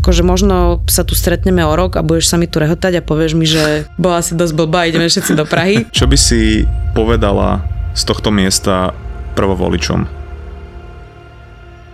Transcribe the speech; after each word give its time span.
Akože 0.00 0.24
možno 0.24 0.80
sa 0.88 1.04
tu 1.04 1.12
stretneme 1.12 1.60
o 1.60 1.76
rok 1.76 2.00
a 2.00 2.06
budeš 2.06 2.32
sa 2.32 2.40
mi 2.40 2.48
tu 2.48 2.56
rehotať 2.56 2.98
a 2.98 3.04
povieš 3.04 3.36
mi, 3.36 3.44
že 3.44 3.84
bola 4.00 4.24
si 4.24 4.32
dosť 4.32 4.56
blbá, 4.56 4.88
ideme 4.88 5.04
všetci 5.04 5.36
do 5.36 5.44
Prahy. 5.44 5.84
Čo 5.92 6.08
by 6.08 6.16
si 6.16 6.64
povedala 6.96 7.60
z 7.92 8.08
tohto 8.08 8.32
miesta 8.32 8.96
prvovoličom? 9.36 10.08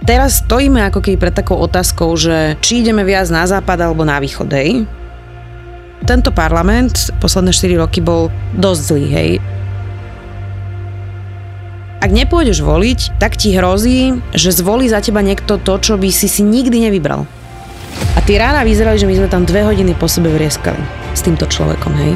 Teraz 0.07 0.47
stojíme 0.47 0.87
ako 0.87 1.03
keby 1.03 1.19
pred 1.19 1.35
takou 1.35 1.59
otázkou, 1.59 2.15
že 2.15 2.55
či 2.63 2.87
ideme 2.87 3.03
viac 3.03 3.27
na 3.27 3.43
západ 3.43 3.91
alebo 3.91 4.07
na 4.07 4.23
východ, 4.23 4.47
hej? 4.55 4.87
Tento 6.07 6.31
parlament 6.31 7.11
posledné 7.19 7.51
4 7.51 7.83
roky 7.83 7.99
bol 7.99 8.31
dosť 8.55 8.81
zlý, 8.87 9.07
hej? 9.11 9.31
Ak 11.99 12.15
nepôjdeš 12.15 12.63
voliť, 12.63 13.19
tak 13.19 13.35
ti 13.35 13.59
hrozí, 13.59 14.15
že 14.31 14.55
zvolí 14.55 14.87
za 14.87 15.03
teba 15.03 15.27
niekto 15.27 15.59
to, 15.59 15.75
čo 15.83 15.99
by 15.99 16.07
si 16.15 16.31
si 16.31 16.47
nikdy 16.47 16.87
nevybral. 16.87 17.27
A 18.17 18.21
tie 18.25 18.41
rána 18.41 18.65
vyzerali, 18.67 18.97
že 18.97 19.09
my 19.09 19.15
sme 19.17 19.29
tam 19.29 19.45
dve 19.45 19.63
hodiny 19.67 19.93
po 19.97 20.09
sebe 20.09 20.33
vrieskali 20.33 20.81
s 21.13 21.21
týmto 21.21 21.49
človekom, 21.49 21.93
hej. 21.97 22.15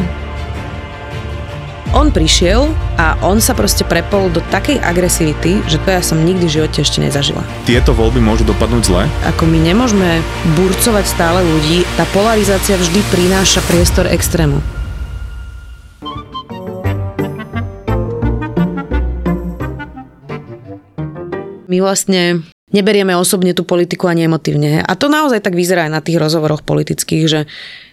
On 1.90 2.06
prišiel 2.14 2.70
a 3.02 3.18
on 3.26 3.42
sa 3.42 3.50
proste 3.50 3.82
prepol 3.82 4.30
do 4.30 4.38
takej 4.54 4.78
agresivity, 4.78 5.58
že 5.66 5.82
to 5.82 5.90
ja 5.90 5.98
som 5.98 6.22
nikdy 6.22 6.46
v 6.46 6.62
živote 6.62 6.86
ešte 6.86 7.02
nezažila. 7.02 7.42
Tieto 7.66 7.90
voľby 7.90 8.22
môžu 8.22 8.46
dopadnúť 8.46 8.82
zle? 8.86 9.02
Ako 9.26 9.42
my 9.50 9.58
nemôžeme 9.58 10.22
burcovať 10.54 11.02
stále 11.02 11.42
ľudí, 11.42 11.82
tá 11.98 12.06
polarizácia 12.14 12.78
vždy 12.78 13.02
prináša 13.10 13.58
priestor 13.66 14.06
extrému. 14.06 14.62
My 21.66 21.78
vlastne 21.82 22.46
neberieme 22.70 23.14
osobne 23.18 23.54
tú 23.54 23.66
politiku 23.66 24.06
ani 24.06 24.26
emotívne. 24.26 24.82
A 24.82 24.92
to 24.94 25.10
naozaj 25.10 25.42
tak 25.42 25.58
vyzerá 25.58 25.90
aj 25.90 25.92
na 25.92 26.00
tých 26.02 26.18
rozhovoroch 26.18 26.62
politických, 26.62 27.24
že 27.26 27.40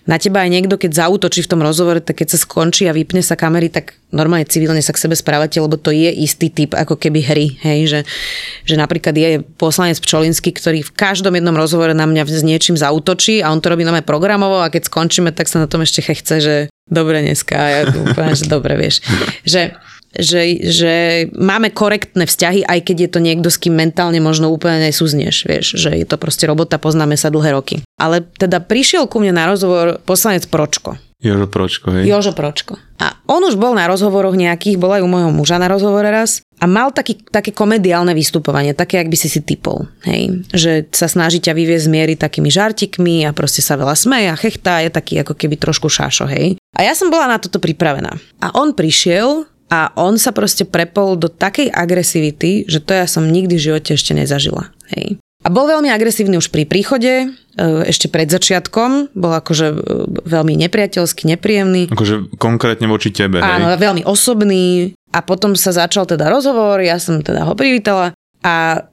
na 0.07 0.15
teba 0.15 0.39
aj 0.39 0.49
niekto, 0.55 0.79
keď 0.79 1.03
zautočí 1.03 1.43
v 1.43 1.51
tom 1.51 1.59
rozhovore, 1.59 1.99
tak 1.99 2.23
keď 2.23 2.31
sa 2.31 2.39
skončí 2.39 2.87
a 2.87 2.95
vypne 2.95 3.19
sa 3.19 3.35
kamery, 3.35 3.67
tak 3.67 3.99
normálne 4.15 4.47
civilne 4.47 4.79
sa 4.79 4.95
k 4.95 5.03
sebe 5.03 5.19
správate, 5.19 5.59
lebo 5.59 5.75
to 5.75 5.91
je 5.91 6.07
istý 6.07 6.47
typ 6.47 6.79
ako 6.79 6.95
keby 6.95 7.19
hry. 7.27 7.47
Hej? 7.59 7.79
Že, 7.91 7.99
že 8.71 8.75
napríklad 8.79 9.11
je 9.19 9.43
poslanec 9.59 9.99
Pčolinsky, 9.99 10.55
ktorý 10.55 10.79
v 10.87 10.95
každom 10.95 11.35
jednom 11.35 11.59
rozhovore 11.59 11.91
na 11.91 12.07
mňa 12.07 12.23
s 12.23 12.39
niečím 12.39 12.79
zautočí 12.79 13.43
a 13.43 13.51
on 13.51 13.59
to 13.59 13.67
robí 13.67 13.83
na 13.83 13.99
programovo 13.99 14.63
a 14.63 14.71
keď 14.71 14.87
skončíme, 14.87 15.35
tak 15.35 15.51
sa 15.51 15.59
na 15.59 15.67
tom 15.67 15.83
ešte 15.83 15.99
chce, 16.07 16.35
že 16.39 16.55
dobre 16.87 17.19
dneska. 17.19 17.59
Ja 17.59 17.81
úplne, 17.91 18.31
že 18.31 18.47
dobre, 18.47 18.79
vieš. 18.79 19.03
Že 19.43 19.75
že, 20.15 20.59
že 20.63 20.93
máme 21.35 21.73
korektné 21.73 22.23
vzťahy, 22.23 22.63
aj 22.63 22.79
keď 22.87 22.97
je 23.07 23.09
to 23.11 23.19
niekto, 23.19 23.49
s 23.51 23.59
kým 23.59 23.75
mentálne 23.75 24.17
možno 24.23 24.47
úplne 24.53 24.87
nesúznieš, 24.87 25.47
vieš, 25.47 25.75
že 25.75 25.91
je 25.93 26.05
to 26.07 26.15
proste 26.15 26.47
robota, 26.47 26.79
poznáme 26.79 27.19
sa 27.19 27.27
dlhé 27.27 27.51
roky. 27.55 27.75
Ale 27.99 28.23
teda 28.23 28.63
prišiel 28.63 29.09
ku 29.11 29.19
mne 29.19 29.35
na 29.35 29.45
rozhovor 29.49 29.99
poslanec 30.03 30.47
Pročko. 30.47 30.95
Jožo 31.17 31.49
Pročko, 31.49 31.97
hej? 31.97 32.05
Jožo 32.05 32.29
Pročko. 32.29 32.77
A 33.01 33.17
on 33.25 33.41
už 33.41 33.57
bol 33.57 33.73
na 33.73 33.89
rozhovoroch 33.89 34.37
nejakých, 34.37 34.77
bol 34.77 34.93
aj 34.93 35.01
u 35.01 35.09
môjho 35.09 35.33
muža 35.33 35.57
na 35.57 35.65
rozhovore 35.65 36.05
raz 36.05 36.45
a 36.61 36.69
mal 36.69 36.93
taký, 36.93 37.17
také 37.17 37.49
komediálne 37.49 38.13
vystupovanie, 38.13 38.77
také, 38.77 39.01
ak 39.01 39.09
by 39.09 39.17
si 39.17 39.25
si 39.25 39.41
typol, 39.41 39.89
hej? 40.05 40.45
Že 40.53 40.93
sa 40.93 41.09
snaží 41.09 41.41
ťa 41.41 41.57
vyviezť 41.57 41.89
z 41.89 41.93
miery 41.93 42.13
takými 42.13 42.53
žartikmi 42.53 43.25
a 43.25 43.33
proste 43.33 43.65
sa 43.65 43.81
veľa 43.81 43.97
smeje 43.97 44.29
a 44.29 44.37
chechtá, 44.37 44.85
je 44.85 44.93
taký 44.93 45.25
ako 45.25 45.33
keby 45.33 45.57
trošku 45.57 45.89
šášo, 45.89 46.29
hej? 46.29 46.61
A 46.77 46.85
ja 46.85 46.93
som 46.93 47.09
bola 47.09 47.25
na 47.25 47.41
toto 47.41 47.57
pripravená. 47.57 48.13
A 48.37 48.53
on 48.53 48.77
prišiel 48.77 49.49
a 49.67 49.91
on 49.99 50.15
sa 50.15 50.31
proste 50.31 50.63
prepol 50.63 51.19
do 51.19 51.27
takej 51.27 51.67
agresivity, 51.67 52.63
že 52.67 52.79
to 52.79 52.95
ja 52.95 53.03
som 53.03 53.27
nikdy 53.27 53.59
v 53.59 53.65
živote 53.71 53.99
ešte 53.99 54.15
nezažila. 54.15 54.71
Hej. 54.95 55.19
A 55.45 55.53
bol 55.53 55.69
veľmi 55.69 55.87
agresívny 55.91 56.35
už 56.39 56.49
pri 56.49 56.67
príchode, 56.67 57.13
e, 57.23 57.27
ešte 57.87 58.09
pred 58.09 58.27
začiatkom, 58.27 59.15
bol 59.15 59.31
akože 59.37 59.67
e, 59.69 59.77
veľmi 60.27 60.57
nepriateľský, 60.67 61.29
nepríjemný. 61.35 61.93
Akože 61.93 62.35
konkrétne 62.35 62.89
voči 62.89 63.13
tebe, 63.13 63.39
hej? 63.39 63.47
Áno, 63.47 63.71
veľmi 63.75 64.03
osobný. 64.03 64.97
A 65.13 65.23
potom 65.23 65.55
sa 65.55 65.71
začal 65.71 66.03
teda 66.03 66.27
rozhovor, 66.27 66.83
ja 66.83 66.99
som 66.99 67.23
teda 67.23 67.47
ho 67.47 67.55
privítala 67.55 68.11
a 68.43 68.87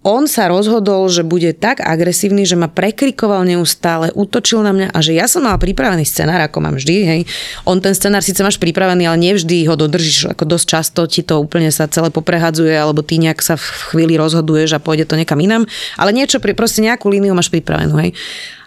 on 0.00 0.24
sa 0.24 0.48
rozhodol, 0.48 1.12
že 1.12 1.20
bude 1.20 1.52
tak 1.52 1.84
agresívny, 1.84 2.48
že 2.48 2.56
ma 2.56 2.72
prekrikoval 2.72 3.44
neustále, 3.44 4.08
útočil 4.16 4.64
na 4.64 4.72
mňa 4.72 4.88
a 4.96 4.98
že 5.04 5.12
ja 5.12 5.28
som 5.28 5.44
mala 5.44 5.60
pripravený 5.60 6.08
scenár, 6.08 6.40
ako 6.40 6.58
mám 6.64 6.80
vždy. 6.80 6.96
Hej. 7.04 7.20
On 7.68 7.76
ten 7.84 7.92
scenár 7.92 8.24
síce 8.24 8.40
máš 8.40 8.56
pripravený, 8.56 9.04
ale 9.04 9.20
nevždy 9.20 9.68
ho 9.68 9.76
dodržíš. 9.76 10.32
Ako 10.32 10.48
dosť 10.48 10.66
často 10.66 11.00
ti 11.04 11.20
to 11.20 11.36
úplne 11.36 11.68
sa 11.68 11.84
celé 11.84 12.08
poprehadzuje, 12.08 12.72
alebo 12.72 13.04
ty 13.04 13.20
nejak 13.20 13.44
sa 13.44 13.60
v 13.60 13.66
chvíli 13.92 14.16
rozhoduješ 14.16 14.80
a 14.80 14.80
pôjde 14.80 15.04
to 15.04 15.20
niekam 15.20 15.36
inám. 15.36 15.68
Ale 16.00 16.16
niečo, 16.16 16.40
proste 16.40 16.80
nejakú 16.80 17.12
líniu 17.12 17.36
máš 17.36 17.52
pripravenú. 17.52 18.00
Hej. 18.00 18.16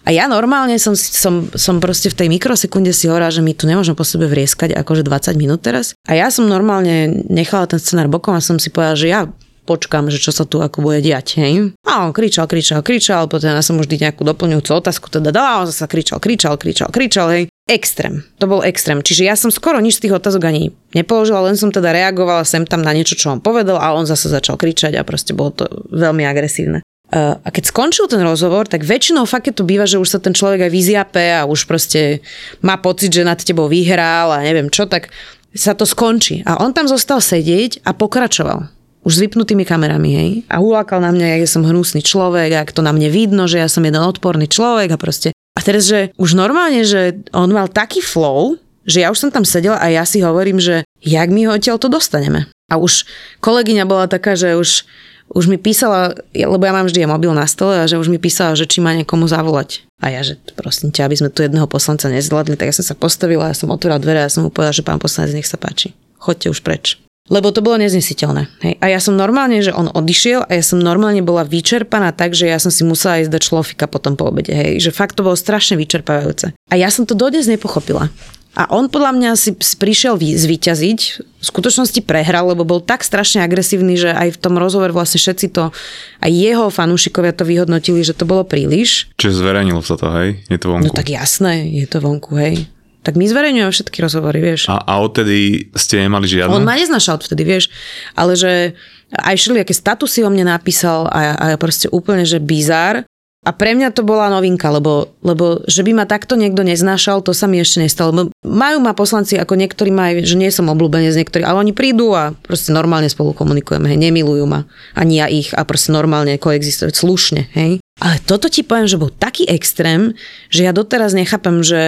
A 0.04 0.12
ja 0.12 0.28
normálne 0.28 0.76
som, 0.78 0.94
som, 1.00 1.48
som 1.56 1.80
proste 1.80 2.12
v 2.12 2.18
tej 2.20 2.28
mikrosekunde 2.28 2.92
si 2.92 3.08
hovorila, 3.08 3.32
že 3.32 3.40
my 3.40 3.56
tu 3.56 3.66
nemôžeme 3.66 3.96
po 3.96 4.04
sebe 4.04 4.28
vrieskať 4.28 4.76
akože 4.76 5.02
20 5.02 5.40
minút 5.40 5.64
teraz. 5.64 5.96
A 6.06 6.20
ja 6.20 6.28
som 6.28 6.44
normálne 6.44 7.24
nechala 7.32 7.72
ten 7.72 7.80
scenár 7.80 8.12
bokom 8.12 8.36
a 8.36 8.44
som 8.44 8.60
si 8.60 8.68
povedala, 8.68 9.00
že 9.00 9.08
ja 9.08 9.32
počkám, 9.64 10.12
že 10.12 10.20
čo 10.20 10.36
sa 10.36 10.44
tu 10.44 10.60
ako 10.60 10.84
bude 10.84 11.00
diať, 11.00 11.40
hej. 11.40 11.72
A 11.88 12.08
on 12.08 12.12
kričal, 12.12 12.46
kričal, 12.46 12.84
kričal, 12.84 13.32
potom 13.32 13.56
ja 13.56 13.64
som 13.64 13.80
vždy 13.80 14.08
nejakú 14.08 14.28
doplňujúcu 14.28 14.72
otázku 14.76 15.08
teda 15.08 15.32
dala, 15.32 15.64
on 15.64 15.68
zase 15.68 15.88
kričal, 15.88 16.20
kričal, 16.20 16.60
kričal, 16.60 16.92
kričal, 16.92 17.28
hej. 17.32 17.44
Extrém. 17.64 18.28
To 18.44 18.52
bol 18.52 18.60
extrém. 18.60 19.00
Čiže 19.00 19.24
ja 19.24 19.40
som 19.40 19.48
skoro 19.48 19.80
nič 19.80 19.96
z 19.96 20.08
tých 20.08 20.20
otázok 20.20 20.44
ani 20.44 20.76
nepoložila, 20.92 21.48
len 21.48 21.56
som 21.56 21.72
teda 21.72 21.96
reagovala 21.96 22.44
sem 22.44 22.68
tam 22.68 22.84
na 22.84 22.92
niečo, 22.92 23.16
čo 23.16 23.32
on 23.32 23.40
povedal 23.40 23.80
a 23.80 23.96
on 23.96 24.04
zase 24.04 24.28
začal 24.28 24.60
kričať 24.60 25.00
a 25.00 25.08
proste 25.08 25.32
bolo 25.32 25.56
to 25.56 25.66
veľmi 25.96 26.28
agresívne. 26.28 26.84
A 27.14 27.48
keď 27.48 27.70
skončil 27.70 28.10
ten 28.10 28.20
rozhovor, 28.26 28.66
tak 28.68 28.84
väčšinou 28.84 29.24
fakt 29.30 29.48
to 29.54 29.64
býva, 29.64 29.88
že 29.88 30.02
už 30.02 30.12
sa 30.12 30.20
ten 30.20 30.34
človek 30.36 30.68
aj 30.68 30.72
vyziape 30.74 31.26
a 31.40 31.48
už 31.48 31.70
proste 31.70 32.26
má 32.66 32.76
pocit, 32.82 33.14
že 33.14 33.24
nad 33.24 33.38
tebou 33.38 33.70
vyhral 33.70 34.34
a 34.34 34.44
neviem 34.44 34.68
čo, 34.68 34.84
tak 34.90 35.14
sa 35.54 35.78
to 35.78 35.86
skončí. 35.86 36.42
A 36.44 36.60
on 36.60 36.74
tam 36.74 36.90
zostal 36.90 37.22
sedieť 37.22 37.86
a 37.86 37.94
pokračoval 37.94 38.74
už 39.04 39.12
s 39.20 39.22
vypnutými 39.28 39.68
kamerami, 39.68 40.12
hej. 40.16 40.32
A 40.48 40.64
hulákal 40.64 41.04
na 41.04 41.12
mňa, 41.12 41.40
ja 41.40 41.48
som 41.48 41.68
hnusný 41.68 42.00
človek, 42.00 42.56
ak 42.56 42.72
to 42.72 42.80
na 42.80 42.96
mne 42.96 43.12
vidno, 43.12 43.48
že 43.48 43.60
ja 43.60 43.68
som 43.68 43.84
jeden 43.84 44.00
odporný 44.00 44.48
človek 44.48 44.96
a 44.96 44.98
proste. 44.98 45.36
A 45.54 45.60
teraz, 45.62 45.86
že 45.86 46.10
už 46.18 46.34
normálne, 46.34 46.82
že 46.88 47.22
on 47.36 47.52
mal 47.52 47.70
taký 47.70 48.02
flow, 48.02 48.58
že 48.84 49.04
ja 49.04 49.12
už 49.12 49.28
som 49.28 49.30
tam 49.32 49.48
sedela 49.48 49.80
a 49.80 49.88
ja 49.92 50.04
si 50.04 50.20
hovorím, 50.20 50.60
že 50.60 50.84
jak 51.04 51.30
my 51.30 51.48
ho 51.48 51.56
odtiaľ 51.56 51.78
to 51.80 51.92
dostaneme. 51.92 52.48
A 52.72 52.80
už 52.80 53.06
kolegyňa 53.44 53.84
bola 53.86 54.10
taká, 54.10 54.34
že 54.34 54.58
už, 54.58 54.88
už 55.32 55.46
mi 55.48 55.62
písala, 55.62 56.18
lebo 56.34 56.64
ja 56.64 56.74
mám 56.74 56.90
vždy 56.90 57.06
mobil 57.06 57.32
na 57.32 57.46
stole 57.46 57.80
a 57.80 57.88
že 57.88 58.00
už 58.00 58.10
mi 58.10 58.18
písala, 58.18 58.58
že 58.58 58.68
či 58.68 58.82
má 58.82 58.96
niekomu 58.98 59.30
zavolať. 59.30 59.86
A 60.04 60.12
ja, 60.12 60.26
že 60.26 60.36
prosím 60.58 60.92
ťa, 60.92 61.08
aby 61.08 61.16
sme 61.16 61.30
tu 61.32 61.46
jedného 61.46 61.70
poslanca 61.70 62.12
nezvládli, 62.12 62.60
tak 62.60 62.74
ja 62.74 62.76
som 62.76 62.84
sa 62.84 62.96
postavila, 62.98 63.52
ja 63.52 63.56
som 63.56 63.72
otvorila 63.72 64.02
dvere 64.02 64.20
a 64.24 64.28
ja 64.28 64.34
som 64.34 64.44
mu 64.44 64.52
povedala, 64.52 64.76
že 64.76 64.84
pán 64.84 65.00
poslanec, 65.00 65.38
nech 65.38 65.48
sa 65.48 65.56
páči. 65.56 65.96
Choďte 66.20 66.52
už 66.52 66.60
preč. 66.66 67.00
Lebo 67.32 67.56
to 67.56 67.64
bolo 67.64 67.80
neznesiteľné. 67.80 68.52
Hej. 68.68 68.74
A 68.84 68.92
ja 68.92 69.00
som 69.00 69.16
normálne, 69.16 69.64
že 69.64 69.72
on 69.72 69.88
odišiel 69.88 70.44
a 70.44 70.52
ja 70.60 70.64
som 70.64 70.84
normálne 70.84 71.24
bola 71.24 71.48
vyčerpaná 71.48 72.12
tak, 72.12 72.36
že 72.36 72.52
ja 72.52 72.60
som 72.60 72.68
si 72.68 72.84
musela 72.84 73.24
ísť 73.24 73.32
do 73.32 73.40
človeka 73.40 73.88
potom 73.88 74.20
po 74.20 74.28
obede. 74.28 74.52
Hej. 74.52 74.84
Že 74.84 74.92
fakt 74.92 75.16
to 75.16 75.24
bolo 75.24 75.40
strašne 75.40 75.80
vyčerpávajúce. 75.80 76.52
A 76.52 76.74
ja 76.76 76.92
som 76.92 77.08
to 77.08 77.16
dodnes 77.16 77.48
nepochopila. 77.48 78.12
A 78.54 78.70
on 78.70 78.86
podľa 78.86 79.18
mňa 79.18 79.32
si 79.34 79.58
prišiel 79.58 80.14
zvíťaziť, 80.20 81.00
v 81.18 81.46
skutočnosti 81.46 82.06
prehral, 82.06 82.54
lebo 82.54 82.62
bol 82.62 82.86
tak 82.86 83.02
strašne 83.02 83.42
agresívny, 83.42 83.98
že 83.98 84.14
aj 84.14 84.38
v 84.38 84.42
tom 84.44 84.62
rozhovore 84.62 84.94
vlastne 84.94 85.18
všetci 85.18 85.50
to, 85.50 85.74
aj 86.22 86.30
jeho 86.30 86.70
fanúšikovia 86.70 87.34
to 87.34 87.50
vyhodnotili, 87.50 88.06
že 88.06 88.14
to 88.14 88.30
bolo 88.30 88.46
príliš. 88.46 89.10
Čiže 89.18 89.42
zverejnilo 89.42 89.82
sa 89.82 89.98
to, 89.98 90.06
hej? 90.22 90.38
Je 90.54 90.62
to 90.62 90.70
vonku. 90.70 90.86
No 90.86 90.94
tak 90.94 91.10
jasné, 91.10 91.66
je 91.66 91.86
to 91.90 91.98
vonku, 91.98 92.38
hej 92.38 92.70
tak 93.04 93.20
my 93.20 93.28
zverejňujeme 93.28 93.70
všetky 93.70 94.00
rozhovory, 94.00 94.40
vieš. 94.40 94.72
A, 94.72 94.80
a 94.80 95.04
odtedy 95.04 95.68
ste 95.76 96.00
nemali 96.00 96.26
žiadne? 96.26 96.56
On 96.56 96.64
ma 96.64 96.80
neznašal 96.80 97.20
vtedy, 97.20 97.44
vieš, 97.44 97.68
ale 98.16 98.40
že 98.40 98.80
aj 99.14 99.36
aké 99.62 99.76
statusy 99.76 100.26
o 100.26 100.30
mne 100.32 100.50
napísal 100.50 101.06
a, 101.12 101.36
a 101.38 101.46
proste 101.60 101.92
úplne, 101.92 102.26
že 102.26 102.42
bizár. 102.42 103.06
A 103.44 103.52
pre 103.52 103.76
mňa 103.76 103.92
to 103.92 104.08
bola 104.08 104.32
novinka, 104.32 104.72
lebo, 104.72 105.20
lebo 105.20 105.60
že 105.68 105.84
by 105.84 105.92
ma 105.92 106.06
takto 106.08 106.40
niekto 106.40 106.64
neznášal, 106.64 107.20
to 107.20 107.36
sa 107.36 107.44
mi 107.44 107.60
ešte 107.60 107.84
nestalo. 107.84 108.32
Majú 108.40 108.78
ma 108.80 108.96
poslanci, 108.96 109.36
ako 109.36 109.60
niektorí 109.60 109.92
majú, 109.92 110.24
že 110.24 110.40
nie 110.40 110.48
som 110.48 110.72
obľúbenec 110.72 111.12
z 111.12 111.20
niektorých, 111.20 111.44
ale 111.44 111.68
oni 111.68 111.76
prídu 111.76 112.16
a 112.16 112.32
proste 112.32 112.72
normálne 112.72 113.12
spolu 113.12 113.36
komunikujeme, 113.36 113.92
hej, 113.92 114.00
nemilujú 114.00 114.48
ma, 114.48 114.64
ani 114.96 115.20
ja 115.20 115.28
ich 115.28 115.52
a 115.52 115.68
proste 115.68 115.92
normálne 115.92 116.40
koexistovať 116.40 116.96
slušne, 116.96 117.42
hej. 117.52 117.84
Ale 118.00 118.16
toto 118.24 118.48
ti 118.48 118.64
poviem, 118.64 118.88
že 118.88 118.96
bol 118.96 119.12
taký 119.12 119.44
extrém, 119.52 120.16
že 120.48 120.64
ja 120.64 120.72
doteraz 120.72 121.12
nechápem, 121.12 121.68
že, 121.68 121.84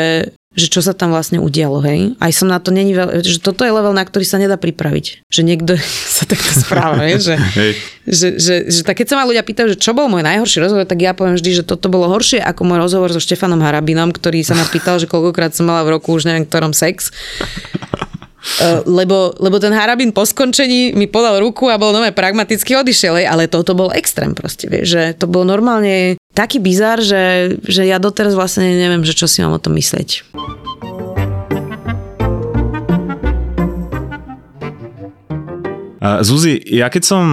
že 0.55 0.71
čo 0.71 0.79
sa 0.79 0.95
tam 0.95 1.11
vlastne 1.11 1.37
udialo, 1.43 1.83
hej. 1.83 2.15
Aj 2.23 2.31
som 2.31 2.47
na 2.47 2.63
to 2.63 2.71
není 2.71 2.95
že 2.95 3.43
toto 3.43 3.67
je 3.67 3.75
level, 3.75 3.91
na 3.91 4.07
ktorý 4.07 4.23
sa 4.23 4.39
nedá 4.39 4.55
pripraviť. 4.55 5.27
Že 5.27 5.41
niekto 5.43 5.75
sa 6.15 6.23
takto 6.23 6.51
správa, 6.55 7.03
hej. 7.03 7.19
Že, 7.19 7.35
hej. 7.59 7.71
Že, 8.07 8.27
že, 8.39 8.55
že, 8.71 8.79
tak 8.87 9.03
keď 9.03 9.07
sa 9.11 9.15
ma 9.19 9.27
ľudia 9.27 9.43
pýtajú, 9.43 9.75
že 9.75 9.77
čo 9.77 9.91
bol 9.91 10.07
môj 10.07 10.23
najhorší 10.23 10.63
rozhovor, 10.63 10.87
tak 10.87 11.03
ja 11.03 11.11
poviem 11.11 11.35
vždy, 11.35 11.61
že 11.61 11.63
toto 11.67 11.91
bolo 11.91 12.07
horšie 12.07 12.39
ako 12.39 12.61
môj 12.63 12.79
rozhovor 12.87 13.11
so 13.11 13.19
Štefanom 13.19 13.59
Harabinom, 13.59 14.15
ktorý 14.15 14.47
sa 14.47 14.55
ma 14.55 14.63
pýtal, 14.63 14.95
že 14.97 15.11
koľkokrát 15.11 15.51
som 15.51 15.67
mala 15.67 15.83
v 15.83 15.99
roku 15.99 16.15
už 16.15 16.31
neviem 16.31 16.47
ktorom 16.47 16.71
sex. 16.71 17.11
Uh, 18.61 18.85
lebo, 18.85 19.33
lebo 19.41 19.57
ten 19.57 19.73
Harabin 19.73 20.13
po 20.13 20.21
skončení 20.21 20.93
mi 20.93 21.09
podal 21.09 21.41
ruku 21.41 21.65
a 21.65 21.81
bol 21.81 21.89
nové 21.89 22.13
pragmaticky 22.13 22.77
odišiel, 22.77 23.25
ale 23.25 23.49
toto 23.49 23.73
bol 23.73 23.89
extrém 23.89 24.37
proste, 24.37 24.69
vieš, 24.69 24.93
že 24.93 25.03
to 25.17 25.25
bolo 25.25 25.49
normálne 25.49 26.13
taký 26.35 26.59
bizar, 26.59 26.99
že, 26.99 27.55
že 27.63 27.87
ja 27.87 27.97
doteraz 27.97 28.35
vlastne 28.35 28.67
neviem, 28.67 29.07
že 29.07 29.15
čo 29.15 29.25
si 29.25 29.39
mám 29.39 29.55
o 29.55 29.63
tom 29.63 29.73
myslieť. 29.79 30.27
Zuzi, 36.21 36.61
ja 36.61 36.93
keď 36.93 37.03
som 37.03 37.23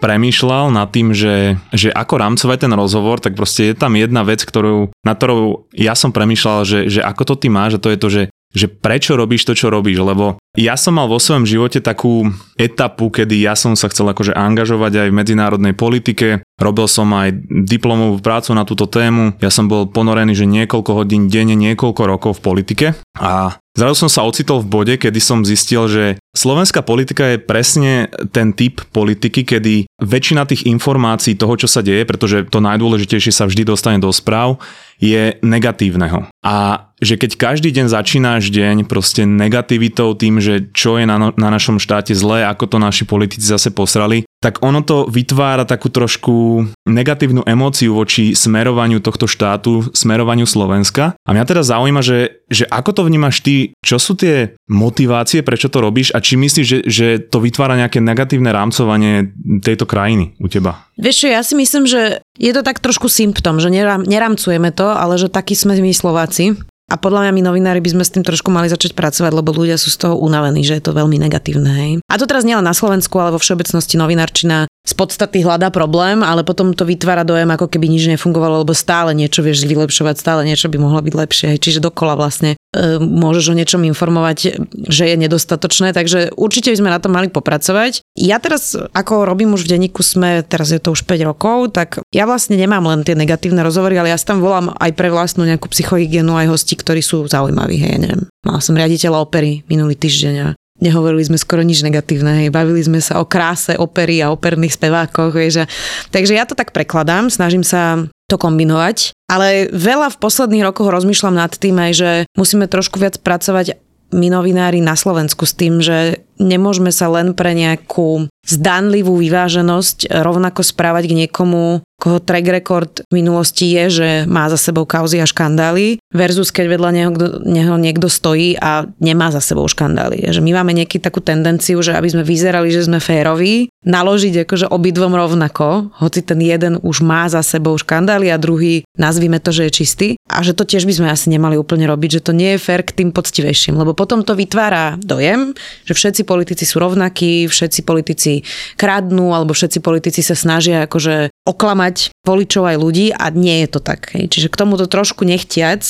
premýšľal 0.00 0.72
nad 0.72 0.88
tým, 0.88 1.12
že, 1.12 1.60
že 1.72 1.92
ako 1.92 2.14
rámcovať 2.20 2.58
ten 2.64 2.72
rozhovor, 2.72 3.20
tak 3.20 3.36
proste 3.36 3.72
je 3.72 3.74
tam 3.76 3.96
jedna 3.96 4.24
vec, 4.24 4.40
ktorú, 4.44 4.92
na 5.04 5.12
ktorou 5.12 5.68
ja 5.76 5.92
som 5.92 6.12
premýšľal, 6.12 6.64
že, 6.64 6.80
že 6.88 7.00
ako 7.04 7.22
to 7.24 7.34
ty 7.44 7.48
máš 7.52 7.76
a 7.76 7.82
to 7.82 7.92
je 7.92 7.98
to, 8.00 8.08
že 8.08 8.22
že 8.54 8.70
prečo 8.70 9.18
robíš 9.18 9.42
to, 9.42 9.58
čo 9.58 9.66
robíš, 9.66 9.98
lebo 9.98 10.38
ja 10.54 10.78
som 10.78 10.94
mal 10.94 11.10
vo 11.10 11.18
svojom 11.18 11.42
živote 11.42 11.82
takú 11.82 12.30
etapu, 12.54 13.10
kedy 13.10 13.42
ja 13.42 13.58
som 13.58 13.74
sa 13.74 13.90
chcel 13.90 14.14
akože 14.14 14.30
angažovať 14.30 15.02
aj 15.04 15.08
v 15.10 15.18
medzinárodnej 15.18 15.74
politike, 15.74 16.43
robil 16.58 16.86
som 16.86 17.10
aj 17.14 17.34
diplomovú 17.50 18.22
prácu 18.22 18.54
na 18.54 18.62
túto 18.62 18.86
tému, 18.86 19.34
ja 19.42 19.50
som 19.50 19.66
bol 19.66 19.90
ponorený, 19.90 20.34
že 20.38 20.46
niekoľko 20.46 20.90
hodín 21.04 21.26
denne, 21.26 21.58
niekoľko 21.58 22.02
rokov 22.06 22.32
v 22.38 22.44
politike. 22.44 22.86
A 23.18 23.58
Zrazu 23.74 24.06
som 24.06 24.10
sa 24.10 24.22
ocitol 24.22 24.62
v 24.62 24.70
bode, 24.70 24.94
kedy 24.94 25.18
som 25.18 25.42
zistil, 25.42 25.90
že 25.90 26.04
slovenská 26.30 26.86
politika 26.86 27.34
je 27.34 27.42
presne 27.42 28.06
ten 28.30 28.54
typ 28.54 28.78
politiky, 28.94 29.42
kedy 29.42 29.90
väčšina 29.98 30.46
tých 30.46 30.70
informácií 30.70 31.34
toho, 31.34 31.58
čo 31.58 31.66
sa 31.66 31.82
deje, 31.82 32.06
pretože 32.06 32.46
to 32.54 32.62
najdôležitejšie 32.62 33.34
sa 33.34 33.50
vždy 33.50 33.66
dostane 33.66 33.98
do 33.98 34.14
správ, 34.14 34.62
je 35.00 35.36
negatívneho. 35.42 36.30
A 36.44 36.88
že 37.02 37.20
keď 37.20 37.36
každý 37.36 37.68
deň 37.74 37.86
začínáš 37.90 38.48
deň 38.48 38.88
proste 38.88 39.28
negativitou 39.28 40.16
tým, 40.16 40.40
že 40.40 40.70
čo 40.72 40.96
je 40.96 41.04
na, 41.04 41.20
no, 41.20 41.28
na 41.36 41.52
našom 41.52 41.76
štáte 41.76 42.16
zlé, 42.16 42.46
ako 42.46 42.64
to 42.70 42.78
naši 42.80 43.04
politici 43.04 43.44
zase 43.44 43.74
posrali, 43.74 44.24
tak 44.40 44.60
ono 44.60 44.84
to 44.84 45.08
vytvára 45.08 45.64
takú 45.64 45.88
trošku 45.88 46.68
negatívnu 46.84 47.48
emóciu 47.48 47.96
voči 47.96 48.36
smerovaniu 48.36 49.00
tohto 49.00 49.24
štátu, 49.24 49.88
smerovaniu 49.96 50.44
Slovenska. 50.44 51.16
A 51.24 51.30
mňa 51.32 51.44
teda 51.48 51.64
zaujíma, 51.64 52.04
že, 52.04 52.44
že 52.52 52.68
ako 52.68 52.90
to 52.92 53.02
vnímaš 53.08 53.40
ty, 53.40 53.72
čo 53.80 53.96
sú 53.96 54.12
tie 54.12 54.52
motivácie, 54.68 55.40
prečo 55.40 55.72
to 55.72 55.80
robíš 55.80 56.12
a 56.12 56.20
či 56.20 56.36
myslíš, 56.36 56.66
že, 56.68 56.78
že 56.84 57.06
to 57.24 57.40
vytvára 57.40 57.80
nejaké 57.80 58.04
negatívne 58.04 58.52
rámcovanie 58.52 59.32
tejto 59.64 59.88
krajiny 59.88 60.36
u 60.36 60.52
teba? 60.52 60.84
Vieš 61.00 61.26
ja 61.32 61.40
si 61.40 61.56
myslím, 61.56 61.88
že 61.88 62.20
je 62.36 62.52
to 62.54 62.62
tak 62.62 62.84
trošku 62.84 63.10
symptom, 63.10 63.58
že 63.58 63.72
neramcujeme 64.06 64.70
to, 64.76 64.83
ale 64.92 65.16
že 65.16 65.32
takí 65.32 65.56
sme 65.56 65.78
my 65.80 65.92
Slováci. 65.96 66.58
A 66.92 67.00
podľa 67.00 67.24
mňa 67.24 67.32
my 67.32 67.42
novinári 67.48 67.80
by 67.80 67.96
sme 67.96 68.04
s 68.04 68.12
tým 68.12 68.20
trošku 68.20 68.52
mali 68.52 68.68
začať 68.68 68.92
pracovať, 68.92 69.32
lebo 69.32 69.56
ľudia 69.56 69.80
sú 69.80 69.88
z 69.88 70.04
toho 70.04 70.20
unavení, 70.20 70.60
že 70.60 70.76
je 70.76 70.84
to 70.84 70.92
veľmi 70.92 71.16
negatívne. 71.16 71.72
Hej. 71.72 71.92
A 72.12 72.20
to 72.20 72.28
teraz 72.28 72.44
nielen 72.44 72.60
na 72.60 72.76
Slovensku, 72.76 73.16
ale 73.16 73.32
vo 73.32 73.40
všeobecnosti 73.40 73.96
novinárčina 73.96 74.68
z 74.84 74.92
podstaty 74.92 75.40
hľadá 75.40 75.72
problém, 75.72 76.20
ale 76.20 76.44
potom 76.44 76.76
to 76.76 76.84
vytvára 76.84 77.24
dojem, 77.24 77.48
ako 77.48 77.72
keby 77.72 77.88
nič 77.88 78.04
nefungovalo, 78.04 78.68
lebo 78.68 78.76
stále 78.76 79.16
niečo 79.16 79.40
vieš 79.40 79.64
vylepšovať, 79.64 80.20
stále 80.20 80.44
niečo 80.44 80.68
by 80.68 80.76
mohlo 80.76 81.00
byť 81.00 81.14
lepšie. 81.16 81.48
Čiže 81.56 81.80
dokola 81.80 82.20
vlastne 82.20 82.60
e, 82.76 83.00
môžeš 83.00 83.44
o 83.48 83.56
niečom 83.56 83.80
informovať, 83.88 84.60
že 84.68 85.04
je 85.08 85.16
nedostatočné, 85.16 85.96
takže 85.96 86.36
určite 86.36 86.68
by 86.68 86.76
sme 86.76 86.92
na 86.92 87.00
to 87.00 87.08
mali 87.08 87.32
popracovať. 87.32 88.04
Ja 88.12 88.36
teraz, 88.36 88.76
ako 88.76 89.24
robím 89.24 89.56
už 89.56 89.64
v 89.64 89.72
denníku 89.72 90.04
sme, 90.04 90.44
teraz 90.44 90.68
je 90.68 90.76
to 90.76 90.92
už 90.92 91.08
5 91.08 91.32
rokov, 91.32 91.72
tak 91.72 92.04
ja 92.12 92.28
vlastne 92.28 92.60
nemám 92.60 92.84
len 92.84 93.08
tie 93.08 93.16
negatívne 93.16 93.64
rozhovory, 93.64 93.96
ale 93.96 94.12
ja 94.12 94.20
tam 94.20 94.44
volám 94.44 94.76
aj 94.76 94.92
pre 94.92 95.08
vlastnú 95.08 95.48
nejakú 95.48 95.64
psychohygienu 95.72 96.36
aj 96.36 96.52
hosti, 96.52 96.76
ktorí 96.76 97.00
sú 97.00 97.24
zaujímaví, 97.24 97.80
hej, 97.80 98.04
neviem. 98.04 98.28
Mala 98.44 98.60
som 98.60 98.76
riaditeľa 98.76 99.24
opery 99.24 99.64
minulý 99.64 99.96
týždeň 99.96 100.34
a 100.44 100.48
nehovorili 100.82 101.22
sme 101.22 101.38
skoro 101.38 101.62
nič 101.62 101.86
negatívne, 101.86 102.44
hej. 102.44 102.48
bavili 102.50 102.82
sme 102.82 102.98
sa 102.98 103.22
o 103.22 103.28
kráse 103.28 103.78
opery 103.78 104.18
a 104.24 104.34
operných 104.34 104.74
spevákoch, 104.74 105.34
vieš. 105.34 105.70
Takže 106.10 106.34
ja 106.34 106.44
to 106.48 106.58
tak 106.58 106.74
prekladám, 106.74 107.30
snažím 107.30 107.62
sa 107.62 108.10
to 108.26 108.40
kombinovať, 108.40 109.12
ale 109.28 109.68
veľa 109.70 110.16
v 110.16 110.20
posledných 110.20 110.64
rokoch 110.64 110.88
rozmýšľam 110.88 111.36
nad 111.36 111.52
tým 111.52 111.76
aj, 111.76 111.92
že 111.92 112.10
musíme 112.34 112.66
trošku 112.66 112.96
viac 112.96 113.20
pracovať 113.20 113.78
my 114.14 114.30
novinári 114.30 114.78
na 114.78 114.94
Slovensku 114.94 115.42
s 115.42 115.58
tým, 115.58 115.82
že 115.82 116.22
nemôžeme 116.38 116.94
sa 116.94 117.10
len 117.10 117.34
pre 117.34 117.50
nejakú 117.50 118.30
zdanlivú 118.46 119.18
vyváženosť 119.18 120.12
rovnako 120.22 120.62
správať 120.62 121.10
k 121.10 121.18
niekomu, 121.26 121.82
koho 122.04 122.20
track 122.20 122.44
record 122.52 123.00
v 123.08 123.24
minulosti 123.24 123.72
je, 123.72 123.84
že 123.88 124.08
má 124.28 124.44
za 124.52 124.60
sebou 124.60 124.84
kauzy 124.84 125.24
a 125.24 125.26
škandály, 125.26 125.96
versus 126.12 126.52
keď 126.52 126.76
vedľa 126.76 126.90
neho, 126.92 127.10
neho 127.48 127.74
niekto 127.80 128.12
stojí 128.12 128.60
a 128.60 128.84
nemá 129.00 129.32
za 129.32 129.40
sebou 129.40 129.64
škandály. 129.64 130.28
Že 130.28 130.44
my 130.44 130.52
máme 130.60 130.76
nejaký 130.76 131.00
takú 131.00 131.24
tendenciu, 131.24 131.80
že 131.80 131.96
aby 131.96 132.12
sme 132.12 132.20
vyzerali, 132.20 132.68
že 132.68 132.84
sme 132.84 133.00
féroví, 133.00 133.72
naložiť 133.88 134.44
akože 134.44 134.68
obidvom 134.68 135.16
rovnako, 135.16 135.96
hoci 135.96 136.20
ten 136.20 136.40
jeden 136.44 136.76
už 136.84 137.00
má 137.00 137.24
za 137.32 137.40
sebou 137.40 137.72
škandály 137.80 138.28
a 138.28 138.36
druhý 138.36 138.84
nazvime 139.00 139.40
to, 139.40 139.52
že 139.52 139.68
je 139.68 139.72
čistý. 139.72 140.08
A 140.28 140.40
že 140.40 140.56
to 140.56 140.64
tiež 140.64 140.88
by 140.88 140.94
sme 140.96 141.08
asi 141.08 141.28
nemali 141.32 141.56
úplne 141.56 141.84
robiť, 141.84 142.20
že 142.20 142.24
to 142.24 142.32
nie 142.32 142.56
je 142.56 142.64
fér 142.64 142.80
k 142.84 142.96
tým 142.96 143.12
poctivejším, 143.12 143.76
lebo 143.76 143.92
potom 143.92 144.24
to 144.24 144.32
vytvára 144.32 144.96
dojem, 145.00 145.52
že 145.84 145.92
všetci 145.92 146.22
politici 146.24 146.64
sú 146.64 146.80
rovnakí, 146.80 147.44
všetci 147.48 147.80
politici 147.84 148.40
kradnú, 148.76 149.36
alebo 149.36 149.52
všetci 149.52 149.78
politici 149.84 150.24
sa 150.24 150.32
snažia 150.32 150.88
akože 150.88 151.28
oklamať 151.44 151.93
voličov 152.24 152.64
aj 152.64 152.76
ľudí 152.80 153.06
a 153.12 153.30
nie 153.34 153.64
je 153.64 153.68
to 153.74 153.80
tak. 153.82 154.14
Hej. 154.14 154.30
Čiže 154.32 154.48
k 154.50 154.58
tomuto 154.60 154.86
trošku 154.86 155.22
nechtiac 155.22 155.82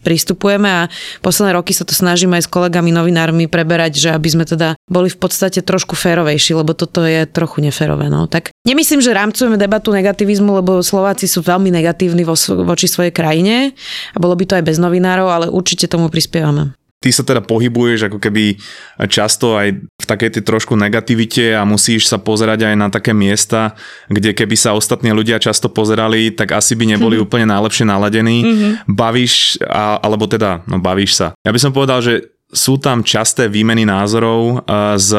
pristupujeme 0.00 0.68
a 0.68 0.82
posledné 1.20 1.60
roky 1.60 1.76
sa 1.76 1.84
to 1.84 1.92
snažíme 1.92 2.32
aj 2.36 2.48
s 2.48 2.52
kolegami 2.52 2.88
novinármi 2.90 3.46
preberať, 3.46 4.00
že 4.00 4.08
aby 4.10 4.28
sme 4.32 4.44
teda 4.48 4.74
boli 4.88 5.12
v 5.12 5.18
podstate 5.20 5.60
trošku 5.60 5.92
férovejší, 5.92 6.56
lebo 6.56 6.72
toto 6.72 7.04
je 7.04 7.28
trochu 7.28 7.60
neférové. 7.60 8.08
No. 8.08 8.24
Tak 8.24 8.50
nemyslím, 8.64 9.04
že 9.04 9.12
rámcujeme 9.12 9.60
debatu 9.60 9.92
negativizmu, 9.92 10.64
lebo 10.64 10.80
Slováci 10.80 11.28
sú 11.28 11.44
veľmi 11.44 11.68
negatívni 11.68 12.24
vo, 12.24 12.34
voči 12.64 12.88
svojej 12.88 13.12
krajine 13.12 13.76
a 14.16 14.18
bolo 14.18 14.34
by 14.34 14.44
to 14.48 14.56
aj 14.56 14.64
bez 14.64 14.80
novinárov, 14.80 15.28
ale 15.28 15.46
určite 15.52 15.84
tomu 15.84 16.08
prispievame. 16.08 16.79
Ty 17.00 17.10
sa 17.16 17.24
teda 17.24 17.40
pohybuješ 17.40 18.12
ako 18.12 18.20
keby 18.20 18.60
často 19.08 19.56
aj 19.56 19.72
v 19.72 20.04
takej 20.04 20.36
tej 20.36 20.42
trošku 20.44 20.76
negativite 20.76 21.56
a 21.56 21.64
musíš 21.64 22.12
sa 22.12 22.20
pozerať 22.20 22.68
aj 22.68 22.74
na 22.76 22.92
také 22.92 23.16
miesta, 23.16 23.72
kde 24.12 24.36
keby 24.36 24.52
sa 24.52 24.76
ostatní 24.76 25.08
ľudia 25.08 25.40
často 25.40 25.72
pozerali, 25.72 26.28
tak 26.28 26.52
asi 26.52 26.76
by 26.76 26.92
neboli 26.92 27.16
mm-hmm. 27.16 27.24
úplne 27.24 27.46
najlepšie 27.48 27.88
naladení. 27.88 28.38
Mm-hmm. 28.44 28.72
Bavíš, 28.92 29.64
a, 29.64 29.96
alebo 29.96 30.28
teda, 30.28 30.60
no 30.68 30.76
bavíš 30.76 31.16
sa. 31.16 31.26
Ja 31.40 31.56
by 31.56 31.60
som 31.64 31.72
povedal, 31.72 32.04
že 32.04 32.36
sú 32.50 32.82
tam 32.82 33.06
časté 33.06 33.46
výmeny 33.46 33.86
názorov 33.86 34.66
s 34.98 35.10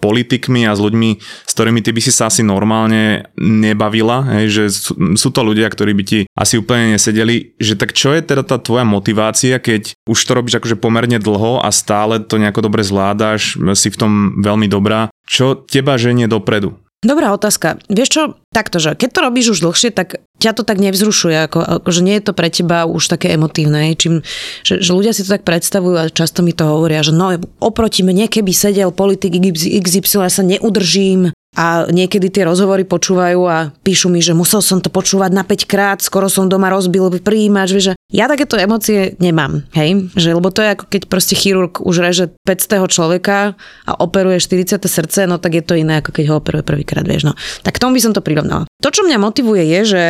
politikmi 0.00 0.68
a 0.68 0.76
s 0.76 0.80
ľuďmi, 0.80 1.10
s 1.20 1.52
ktorými 1.56 1.80
ty 1.80 1.90
by 1.90 2.00
si 2.04 2.12
sa 2.12 2.28
asi 2.28 2.44
normálne 2.44 3.32
nebavila, 3.40 4.22
hej, 4.36 4.46
že 4.52 4.64
sú, 5.16 5.28
to 5.32 5.40
ľudia, 5.40 5.66
ktorí 5.72 5.92
by 5.96 6.04
ti 6.04 6.20
asi 6.36 6.60
úplne 6.60 6.94
nesedeli, 6.94 7.56
že 7.56 7.80
tak 7.80 7.96
čo 7.96 8.12
je 8.12 8.20
teda 8.20 8.44
tá 8.44 8.60
tvoja 8.60 8.84
motivácia, 8.84 9.56
keď 9.56 9.96
už 10.04 10.18
to 10.20 10.32
robíš 10.36 10.60
akože 10.60 10.76
pomerne 10.76 11.16
dlho 11.16 11.64
a 11.64 11.68
stále 11.72 12.20
to 12.20 12.36
nejako 12.36 12.68
dobre 12.68 12.84
zvládaš, 12.84 13.56
si 13.74 13.88
v 13.88 13.96
tom 13.96 14.12
veľmi 14.44 14.68
dobrá, 14.68 15.08
čo 15.26 15.56
teba 15.56 15.98
ženie 15.98 16.30
dopredu? 16.30 16.76
Dobrá 17.04 17.36
otázka. 17.36 17.76
Vieš 17.92 18.08
čo, 18.08 18.22
takto, 18.56 18.80
že 18.80 18.96
keď 18.96 19.08
to 19.12 19.20
robíš 19.20 19.46
už 19.52 19.68
dlhšie, 19.68 19.92
tak 19.92 20.24
ťa 20.40 20.56
to 20.56 20.62
tak 20.64 20.80
nevzrušuje, 20.80 21.36
ako, 21.44 21.60
ako 21.60 21.88
že 21.92 22.00
nie 22.00 22.16
je 22.16 22.24
to 22.24 22.32
pre 22.32 22.48
teba 22.48 22.88
už 22.88 23.12
také 23.12 23.36
emotívne. 23.36 23.92
Čím, 23.92 24.24
že, 24.64 24.80
že 24.80 24.90
ľudia 24.96 25.12
si 25.12 25.20
to 25.20 25.36
tak 25.36 25.44
predstavujú 25.44 25.92
a 25.92 26.08
často 26.08 26.40
mi 26.40 26.56
to 26.56 26.64
hovoria, 26.64 27.04
že 27.04 27.12
no 27.12 27.36
oproti 27.60 28.00
mne, 28.00 28.32
keby 28.32 28.48
sedel 28.56 28.96
politik 28.96 29.36
XY, 29.36 30.24
ja 30.24 30.32
sa 30.32 30.40
neudržím, 30.40 31.35
a 31.56 31.88
niekedy 31.88 32.28
tie 32.28 32.44
rozhovory 32.44 32.84
počúvajú 32.84 33.40
a 33.48 33.72
píšu 33.80 34.12
mi, 34.12 34.20
že 34.20 34.36
musel 34.36 34.60
som 34.60 34.84
to 34.84 34.92
počúvať 34.92 35.32
na 35.32 35.42
5 35.42 35.64
krát, 35.64 35.98
skoro 36.04 36.28
som 36.28 36.52
doma 36.52 36.68
rozbil 36.68 37.08
príjimač, 37.24 37.80
že 37.80 37.92
ja 38.12 38.28
takéto 38.28 38.60
emócie 38.60 39.16
nemám, 39.18 39.64
hej, 39.72 40.12
že 40.14 40.36
lebo 40.36 40.52
to 40.52 40.60
je 40.60 40.76
ako 40.76 40.84
keď 40.86 41.02
proste 41.08 41.34
chirurg 41.34 41.80
už 41.80 42.04
reže 42.04 42.30
500 42.44 42.86
človeka 42.92 43.56
a 43.88 43.92
operuje 43.96 44.38
40. 44.38 44.78
srdce, 44.84 45.24
no 45.24 45.40
tak 45.40 45.58
je 45.58 45.64
to 45.64 45.74
iné 45.74 46.04
ako 46.04 46.12
keď 46.12 46.24
ho 46.30 46.38
operuje 46.38 46.62
prvýkrát, 46.62 47.08
vieš, 47.08 47.32
no. 47.32 47.34
Tak 47.64 47.80
tomu 47.80 47.96
by 47.96 48.04
som 48.04 48.12
to 48.12 48.22
prirovnala. 48.22 48.68
To, 48.84 48.92
čo 48.92 49.02
mňa 49.02 49.18
motivuje 49.18 49.64
je, 49.66 49.80
že 49.96 50.02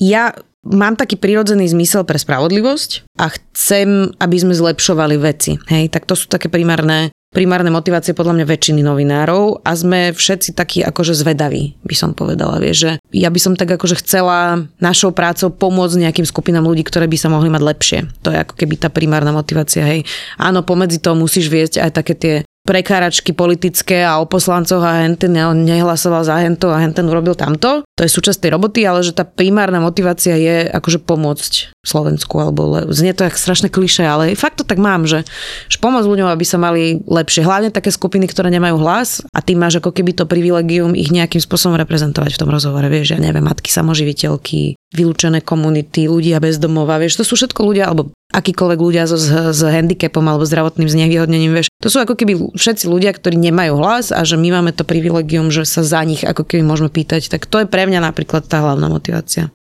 ja 0.00 0.34
mám 0.64 0.96
taký 0.96 1.20
prirodzený 1.20 1.68
zmysel 1.70 2.08
pre 2.08 2.16
spravodlivosť 2.16 3.20
a 3.20 3.28
chcem, 3.28 4.10
aby 4.16 4.36
sme 4.40 4.56
zlepšovali 4.56 5.20
veci. 5.20 5.60
Hej, 5.68 5.92
tak 5.92 6.08
to 6.08 6.16
sú 6.16 6.26
také 6.26 6.48
primárne 6.48 7.12
primárne 7.34 7.68
motivácie 7.74 8.14
podľa 8.14 8.38
mňa 8.40 8.46
väčšiny 8.46 8.80
novinárov 8.86 9.66
a 9.66 9.70
sme 9.74 10.14
všetci 10.14 10.54
takí 10.54 10.86
akože 10.86 11.18
zvedaví, 11.18 11.74
by 11.82 11.94
som 11.98 12.14
povedala. 12.14 12.62
Vieš, 12.62 12.76
že 12.78 12.90
ja 13.10 13.28
by 13.28 13.40
som 13.42 13.58
tak 13.58 13.74
akože 13.74 13.98
chcela 13.98 14.62
našou 14.78 15.10
prácou 15.10 15.50
pomôcť 15.50 16.06
nejakým 16.06 16.24
skupinám 16.24 16.62
ľudí, 16.62 16.86
ktoré 16.86 17.10
by 17.10 17.18
sa 17.18 17.28
mohli 17.28 17.50
mať 17.50 17.62
lepšie. 17.66 17.98
To 18.22 18.30
je 18.30 18.38
ako 18.38 18.54
keby 18.54 18.78
tá 18.78 18.88
primárna 18.88 19.34
motivácia. 19.34 19.82
Hej. 19.82 20.06
Áno, 20.38 20.62
pomedzi 20.62 21.02
to 21.02 21.18
musíš 21.18 21.50
viesť 21.50 21.82
aj 21.82 21.90
také 21.90 22.14
tie 22.14 22.34
prekáračky 22.64 23.36
politické 23.36 24.00
a 24.00 24.16
o 24.16 24.24
poslancoch 24.24 24.80
a 24.80 25.04
henten 25.04 25.36
nehlasoval 25.36 26.24
za 26.24 26.40
hento 26.40 26.72
a 26.72 26.80
henten 26.80 27.04
urobil 27.04 27.36
tamto. 27.36 27.84
To 27.94 28.02
je 28.02 28.10
súčasť 28.10 28.40
tej 28.40 28.50
roboty, 28.56 28.88
ale 28.88 29.04
že 29.04 29.12
tá 29.12 29.28
primárna 29.28 29.84
motivácia 29.84 30.34
je 30.34 30.64
akože 30.72 31.04
pomôcť 31.04 31.76
Slovensku, 31.84 32.40
alebo 32.40 32.88
znie 32.88 33.12
to 33.12 33.28
jak 33.28 33.36
strašné 33.36 33.68
kliše, 33.68 34.00
ale 34.00 34.32
fakt 34.32 34.58
to 34.58 34.64
tak 34.64 34.80
mám, 34.80 35.04
že, 35.04 35.28
že 35.68 35.76
pomôcť 35.76 36.08
ľuďom, 36.08 36.28
aby 36.32 36.44
sa 36.48 36.56
mali 36.56 37.04
lepšie. 37.04 37.44
Hlavne 37.44 37.68
také 37.68 37.92
skupiny, 37.92 38.24
ktoré 38.24 38.48
nemajú 38.48 38.80
hlas 38.80 39.20
a 39.28 39.44
ty 39.44 39.52
máš 39.52 39.84
ako 39.84 39.92
keby 39.92 40.16
to 40.16 40.24
privilegium 40.24 40.96
ich 40.96 41.12
nejakým 41.12 41.44
spôsobom 41.44 41.76
reprezentovať 41.76 42.34
v 42.34 42.40
tom 42.40 42.48
rozhovore. 42.48 42.88
Vieš, 42.88 43.14
ja 43.14 43.20
neviem, 43.20 43.44
matky 43.44 43.68
samoživiteľky, 43.68 44.80
vylúčené 44.96 45.44
komunity, 45.44 46.08
ľudia 46.08 46.40
bez 46.40 46.56
domova, 46.56 46.96
vieš, 46.96 47.20
to 47.20 47.24
sú 47.28 47.36
všetko 47.36 47.60
ľudia, 47.60 47.92
alebo 47.92 48.08
akýkoľvek 48.34 48.80
ľudia 48.82 49.06
so, 49.06 49.14
s, 49.14 49.30
s 49.30 49.62
handicapom 49.62 50.26
alebo 50.26 50.42
zdravotným 50.42 50.90
znevýhodnením, 50.90 51.54
vieš. 51.54 51.70
To 51.78 51.88
sú 51.88 52.02
ako 52.02 52.18
keby 52.18 52.58
všetci 52.58 52.90
ľudia, 52.90 53.14
ktorí 53.14 53.38
nemajú 53.38 53.78
hlas 53.78 54.10
a 54.10 54.26
že 54.26 54.34
my 54.34 54.58
máme 54.58 54.74
to 54.74 54.82
privilegium, 54.82 55.54
že 55.54 55.62
sa 55.62 55.86
za 55.86 56.02
nich 56.02 56.26
ako 56.26 56.42
keby 56.42 56.66
môžeme 56.66 56.90
pýtať. 56.90 57.30
Tak 57.30 57.46
to 57.46 57.62
je 57.62 57.70
pre 57.70 57.86
mňa 57.86 58.02
napríklad 58.02 58.42
tá 58.50 58.58
hlavná 58.58 58.90
motivácia. 58.90 59.54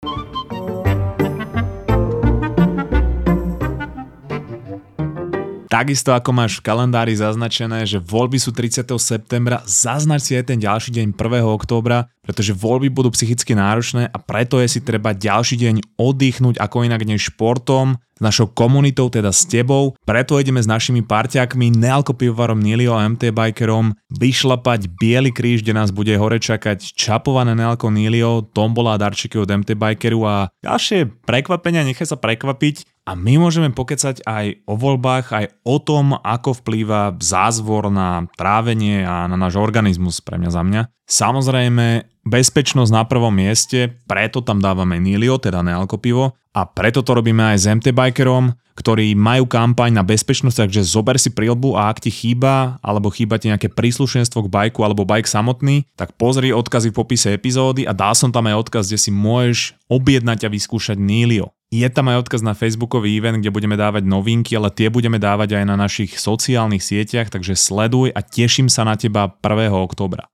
Takisto 5.73 6.13
ako 6.13 6.37
máš 6.37 6.61
v 6.61 6.69
kalendári 6.69 7.17
zaznačené, 7.17 7.89
že 7.89 7.97
voľby 7.97 8.37
sú 8.37 8.53
30. 8.53 8.93
septembra, 9.01 9.65
zaznač 9.65 10.29
si 10.29 10.37
aj 10.37 10.53
ten 10.53 10.61
ďalší 10.61 10.93
deň 10.93 11.17
1. 11.17 11.49
októbra, 11.49 12.13
pretože 12.23 12.55
voľby 12.55 12.89
budú 12.89 13.11
psychicky 13.11 13.59
náročné 13.59 14.07
a 14.07 14.17
preto 14.23 14.63
je 14.63 14.79
si 14.79 14.81
treba 14.81 15.11
ďalší 15.11 15.59
deň 15.59 15.99
oddychnúť 15.99 16.63
ako 16.63 16.87
inak 16.87 17.03
než 17.03 17.35
športom, 17.35 17.99
s 17.99 18.21
našou 18.23 18.47
komunitou, 18.55 19.11
teda 19.11 19.35
s 19.35 19.43
tebou. 19.49 19.99
Preto 20.07 20.39
ideme 20.39 20.63
s 20.63 20.71
našimi 20.71 21.03
parťákmi, 21.03 21.75
Nealko 21.75 22.15
pivovarom 22.15 22.63
Nilio 22.63 22.95
a 22.95 23.03
MT 23.11 23.35
Bikerom 23.35 23.99
vyšlapať 24.15 24.87
Bielý 24.95 25.35
kríž, 25.35 25.67
kde 25.67 25.75
nás 25.75 25.91
bude 25.91 26.15
hore 26.15 26.39
čakať 26.39 26.95
čapované 26.95 27.59
Nealko 27.59 27.91
Nilio, 27.91 28.47
tombola 28.55 28.95
a 28.95 29.01
darčeky 29.03 29.43
od 29.43 29.51
MT 29.51 29.75
Bikeru 29.75 30.23
a 30.23 30.55
ďalšie 30.63 31.27
prekvapenia, 31.27 31.83
nechaj 31.83 32.15
sa 32.15 32.21
prekvapiť. 32.21 32.87
A 33.03 33.19
my 33.19 33.35
môžeme 33.35 33.75
pokecať 33.75 34.23
aj 34.23 34.63
o 34.63 34.79
voľbách, 34.79 35.35
aj 35.35 35.47
o 35.67 35.83
tom, 35.83 36.15
ako 36.23 36.63
vplýva 36.63 37.19
zázvor 37.19 37.91
na 37.91 38.31
trávenie 38.39 39.03
a 39.03 39.27
na 39.27 39.35
náš 39.35 39.59
organizmus 39.59 40.23
pre 40.23 40.39
mňa 40.39 40.51
za 40.55 40.63
mňa. 40.63 40.83
Samozrejme, 41.11 42.12
bezpečnosť 42.23 42.91
na 42.95 43.03
prvom 43.07 43.35
mieste, 43.35 43.91
preto 44.07 44.43
tam 44.43 44.63
dávame 44.63 44.99
Nilio, 44.99 45.39
teda 45.39 45.63
nealko 45.63 45.99
pivo, 45.99 46.39
a 46.53 46.69
preto 46.69 47.01
to 47.01 47.17
robíme 47.17 47.41
aj 47.41 47.57
s 47.59 47.65
MT 47.65 47.97
Bikerom, 47.97 48.53
ktorí 48.77 49.13
majú 49.17 49.45
kampaň 49.49 49.93
na 49.93 50.05
bezpečnosť, 50.05 50.65
takže 50.65 50.85
zober 50.85 51.17
si 51.21 51.33
prilbu 51.33 51.77
a 51.77 51.93
ak 51.93 52.05
ti 52.05 52.11
chýba, 52.13 52.81
alebo 52.81 53.13
chýba 53.13 53.37
ti 53.37 53.53
nejaké 53.53 53.69
príslušenstvo 53.73 54.49
k 54.49 54.53
bajku 54.53 54.81
alebo 54.85 55.05
bajk 55.05 55.29
samotný, 55.29 55.85
tak 55.97 56.17
pozri 56.17 56.53
odkazy 56.53 56.93
v 56.93 56.97
popise 56.97 57.29
epizódy 57.33 57.85
a 57.85 57.93
dal 57.93 58.17
som 58.17 58.33
tam 58.33 58.49
aj 58.49 58.69
odkaz, 58.69 58.89
kde 58.89 59.01
si 59.01 59.11
môžeš 59.13 59.77
objednať 59.89 60.49
a 60.49 60.53
vyskúšať 60.53 60.97
Nilio. 60.97 61.53
Je 61.73 61.89
tam 61.89 62.13
aj 62.13 62.29
odkaz 62.29 62.45
na 62.45 62.53
facebookový 62.53 63.17
event, 63.17 63.41
kde 63.41 63.49
budeme 63.49 63.81
dávať 63.81 64.05
novinky, 64.05 64.53
ale 64.53 64.69
tie 64.69 64.93
budeme 64.93 65.17
dávať 65.17 65.57
aj 65.57 65.65
na 65.65 65.77
našich 65.81 66.21
sociálnych 66.21 66.85
sieťach, 66.85 67.33
takže 67.33 67.57
sleduj 67.57 68.13
a 68.13 68.21
teším 68.21 68.69
sa 68.69 68.85
na 68.85 68.93
teba 69.01 69.33
1. 69.41 69.73
oktobra. 69.73 70.29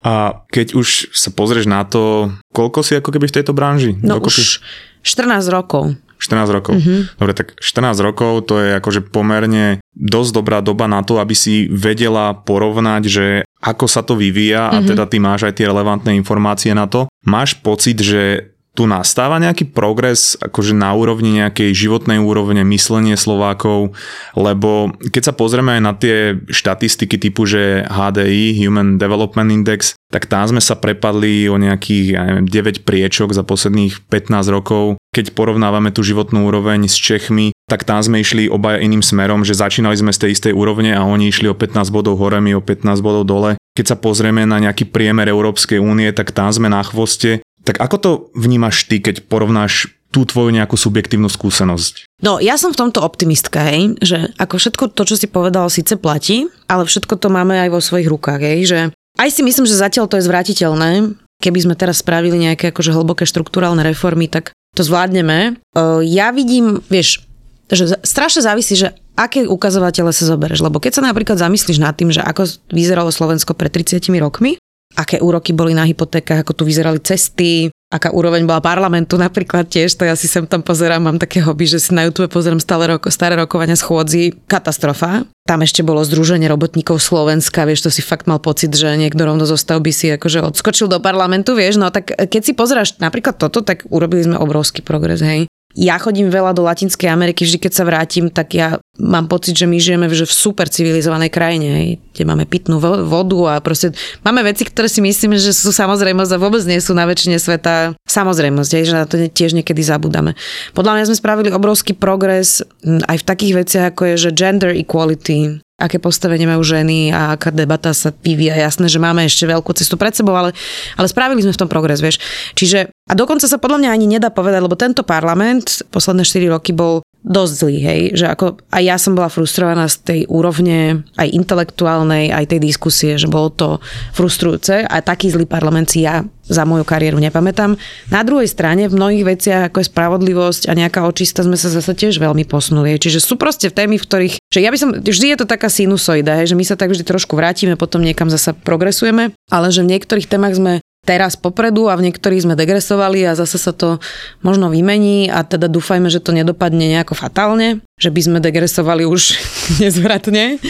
A 0.00 0.44
keď 0.48 0.80
už 0.80 1.12
sa 1.12 1.28
pozrieš 1.28 1.68
na 1.68 1.84
to, 1.84 2.32
koľko 2.56 2.80
si 2.80 2.96
ako 2.96 3.12
keby 3.12 3.28
v 3.28 3.36
tejto 3.36 3.52
branži? 3.52 3.92
No 4.00 4.16
Dokopy? 4.16 4.40
už 4.40 4.64
14 5.04 5.52
rokov. 5.52 5.96
14 6.20 6.56
rokov. 6.56 6.76
Mm-hmm. 6.76 7.16
Dobre, 7.16 7.32
tak 7.32 7.56
14 7.56 7.96
rokov 8.04 8.44
to 8.44 8.60
je 8.60 8.76
akože 8.76 9.08
pomerne 9.08 9.80
dosť 9.96 10.30
dobrá 10.36 10.60
doba 10.60 10.84
na 10.84 11.00
to, 11.00 11.16
aby 11.16 11.32
si 11.32 11.64
vedela 11.72 12.36
porovnať, 12.36 13.02
že 13.08 13.26
ako 13.64 13.88
sa 13.88 14.04
to 14.04 14.20
vyvíja 14.20 14.68
a 14.68 14.80
mm-hmm. 14.80 14.88
teda 14.92 15.04
ty 15.08 15.16
máš 15.16 15.48
aj 15.48 15.56
tie 15.56 15.68
relevantné 15.68 16.12
informácie 16.12 16.76
na 16.76 16.84
to. 16.84 17.08
Máš 17.24 17.56
pocit, 17.56 17.96
že 18.00 18.52
tu 18.70 18.86
nastáva 18.86 19.42
nejaký 19.42 19.74
progres 19.74 20.38
akože 20.38 20.78
na 20.78 20.94
úrovni 20.94 21.42
nejakej 21.42 21.74
životnej 21.74 22.22
úrovne 22.22 22.62
myslenie 22.62 23.18
Slovákov, 23.18 23.98
lebo 24.38 24.94
keď 25.10 25.22
sa 25.30 25.34
pozrieme 25.34 25.78
aj 25.78 25.82
na 25.82 25.92
tie 25.98 26.38
štatistiky 26.46 27.18
typu, 27.18 27.50
že 27.50 27.82
HDI, 27.90 28.54
Human 28.62 28.96
Development 28.96 29.50
Index, 29.50 29.98
tak 30.10 30.30
tam 30.30 30.46
sme 30.46 30.62
sa 30.62 30.78
prepadli 30.78 31.50
o 31.50 31.58
nejakých 31.58 32.06
ja 32.14 32.22
neviem, 32.26 32.46
9 32.46 32.86
priečok 32.86 33.34
za 33.34 33.42
posledných 33.42 34.06
15 34.06 34.54
rokov. 34.54 34.98
Keď 35.10 35.34
porovnávame 35.34 35.90
tú 35.90 36.06
životnú 36.06 36.46
úroveň 36.46 36.86
s 36.86 36.94
Čechmi, 36.94 37.50
tak 37.66 37.86
tam 37.86 38.02
sme 38.02 38.22
išli 38.22 38.50
obaja 38.50 38.82
iným 38.82 39.02
smerom, 39.02 39.46
že 39.46 39.58
začínali 39.58 39.94
sme 39.94 40.14
z 40.14 40.26
tej 40.26 40.30
istej 40.34 40.52
úrovne 40.54 40.94
a 40.94 41.06
oni 41.06 41.30
išli 41.30 41.46
o 41.50 41.54
15 41.54 41.90
bodov 41.94 42.18
hore, 42.18 42.38
my 42.42 42.58
o 42.58 42.62
15 42.62 42.98
bodov 43.02 43.26
dole. 43.26 43.58
Keď 43.78 43.86
sa 43.86 43.96
pozrieme 43.98 44.42
na 44.42 44.58
nejaký 44.58 44.90
priemer 44.90 45.30
Európskej 45.30 45.78
únie, 45.78 46.10
tak 46.10 46.34
tam 46.34 46.50
sme 46.50 46.66
na 46.66 46.82
chvoste 46.82 47.42
tak 47.64 47.80
ako 47.80 47.96
to 48.00 48.10
vnímaš 48.36 48.88
ty, 48.88 49.00
keď 49.02 49.28
porovnáš 49.28 49.92
tú 50.10 50.26
tvoju 50.26 50.50
nejakú 50.50 50.74
subjektívnu 50.74 51.30
skúsenosť? 51.30 52.08
No, 52.18 52.42
ja 52.42 52.58
som 52.58 52.74
v 52.74 52.80
tomto 52.82 52.98
optimistka, 52.98 53.62
hej, 53.70 53.94
že 54.02 54.34
ako 54.42 54.58
všetko 54.58 54.84
to, 54.90 55.02
čo 55.06 55.14
si 55.14 55.30
povedal, 55.30 55.70
síce 55.70 55.94
platí, 55.94 56.50
ale 56.66 56.82
všetko 56.82 57.14
to 57.14 57.30
máme 57.30 57.54
aj 57.54 57.70
vo 57.70 57.78
svojich 57.78 58.10
rukách, 58.10 58.42
hej, 58.42 58.60
že 58.66 58.78
aj 59.18 59.28
si 59.30 59.46
myslím, 59.46 59.70
že 59.70 59.78
zatiaľ 59.78 60.10
to 60.10 60.18
je 60.18 60.26
zvratiteľné. 60.26 61.14
Keby 61.40 61.58
sme 61.64 61.74
teraz 61.78 62.04
spravili 62.04 62.36
nejaké 62.36 62.68
akože 62.68 62.92
hlboké 62.92 63.24
štruktúralne 63.24 63.80
reformy, 63.80 64.28
tak 64.28 64.52
to 64.76 64.84
zvládneme. 64.84 65.56
Ja 66.04 66.36
vidím, 66.36 66.84
vieš, 66.92 67.24
že 67.70 67.96
strašne 68.02 68.44
závisí, 68.44 68.76
že 68.76 68.92
aké 69.16 69.48
ukazovatele 69.48 70.12
sa 70.12 70.24
zoberieš. 70.28 70.60
Lebo 70.60 70.82
keď 70.82 71.00
sa 71.00 71.02
napríklad 71.06 71.40
zamyslíš 71.40 71.80
nad 71.80 71.96
tým, 71.96 72.12
že 72.12 72.20
ako 72.20 72.44
vyzeralo 72.68 73.08
Slovensko 73.08 73.56
pred 73.56 73.72
30 73.72 74.04
rokmi, 74.20 74.60
aké 74.96 75.22
úroky 75.22 75.54
boli 75.54 75.74
na 75.74 75.86
hypotékach, 75.86 76.42
ako 76.42 76.52
tu 76.52 76.62
vyzerali 76.66 76.98
cesty, 76.98 77.70
aká 77.90 78.14
úroveň 78.14 78.46
bola 78.46 78.62
parlamentu 78.62 79.18
napríklad 79.18 79.66
tiež, 79.66 79.98
to 79.98 80.06
ja 80.06 80.14
si 80.14 80.30
sem 80.30 80.46
tam 80.46 80.62
pozerám, 80.62 81.02
mám 81.02 81.18
také 81.18 81.42
hobby, 81.42 81.66
že 81.66 81.82
si 81.82 81.90
na 81.90 82.06
YouTube 82.06 82.30
pozerám 82.30 82.62
stále 82.62 82.86
roko, 82.86 83.10
staré 83.10 83.34
rokovania 83.34 83.74
schôdzi, 83.74 84.46
katastrofa. 84.46 85.26
Tam 85.42 85.58
ešte 85.66 85.82
bolo 85.82 86.06
Združenie 86.06 86.46
robotníkov 86.46 87.02
Slovenska, 87.02 87.66
vieš, 87.66 87.86
to 87.86 87.90
si 87.90 88.06
fakt 88.06 88.30
mal 88.30 88.38
pocit, 88.38 88.70
že 88.70 88.94
niekto 88.94 89.26
rovno 89.26 89.42
zo 89.42 89.58
stavby 89.58 89.90
si 89.90 90.06
akože 90.14 90.46
odskočil 90.54 90.86
do 90.86 91.02
parlamentu, 91.02 91.58
vieš, 91.58 91.82
no 91.82 91.90
tak 91.90 92.14
keď 92.14 92.42
si 92.46 92.52
pozráš 92.54 92.94
napríklad 93.02 93.34
toto, 93.34 93.58
tak 93.66 93.82
urobili 93.90 94.22
sme 94.22 94.38
obrovský 94.38 94.86
progres, 94.86 95.18
hej. 95.18 95.50
Ja 95.78 96.02
chodím 96.02 96.34
veľa 96.34 96.50
do 96.50 96.66
Latinskej 96.66 97.06
Ameriky, 97.06 97.46
vždy 97.46 97.62
keď 97.62 97.72
sa 97.74 97.86
vrátim, 97.86 98.26
tak 98.26 98.58
ja 98.58 98.82
mám 99.00 99.26
pocit, 99.26 99.56
že 99.56 99.64
my 99.64 99.80
žijeme 99.80 100.06
že 100.12 100.28
v 100.28 100.34
super 100.36 100.68
civilizovanej 100.68 101.32
krajine, 101.32 101.96
kde 102.12 102.24
máme 102.28 102.44
pitnú 102.44 102.76
vodu 102.80 103.38
a 103.48 103.54
proste 103.64 103.96
máme 104.20 104.44
veci, 104.44 104.68
ktoré 104.68 104.86
si 104.86 105.00
myslíme, 105.00 105.40
že 105.40 105.56
sú 105.56 105.72
samozrejmosť 105.72 106.32
a 106.36 106.42
vôbec 106.42 106.60
nie 106.68 106.78
sú 106.78 106.92
na 106.92 107.08
väčšine 107.08 107.40
sveta 107.40 107.96
samozrejmosť, 108.04 108.70
že 108.84 108.94
na 108.94 109.08
to 109.08 109.16
tiež 109.16 109.56
niekedy 109.56 109.80
zabudáme. 109.80 110.36
Podľa 110.76 110.92
mňa 111.00 111.08
sme 111.08 111.16
spravili 111.16 111.48
obrovský 111.48 111.96
progres 111.96 112.60
aj 112.84 113.16
v 113.24 113.26
takých 113.26 113.54
veciach, 113.64 113.84
ako 113.96 114.02
je, 114.12 114.14
že 114.28 114.36
gender 114.36 114.76
equality, 114.76 115.64
aké 115.80 115.96
postavenie 115.96 116.44
majú 116.44 116.60
ženy 116.60 117.08
a 117.08 117.40
aká 117.40 117.48
debata 117.48 117.96
sa 117.96 118.12
vyvíja. 118.12 118.52
Jasné, 118.52 118.92
že 118.92 119.00
máme 119.00 119.24
ešte 119.24 119.48
veľkú 119.48 119.72
cestu 119.72 119.96
pred 119.96 120.12
sebou, 120.12 120.36
ale, 120.36 120.52
ale 121.00 121.08
spravili 121.08 121.40
sme 121.40 121.56
v 121.56 121.60
tom 121.64 121.72
progres, 121.72 122.04
vieš. 122.04 122.20
Čiže, 122.52 122.92
a 123.08 123.12
dokonca 123.16 123.48
sa 123.48 123.56
podľa 123.56 123.80
mňa 123.80 123.90
ani 123.90 124.06
nedá 124.06 124.28
povedať, 124.28 124.60
lebo 124.60 124.76
tento 124.76 125.00
parlament 125.00 125.80
posledné 125.88 126.28
4 126.28 126.52
roky 126.52 126.76
bol 126.76 127.00
dosť 127.20 127.52
zlý, 127.52 127.76
hej, 127.84 128.00
že 128.16 128.26
ako 128.32 128.64
aj 128.72 128.82
ja 128.82 128.96
som 128.96 129.12
bola 129.12 129.28
frustrovaná 129.28 129.84
z 129.92 129.96
tej 130.00 130.20
úrovne 130.32 131.04
aj 131.20 131.28
intelektuálnej, 131.28 132.32
aj 132.32 132.56
tej 132.56 132.60
diskusie, 132.64 133.20
že 133.20 133.28
bolo 133.28 133.52
to 133.52 133.68
frustrujúce 134.16 134.88
a 134.88 134.96
taký 135.04 135.28
zlý 135.28 135.44
parlament 135.44 135.92
si 135.92 136.08
ja 136.08 136.24
za 136.50 136.66
moju 136.66 136.82
kariéru 136.82 137.22
nepamätám. 137.22 137.78
Na 138.10 138.26
druhej 138.26 138.50
strane 138.50 138.90
v 138.90 138.96
mnohých 138.98 139.24
veciach 139.36 139.62
ako 139.70 139.84
je 139.84 139.90
spravodlivosť 139.92 140.62
a 140.66 140.74
nejaká 140.74 141.06
očista 141.06 141.46
sme 141.46 141.54
sa 141.54 141.70
zase 141.70 141.94
tiež 141.94 142.18
veľmi 142.18 142.42
posunuli. 142.42 142.98
Čiže 142.98 143.22
sú 143.22 143.38
proste 143.38 143.70
témy, 143.70 144.02
v 144.02 144.04
ktorých, 144.04 144.34
že 144.50 144.60
ja 144.64 144.74
by 144.74 144.78
som, 144.80 144.90
vždy 144.98 145.26
je 145.30 145.38
to 145.38 145.46
taká 145.46 145.70
sinusoida, 145.70 146.42
hej, 146.42 146.50
že 146.50 146.58
my 146.58 146.64
sa 146.66 146.74
tak 146.74 146.90
vždy 146.90 147.06
trošku 147.06 147.38
vrátime, 147.38 147.78
potom 147.78 148.02
niekam 148.02 148.26
zasa 148.26 148.50
progresujeme, 148.50 149.30
ale 149.46 149.66
že 149.70 149.86
v 149.86 149.94
niektorých 149.94 150.26
témach 150.26 150.58
sme 150.58 150.82
teraz 151.04 151.34
popredu 151.36 151.88
a 151.88 151.96
v 151.96 152.10
niektorých 152.10 152.44
sme 152.44 152.54
degresovali 152.54 153.24
a 153.24 153.36
zase 153.38 153.56
sa 153.56 153.72
to 153.72 153.98
možno 154.44 154.68
vymení 154.68 155.32
a 155.32 155.42
teda 155.42 155.66
dúfajme, 155.66 156.12
že 156.12 156.20
to 156.20 156.36
nedopadne 156.36 156.86
nejako 156.92 157.16
fatálne, 157.16 157.80
že 157.96 158.12
by 158.12 158.20
sme 158.20 158.38
degresovali 158.38 159.08
už 159.08 159.36
nezvratne 159.82 160.60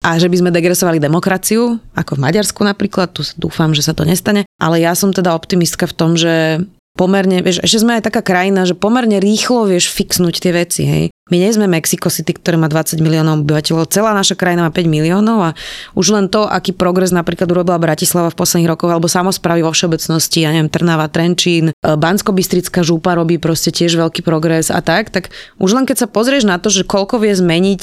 a 0.00 0.16
že 0.16 0.32
by 0.32 0.36
sme 0.40 0.50
degresovali 0.50 0.96
demokraciu, 0.96 1.76
ako 1.92 2.16
v 2.16 2.22
Maďarsku 2.24 2.60
napríklad, 2.64 3.12
tu 3.12 3.22
dúfam, 3.36 3.76
že 3.76 3.84
sa 3.84 3.92
to 3.92 4.08
nestane, 4.08 4.48
ale 4.56 4.80
ja 4.80 4.96
som 4.96 5.12
teda 5.12 5.36
optimistka 5.36 5.84
v 5.84 5.96
tom, 5.96 6.16
že 6.16 6.64
pomerne, 7.00 7.40
vieš, 7.40 7.64
ešte 7.64 7.80
sme 7.80 7.96
aj 7.96 8.12
taká 8.12 8.20
krajina, 8.20 8.68
že 8.68 8.76
pomerne 8.76 9.16
rýchlo 9.16 9.64
vieš 9.64 9.88
fixnúť 9.88 10.36
tie 10.36 10.52
veci, 10.52 10.82
hej. 10.84 11.04
My 11.32 11.40
nie 11.40 11.48
sme 11.48 11.70
Mexico 11.70 12.10
City, 12.12 12.36
ktoré 12.36 12.58
má 12.58 12.66
20 12.66 13.00
miliónov 13.00 13.46
obyvateľov. 13.46 13.88
Celá 13.88 14.12
naša 14.12 14.34
krajina 14.34 14.66
má 14.66 14.74
5 14.74 14.84
miliónov 14.90 15.38
a 15.40 15.50
už 15.94 16.12
len 16.12 16.26
to, 16.26 16.44
aký 16.44 16.74
progres 16.74 17.14
napríklad 17.14 17.46
urobila 17.48 17.78
Bratislava 17.78 18.34
v 18.34 18.36
posledných 18.36 18.68
rokoch, 18.68 18.90
alebo 18.90 19.06
samozprávy 19.06 19.62
vo 19.62 19.70
všeobecnosti, 19.70 20.44
ja 20.44 20.50
neviem, 20.50 20.68
Trnava, 20.68 21.06
Trenčín, 21.06 21.70
e, 21.70 21.72
Bansko-Bystrická 21.72 22.82
žúpa 22.82 23.14
robí 23.14 23.38
proste 23.38 23.70
tiež 23.70 23.94
veľký 23.94 24.26
progres 24.26 24.68
a 24.74 24.82
tak, 24.82 25.14
tak 25.14 25.30
už 25.62 25.70
len 25.72 25.86
keď 25.86 26.04
sa 26.04 26.06
pozrieš 26.10 26.44
na 26.44 26.58
to, 26.58 26.68
že 26.68 26.82
koľko 26.82 27.22
vie 27.22 27.32
zmeniť 27.32 27.82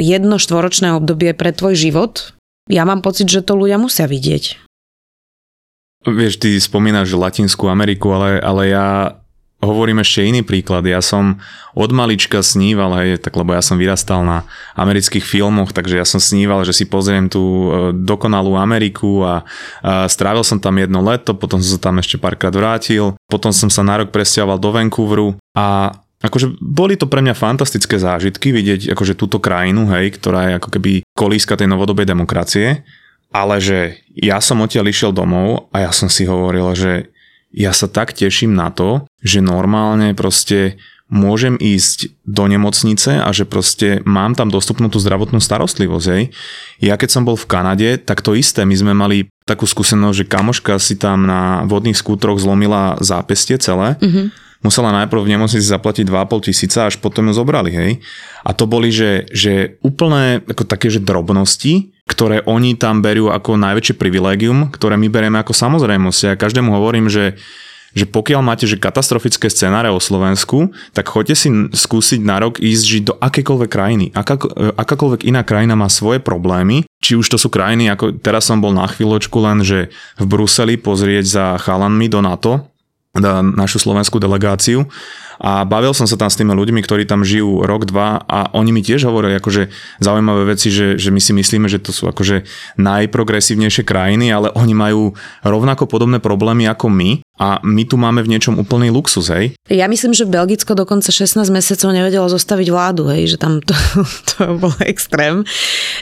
jedno 0.00 0.40
štvoročné 0.40 0.96
obdobie 0.96 1.36
pre 1.36 1.52
tvoj 1.52 1.76
život, 1.76 2.32
ja 2.66 2.88
mám 2.88 3.04
pocit, 3.04 3.28
že 3.28 3.44
to 3.44 3.54
ľudia 3.54 3.76
musia 3.76 4.08
vidieť. 4.08 4.65
Vieš, 6.06 6.38
ty 6.38 6.54
spomínaš 6.62 7.18
Latinskú 7.18 7.66
Ameriku, 7.66 8.14
ale, 8.14 8.38
ale 8.38 8.62
ja 8.70 9.18
hovorím 9.58 10.04
ešte 10.04 10.22
iný 10.22 10.46
príklad. 10.46 10.86
Ja 10.86 11.02
som 11.02 11.42
od 11.74 11.90
malička 11.90 12.44
sníval, 12.44 12.94
hej, 13.02 13.18
tak 13.18 13.34
lebo 13.34 13.56
ja 13.56 13.64
som 13.64 13.80
vyrastal 13.80 14.22
na 14.22 14.46
amerických 14.78 15.24
filmoch, 15.24 15.74
takže 15.74 15.98
ja 15.98 16.06
som 16.06 16.22
sníval, 16.22 16.62
že 16.62 16.76
si 16.76 16.84
pozriem 16.86 17.26
tú 17.26 17.42
e, 17.42 17.68
dokonalú 17.96 18.54
Ameriku 18.54 19.26
a, 19.26 19.42
a 19.82 20.06
strávil 20.06 20.46
som 20.46 20.62
tam 20.62 20.78
jedno 20.78 21.02
leto, 21.02 21.34
potom 21.34 21.58
som 21.58 21.74
sa 21.74 21.80
tam 21.90 21.98
ešte 21.98 22.20
párkrát 22.20 22.54
vrátil, 22.54 23.16
potom 23.26 23.50
som 23.50 23.66
sa 23.72 23.82
na 23.82 23.98
rok 23.98 24.14
presťahoval 24.14 24.62
do 24.62 24.70
Vancouveru 24.70 25.28
a 25.56 25.96
Akože 26.16 26.56
boli 26.58 26.96
to 26.96 27.04
pre 27.04 27.20
mňa 27.20 27.36
fantastické 27.36 28.00
zážitky 28.00 28.48
vidieť 28.48 28.96
akože 28.96 29.14
túto 29.20 29.36
krajinu, 29.36 29.84
hej, 29.92 30.16
ktorá 30.16 30.48
je 30.48 30.52
ako 30.56 30.68
keby 30.72 30.90
kolíska 31.12 31.60
tej 31.60 31.68
novodobej 31.68 32.08
demokracie, 32.08 32.88
ale 33.30 33.60
že 33.60 34.00
ja 34.16 34.40
som 34.40 34.62
odtiaľ 34.64 34.88
išiel 34.90 35.12
domov 35.12 35.68
a 35.74 35.86
ja 35.86 35.90
som 35.92 36.08
si 36.08 36.24
hovoril, 36.24 36.72
že 36.72 37.12
ja 37.56 37.72
sa 37.72 37.88
tak 37.88 38.12
teším 38.12 38.52
na 38.52 38.68
to, 38.68 39.08
že 39.24 39.40
normálne 39.40 40.12
proste 40.12 40.76
môžem 41.06 41.54
ísť 41.54 42.18
do 42.26 42.50
nemocnice 42.50 43.22
a 43.22 43.30
že 43.30 43.46
proste 43.46 44.02
mám 44.02 44.34
tam 44.34 44.50
dostupnú 44.50 44.90
tú 44.90 44.98
zdravotnú 44.98 45.38
starostlivosť. 45.38 46.06
Hej. 46.10 46.22
Ja 46.82 46.98
keď 46.98 47.08
som 47.14 47.22
bol 47.22 47.38
v 47.38 47.46
Kanade, 47.46 47.88
tak 48.02 48.26
to 48.26 48.34
isté. 48.34 48.66
My 48.66 48.74
sme 48.74 48.90
mali 48.90 49.30
takú 49.46 49.70
skúsenosť, 49.70 50.26
že 50.26 50.26
kamoška 50.26 50.74
si 50.82 50.98
tam 50.98 51.22
na 51.30 51.62
vodných 51.70 51.94
skútroch 51.94 52.42
zlomila 52.42 52.98
zápestie 52.98 53.56
celé. 53.62 53.94
Mm-hmm 54.02 54.46
musela 54.64 54.90
najprv 54.90 55.22
v 55.22 55.32
nemocnici 55.36 55.62
zaplatiť 55.62 56.10
2,5 56.10 56.50
tisíca, 56.50 56.90
až 56.90 56.98
potom 56.98 57.30
ju 57.30 57.38
zobrali, 57.38 57.70
hej. 57.70 57.90
A 58.42 58.50
to 58.50 58.66
boli, 58.66 58.90
že, 58.90 59.30
že 59.30 59.78
úplné 59.84 60.42
ako 60.42 60.66
také, 60.66 60.90
že 60.90 60.98
drobnosti, 60.98 61.94
ktoré 62.06 62.42
oni 62.46 62.78
tam 62.78 63.02
berú 63.02 63.34
ako 63.34 63.58
najväčšie 63.58 63.98
privilégium, 63.98 64.70
ktoré 64.70 64.94
my 64.94 65.10
berieme 65.10 65.42
ako 65.42 65.52
samozrejmosť. 65.52 66.20
Ja 66.22 66.38
každému 66.38 66.70
hovorím, 66.70 67.10
že 67.10 67.36
že 67.96 68.04
pokiaľ 68.04 68.44
máte 68.44 68.68
že 68.68 68.76
katastrofické 68.76 69.48
scenáre 69.48 69.88
o 69.88 69.96
Slovensku, 69.96 70.68
tak 70.92 71.08
choďte 71.08 71.34
si 71.34 71.48
skúsiť 71.72 72.20
na 72.20 72.36
rok 72.44 72.60
ísť 72.60 72.84
žiť 72.84 73.02
do 73.08 73.16
akékoľvek 73.16 73.70
krajiny. 73.72 74.06
Aká, 74.12 74.36
akákoľvek 74.76 75.24
iná 75.24 75.40
krajina 75.40 75.72
má 75.80 75.88
svoje 75.88 76.20
problémy, 76.20 76.84
či 77.00 77.16
už 77.16 77.24
to 77.32 77.40
sú 77.40 77.48
krajiny, 77.48 77.88
ako 77.88 78.20
teraz 78.20 78.52
som 78.52 78.60
bol 78.60 78.76
na 78.76 78.84
chvíľočku 78.84 79.40
len, 79.40 79.64
že 79.64 79.88
v 80.20 80.24
Bruseli 80.28 80.76
pozrieť 80.76 81.24
za 81.24 81.44
chalanmi 81.56 82.12
do 82.12 82.20
NATO, 82.20 82.68
našu 83.20 83.80
slovenskú 83.82 84.20
delegáciu. 84.20 84.88
A 85.36 85.68
bavil 85.68 85.92
som 85.92 86.08
sa 86.08 86.16
tam 86.16 86.32
s 86.32 86.38
tými 86.40 86.56
ľuďmi, 86.56 86.80
ktorí 86.80 87.04
tam 87.04 87.20
žijú 87.20 87.60
rok, 87.68 87.84
dva 87.84 88.24
a 88.24 88.48
oni 88.56 88.72
mi 88.72 88.80
tiež 88.80 89.04
hovorili 89.04 89.36
akože 89.36 89.68
zaujímavé 90.00 90.56
veci, 90.56 90.72
že, 90.72 90.96
že 90.96 91.12
my 91.12 91.20
si 91.20 91.36
myslíme, 91.36 91.68
že 91.68 91.76
to 91.76 91.92
sú 91.92 92.08
akože 92.08 92.48
najprogresívnejšie 92.80 93.84
krajiny, 93.84 94.32
ale 94.32 94.48
oni 94.56 94.72
majú 94.72 95.12
rovnako 95.44 95.84
podobné 95.92 96.24
problémy 96.24 96.64
ako 96.72 96.88
my 96.88 97.25
a 97.36 97.60
my 97.60 97.84
tu 97.84 98.00
máme 98.00 98.24
v 98.24 98.32
niečom 98.32 98.56
úplný 98.56 98.88
luxus, 98.88 99.28
hej? 99.28 99.52
Ja 99.68 99.84
myslím, 99.92 100.16
že 100.16 100.24
Belgicko 100.24 100.72
dokonca 100.72 101.12
16 101.12 101.52
mesiacov 101.52 101.92
nevedelo 101.92 102.26
zostaviť 102.32 102.68
vládu, 102.72 103.12
hej, 103.12 103.36
že 103.36 103.36
tam 103.36 103.60
to, 103.60 103.76
to 104.32 104.56
bol 104.56 104.72
extrém. 104.80 105.44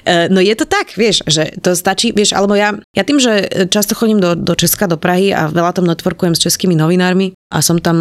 E, 0.07 0.31
no 0.31 0.39
je 0.39 0.55
to 0.55 0.63
tak, 0.63 0.95
vieš, 0.95 1.27
že 1.27 1.59
to 1.59 1.75
stačí, 1.75 2.15
vieš, 2.15 2.39
alebo 2.39 2.55
ja, 2.55 2.79
ja 2.95 3.03
tým, 3.03 3.19
že 3.19 3.67
často 3.67 3.99
chodím 3.99 4.23
do, 4.23 4.39
do 4.39 4.55
Česka, 4.55 4.87
do 4.87 4.95
Prahy 4.95 5.35
a 5.35 5.51
veľa 5.51 5.75
tam 5.75 5.91
networkujem 5.91 6.39
s 6.39 6.45
českými 6.47 6.79
novinármi 6.79 7.35
a 7.51 7.59
som 7.63 7.83
tam 7.83 7.99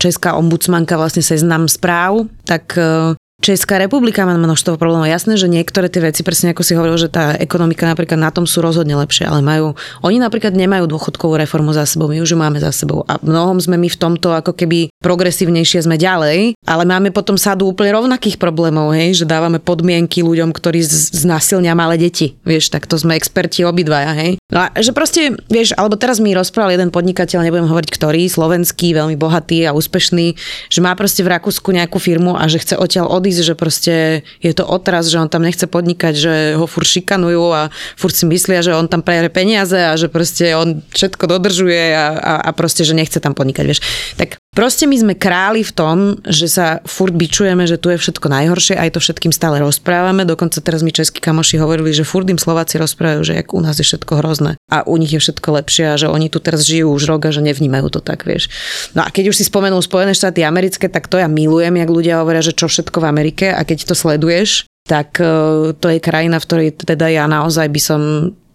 česká 0.00 0.36
ombudsmanka, 0.36 0.96
vlastne 0.96 1.20
seznam 1.20 1.68
správ, 1.68 2.28
tak 2.48 2.76
e, 2.80 3.16
Česká 3.42 3.74
republika 3.74 4.22
má 4.22 4.38
množstvo 4.38 4.78
problémov. 4.78 5.10
Jasné, 5.10 5.34
že 5.34 5.50
niektoré 5.50 5.90
tie 5.90 5.98
veci, 5.98 6.22
presne 6.22 6.54
ako 6.54 6.62
si 6.62 6.78
hovoril, 6.78 6.94
že 6.94 7.10
tá 7.10 7.34
ekonomika 7.34 7.90
napríklad 7.90 8.14
na 8.14 8.30
tom 8.30 8.46
sú 8.46 8.62
rozhodne 8.62 8.94
lepšie, 8.94 9.26
ale 9.26 9.42
majú, 9.42 9.74
oni 10.06 10.22
napríklad 10.22 10.54
nemajú 10.54 10.86
dôchodkovú 10.86 11.34
reformu 11.42 11.74
za 11.74 11.82
sebou, 11.82 12.06
my 12.06 12.22
už 12.22 12.32
ju 12.32 12.38
máme 12.38 12.62
za 12.62 12.70
sebou. 12.70 13.02
A 13.10 13.18
mnohom 13.18 13.58
sme 13.58 13.82
my 13.82 13.90
v 13.90 13.98
tomto 13.98 14.30
ako 14.30 14.54
keby 14.54 14.91
progresívnejšie 15.02 15.84
sme 15.84 15.98
ďalej, 15.98 16.54
ale 16.62 16.82
máme 16.86 17.10
potom 17.10 17.34
sadu 17.34 17.68
úplne 17.68 17.92
rovnakých 17.92 18.38
problémov, 18.38 18.94
hej, 18.94 19.22
že 19.22 19.26
dávame 19.26 19.58
podmienky 19.58 20.22
ľuďom, 20.22 20.54
ktorí 20.54 20.80
znásilnia 20.86 21.74
malé 21.74 21.98
deti. 21.98 22.38
Vieš, 22.46 22.70
tak 22.70 22.86
to 22.86 22.94
sme 22.94 23.18
experti 23.18 23.66
obidvaja, 23.66 24.14
hej. 24.14 24.38
No 24.48 24.64
a 24.64 24.66
že 24.78 24.94
proste, 24.94 25.34
vieš, 25.50 25.74
alebo 25.74 25.98
teraz 25.98 26.22
mi 26.22 26.30
rozprával 26.32 26.78
jeden 26.78 26.94
podnikateľ, 26.94 27.42
nebudem 27.42 27.66
hovoriť 27.66 27.90
ktorý, 27.90 28.22
slovenský, 28.30 28.94
veľmi 28.94 29.18
bohatý 29.18 29.66
a 29.66 29.74
úspešný, 29.74 30.38
že 30.70 30.80
má 30.80 30.94
proste 30.94 31.26
v 31.26 31.34
Rakúsku 31.34 31.74
nejakú 31.74 31.98
firmu 31.98 32.38
a 32.38 32.46
že 32.46 32.62
chce 32.62 32.78
odtiaľ 32.78 33.10
odísť, 33.10 33.42
že 33.42 33.54
proste 33.58 33.94
je 34.38 34.52
to 34.54 34.62
otraz, 34.62 35.10
že 35.10 35.18
on 35.18 35.26
tam 35.26 35.42
nechce 35.42 35.66
podnikať, 35.66 36.14
že 36.14 36.32
ho 36.54 36.68
fur 36.70 36.86
šikanujú 36.86 37.44
a 37.50 37.72
fur 37.98 38.12
si 38.14 38.28
myslia, 38.28 38.62
že 38.62 38.76
on 38.76 38.86
tam 38.86 39.00
prejere 39.00 39.32
peniaze 39.32 39.76
a 39.76 39.96
že 39.98 40.12
proste 40.12 40.52
on 40.54 40.84
všetko 40.92 41.24
dodržuje 41.26 41.96
a, 41.96 42.06
a, 42.14 42.34
a 42.46 42.50
proste, 42.52 42.84
že 42.84 42.94
nechce 42.94 43.18
tam 43.18 43.32
podnikať, 43.32 43.64
vieš. 43.64 43.80
Tak 44.20 44.41
Proste 44.52 44.84
my 44.84 44.92
sme 45.00 45.14
králi 45.16 45.64
v 45.64 45.72
tom, 45.72 46.20
že 46.28 46.44
sa 46.44 46.84
furt 46.84 47.16
bičujeme, 47.16 47.64
že 47.64 47.80
tu 47.80 47.88
je 47.88 47.96
všetko 47.96 48.28
najhoršie, 48.28 48.76
aj 48.76 48.92
to 48.92 49.00
všetkým 49.00 49.32
stále 49.32 49.56
rozprávame. 49.56 50.28
Dokonca 50.28 50.60
teraz 50.60 50.84
mi 50.84 50.92
českí 50.92 51.24
kamoši 51.24 51.56
hovorili, 51.56 51.96
že 51.96 52.04
furt 52.04 52.28
im 52.28 52.36
Slováci 52.36 52.76
rozprávajú, 52.76 53.24
že 53.24 53.40
jak 53.40 53.48
u 53.56 53.64
nás 53.64 53.80
je 53.80 53.88
všetko 53.88 54.12
hrozné 54.20 54.60
a 54.68 54.84
u 54.84 55.00
nich 55.00 55.16
je 55.16 55.24
všetko 55.24 55.48
lepšie 55.56 55.84
a 55.88 55.96
že 55.96 56.12
oni 56.12 56.28
tu 56.28 56.36
teraz 56.36 56.68
žijú 56.68 56.92
už 56.92 57.08
rok 57.08 57.24
a 57.24 57.32
že 57.32 57.40
nevnímajú 57.40 57.96
to 57.96 58.04
tak, 58.04 58.28
vieš. 58.28 58.52
No 58.92 59.00
a 59.00 59.08
keď 59.08 59.32
už 59.32 59.40
si 59.40 59.48
spomenul 59.48 59.80
Spojené 59.80 60.12
štáty 60.12 60.44
americké, 60.44 60.92
tak 60.92 61.08
to 61.08 61.16
ja 61.16 61.32
milujem, 61.32 61.72
jak 61.72 61.88
ľudia 61.88 62.20
hovoria, 62.20 62.44
že 62.44 62.52
čo 62.52 62.68
všetko 62.68 63.00
v 63.00 63.08
Amerike 63.08 63.56
a 63.56 63.64
keď 63.64 63.88
to 63.88 63.96
sleduješ, 63.96 64.68
tak 64.84 65.16
e, 65.16 65.72
to 65.72 65.86
je 65.88 65.96
krajina, 65.96 66.36
v 66.36 66.44
ktorej 66.44 66.68
teda 66.76 67.08
ja 67.08 67.24
naozaj 67.24 67.72
by 67.72 67.80
som 67.80 68.00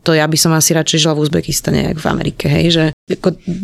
to 0.07 0.15
ja 0.15 0.23
by 0.23 0.39
som 0.39 0.55
asi 0.55 0.71
radšej 0.71 1.03
žila 1.03 1.19
v 1.19 1.27
Uzbekistane, 1.27 1.91
ako 1.91 1.99
v 1.99 2.07
Amerike, 2.07 2.47
hej, 2.47 2.65
že 2.71 2.83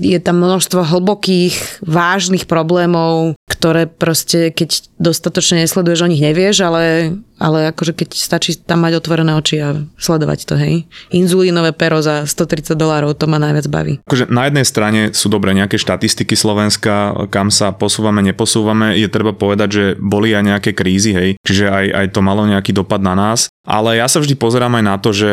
je 0.03 0.19
tam 0.19 0.43
množstvo 0.43 0.83
hlbokých, 0.83 1.79
vážnych 1.87 2.51
problémov, 2.51 3.39
ktoré 3.47 3.87
proste, 3.87 4.51
keď 4.51 4.91
dostatočne 4.99 5.63
nesleduješ, 5.63 6.03
o 6.03 6.11
nich 6.11 6.19
nevieš, 6.19 6.67
ale, 6.67 7.15
ale 7.39 7.71
akože 7.71 7.95
keď 7.95 8.09
stačí 8.11 8.59
tam 8.59 8.83
mať 8.83 8.99
otvorené 8.99 9.39
oči 9.39 9.63
a 9.63 9.87
sledovať 9.95 10.39
to, 10.43 10.59
hej. 10.59 10.83
Inzulínové 11.15 11.71
pero 11.71 12.03
za 12.03 12.27
130 12.27 12.75
dolárov, 12.75 13.15
to 13.15 13.23
ma 13.31 13.39
najviac 13.39 13.71
baví. 13.71 13.93
Akože 14.03 14.27
na 14.27 14.51
jednej 14.51 14.67
strane 14.67 15.01
sú 15.15 15.31
dobré 15.31 15.55
nejaké 15.55 15.79
štatistiky 15.79 16.35
Slovenska, 16.35 17.15
kam 17.31 17.55
sa 17.55 17.71
posúvame, 17.71 18.19
neposúvame, 18.19 18.99
je 18.99 19.07
treba 19.07 19.31
povedať, 19.31 19.69
že 19.71 19.83
boli 19.95 20.35
aj 20.35 20.43
nejaké 20.43 20.75
krízy, 20.75 21.15
hej, 21.15 21.29
čiže 21.47 21.71
aj, 21.71 21.85
aj 22.03 22.07
to 22.11 22.19
malo 22.19 22.43
nejaký 22.43 22.75
dopad 22.75 22.99
na 22.99 23.15
nás, 23.15 23.47
ale 23.63 23.95
ja 23.95 24.11
sa 24.11 24.19
vždy 24.19 24.35
pozerám 24.35 24.75
aj 24.75 24.83
na 24.83 24.95
to, 24.99 25.15
že 25.15 25.31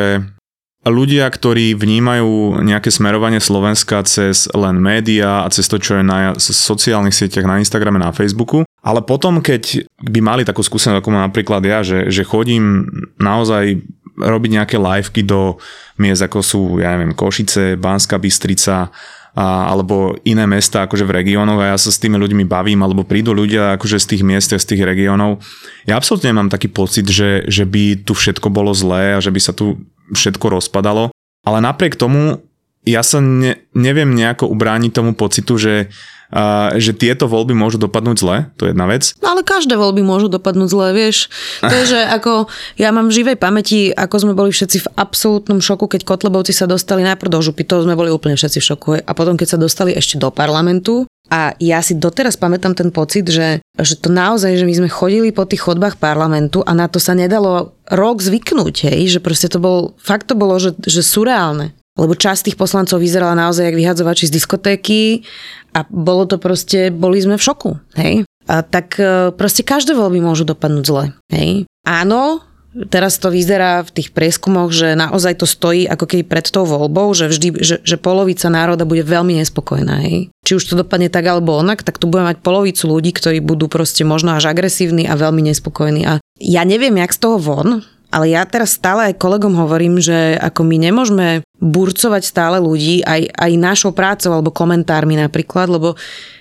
ľudia, 0.89 1.29
ktorí 1.29 1.77
vnímajú 1.77 2.65
nejaké 2.65 2.89
smerovanie 2.89 3.37
Slovenska 3.37 4.01
cez 4.09 4.49
len 4.57 4.81
média 4.81 5.45
a 5.45 5.53
cez 5.53 5.69
to, 5.69 5.77
čo 5.77 6.01
je 6.01 6.05
na 6.05 6.33
sociálnych 6.41 7.13
sieťach, 7.13 7.45
na 7.45 7.61
Instagrame, 7.61 8.01
na 8.01 8.17
Facebooku. 8.17 8.65
Ale 8.81 9.05
potom, 9.05 9.45
keď 9.45 9.85
by 10.01 10.21
mali 10.25 10.43
takú 10.49 10.65
skúsenosť, 10.65 11.05
ako 11.05 11.11
mám 11.13 11.29
napríklad 11.29 11.61
ja, 11.69 11.85
že, 11.85 12.09
že 12.09 12.25
chodím 12.25 12.89
naozaj 13.21 13.85
robiť 14.17 14.51
nejaké 14.57 14.77
liveky 14.81 15.21
do 15.25 15.61
miest, 16.01 16.25
ako 16.25 16.39
sú, 16.41 16.61
ja 16.81 16.97
neviem, 16.97 17.13
Košice, 17.13 17.77
Banska 17.77 18.17
Bystrica, 18.17 18.89
a, 19.31 19.71
alebo 19.71 20.19
iné 20.27 20.43
mesta 20.49 20.85
akože 20.85 21.07
v 21.07 21.23
regiónoch 21.23 21.63
a 21.63 21.71
ja 21.75 21.77
sa 21.79 21.95
s 21.95 22.03
tými 22.03 22.19
ľuďmi 22.19 22.45
bavím, 22.51 22.83
alebo 22.83 23.07
prídu 23.07 23.31
ľudia 23.31 23.79
akože 23.79 24.03
z 24.03 24.07
tých 24.17 24.23
miest, 24.27 24.51
z 24.51 24.67
tých 24.67 24.83
regiónov. 24.83 25.39
Ja 25.87 25.95
absolútne 25.95 26.35
mám 26.35 26.51
taký 26.51 26.67
pocit, 26.67 27.07
že, 27.07 27.47
že 27.47 27.63
by 27.63 28.03
tu 28.03 28.17
všetko 28.17 28.51
bolo 28.51 28.75
zlé 28.75 29.15
a 29.17 29.23
že 29.23 29.31
by 29.31 29.41
sa 29.41 29.55
tu 29.55 29.79
všetko 30.13 30.61
rozpadalo. 30.61 31.15
Ale 31.47 31.59
napriek 31.65 31.97
tomu 31.97 32.45
ja 32.85 33.05
sa 33.05 33.21
ne, 33.21 33.61
neviem 33.77 34.09
nejako 34.09 34.49
ubrániť 34.49 34.93
tomu 34.97 35.13
pocitu, 35.13 35.61
že, 35.61 35.93
uh, 36.33 36.73
že 36.81 36.97
tieto 36.97 37.29
voľby 37.29 37.53
môžu 37.53 37.77
dopadnúť 37.77 38.17
zle, 38.17 38.37
to 38.57 38.65
je 38.65 38.73
jedna 38.73 38.89
vec. 38.89 39.13
No 39.21 39.37
ale 39.37 39.45
každé 39.45 39.77
voľby 39.77 40.01
môžu 40.01 40.33
dopadnúť 40.33 40.69
zle, 40.73 40.87
vieš. 40.97 41.29
To 41.61 41.69
je, 41.69 41.85
že 41.97 42.01
ako, 42.17 42.49
ja 42.81 42.89
mám 42.89 43.13
v 43.13 43.17
živej 43.21 43.37
pamäti, 43.37 43.93
ako 43.93 44.17
sme 44.17 44.33
boli 44.33 44.49
všetci 44.49 44.89
v 44.89 44.91
absolútnom 44.97 45.61
šoku, 45.61 45.93
keď 45.93 46.09
Kotlebovci 46.09 46.57
sa 46.57 46.65
dostali 46.65 47.05
najprv 47.05 47.29
do 47.29 47.41
župy, 47.45 47.69
to 47.69 47.85
sme 47.85 47.93
boli 47.93 48.09
úplne 48.09 48.41
všetci 48.41 48.59
v 48.59 48.69
šoku. 48.73 48.89
A 49.05 49.13
potom, 49.13 49.37
keď 49.37 49.57
sa 49.57 49.59
dostali 49.61 49.93
ešte 49.93 50.17
do 50.17 50.33
parlamentu, 50.33 51.05
a 51.31 51.55
ja 51.63 51.79
si 51.79 51.95
doteraz 51.95 52.35
pamätám 52.35 52.75
ten 52.75 52.91
pocit, 52.91 53.31
že, 53.31 53.63
že 53.79 53.95
to 53.95 54.11
naozaj, 54.11 54.59
že 54.59 54.67
my 54.67 54.75
sme 54.83 54.89
chodili 54.91 55.31
po 55.31 55.47
tých 55.47 55.63
chodbách 55.63 56.03
parlamentu 56.03 56.67
a 56.67 56.75
na 56.75 56.91
to 56.91 56.99
sa 56.99 57.15
nedalo 57.15 57.79
rok 57.87 58.19
zvyknúť, 58.19 58.91
hej, 58.91 59.15
že 59.15 59.21
proste 59.23 59.47
to 59.47 59.63
bol, 59.63 59.95
fakt 60.03 60.27
to 60.27 60.35
bolo, 60.35 60.59
že, 60.59 60.75
že 60.83 61.07
surreálne. 61.07 61.71
lebo 61.95 62.19
časť 62.19 62.51
tých 62.51 62.59
poslancov 62.59 62.99
vyzerala 62.99 63.39
naozaj 63.39 63.71
jak 63.71 63.79
vyhadzovači 63.79 64.27
z 64.27 64.35
diskotéky 64.43 65.23
a 65.71 65.87
bolo 65.87 66.27
to 66.27 66.43
proste, 66.43 66.91
boli 66.91 67.23
sme 67.23 67.39
v 67.39 67.47
šoku, 67.47 67.71
hej. 67.95 68.27
A 68.51 68.67
tak 68.67 68.99
e, 68.99 69.31
proste 69.31 69.63
každé 69.63 69.95
voľby 69.95 70.19
môžu 70.19 70.43
dopadnúť 70.43 70.85
zle, 70.87 71.05
hej. 71.31 71.71
Áno, 71.87 72.43
Teraz 72.71 73.19
to 73.19 73.35
vyzerá 73.35 73.83
v 73.83 73.91
tých 73.91 74.15
prieskumoch, 74.15 74.71
že 74.71 74.95
naozaj 74.95 75.43
to 75.43 75.47
stojí 75.47 75.91
ako 75.91 76.07
keby 76.07 76.23
pred 76.23 76.47
tou 76.47 76.63
voľbou, 76.63 77.11
že 77.19 77.27
vždy, 77.27 77.49
že, 77.59 77.77
že 77.83 77.97
polovica 77.99 78.47
národa 78.47 78.87
bude 78.87 79.03
veľmi 79.03 79.43
nespokojná. 79.43 80.07
Hej. 80.07 80.31
Či 80.47 80.53
už 80.55 80.65
to 80.71 80.79
dopadne 80.79 81.11
tak 81.11 81.27
alebo 81.27 81.59
onak, 81.59 81.83
tak 81.83 81.99
tu 81.99 82.07
budeme 82.07 82.31
mať 82.31 82.39
polovicu 82.39 82.87
ľudí, 82.87 83.11
ktorí 83.11 83.43
budú 83.43 83.67
proste 83.67 84.07
možno 84.07 84.39
až 84.39 84.55
agresívni 84.55 85.11
a 85.11 85.19
veľmi 85.19 85.51
nespokojní. 85.51 86.03
A 86.07 86.23
ja 86.39 86.63
neviem, 86.63 86.95
jak 86.95 87.11
z 87.11 87.23
toho 87.27 87.43
von, 87.43 87.83
ale 88.11 88.35
ja 88.35 88.43
teraz 88.47 88.79
stále 88.79 89.11
aj 89.11 89.23
kolegom 89.23 89.55
hovorím, 89.55 89.99
že 89.99 90.39
ako 90.39 90.67
my 90.67 90.77
nemôžeme 90.79 91.29
burcovať 91.59 92.23
stále 92.23 92.59
ľudí 92.63 93.03
aj, 93.07 93.35
aj 93.35 93.51
našou 93.59 93.91
prácou 93.95 94.35
alebo 94.35 94.55
komentármi 94.55 95.19
napríklad, 95.19 95.71
lebo 95.71 95.99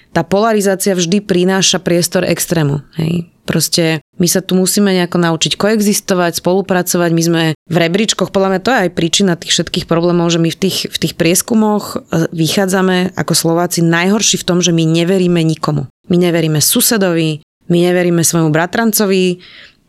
tá 0.10 0.26
polarizácia 0.26 0.98
vždy 0.98 1.22
prináša 1.22 1.78
priestor 1.78 2.26
extrému. 2.26 2.82
Hej. 2.98 3.30
Proste 3.46 4.02
my 4.20 4.28
sa 4.28 4.44
tu 4.44 4.54
musíme 4.60 4.92
nejako 4.92 5.18
naučiť 5.18 5.56
koexistovať, 5.56 6.44
spolupracovať. 6.44 7.10
My 7.16 7.24
sme 7.24 7.42
v 7.56 7.76
rebríčkoch, 7.80 8.36
podľa 8.36 8.50
mňa 8.56 8.62
to 8.62 8.72
je 8.76 8.82
aj 8.84 8.92
príčina 8.92 9.40
tých 9.40 9.56
všetkých 9.56 9.88
problémov, 9.88 10.28
že 10.30 10.44
my 10.44 10.52
v 10.52 10.60
tých, 10.60 10.92
v 10.92 10.98
tých 11.00 11.14
prieskumoch 11.16 11.96
e, 11.96 12.28
vychádzame 12.36 13.16
ako 13.16 13.34
Slováci 13.34 13.80
najhorší 13.80 14.44
v 14.44 14.48
tom, 14.48 14.60
že 14.60 14.76
my 14.76 14.84
neveríme 14.84 15.40
nikomu. 15.40 15.88
My 16.12 16.20
neveríme 16.20 16.60
susedovi, 16.60 17.40
my 17.72 17.78
neveríme 17.80 18.20
svojmu 18.20 18.52
bratrancovi, 18.52 19.40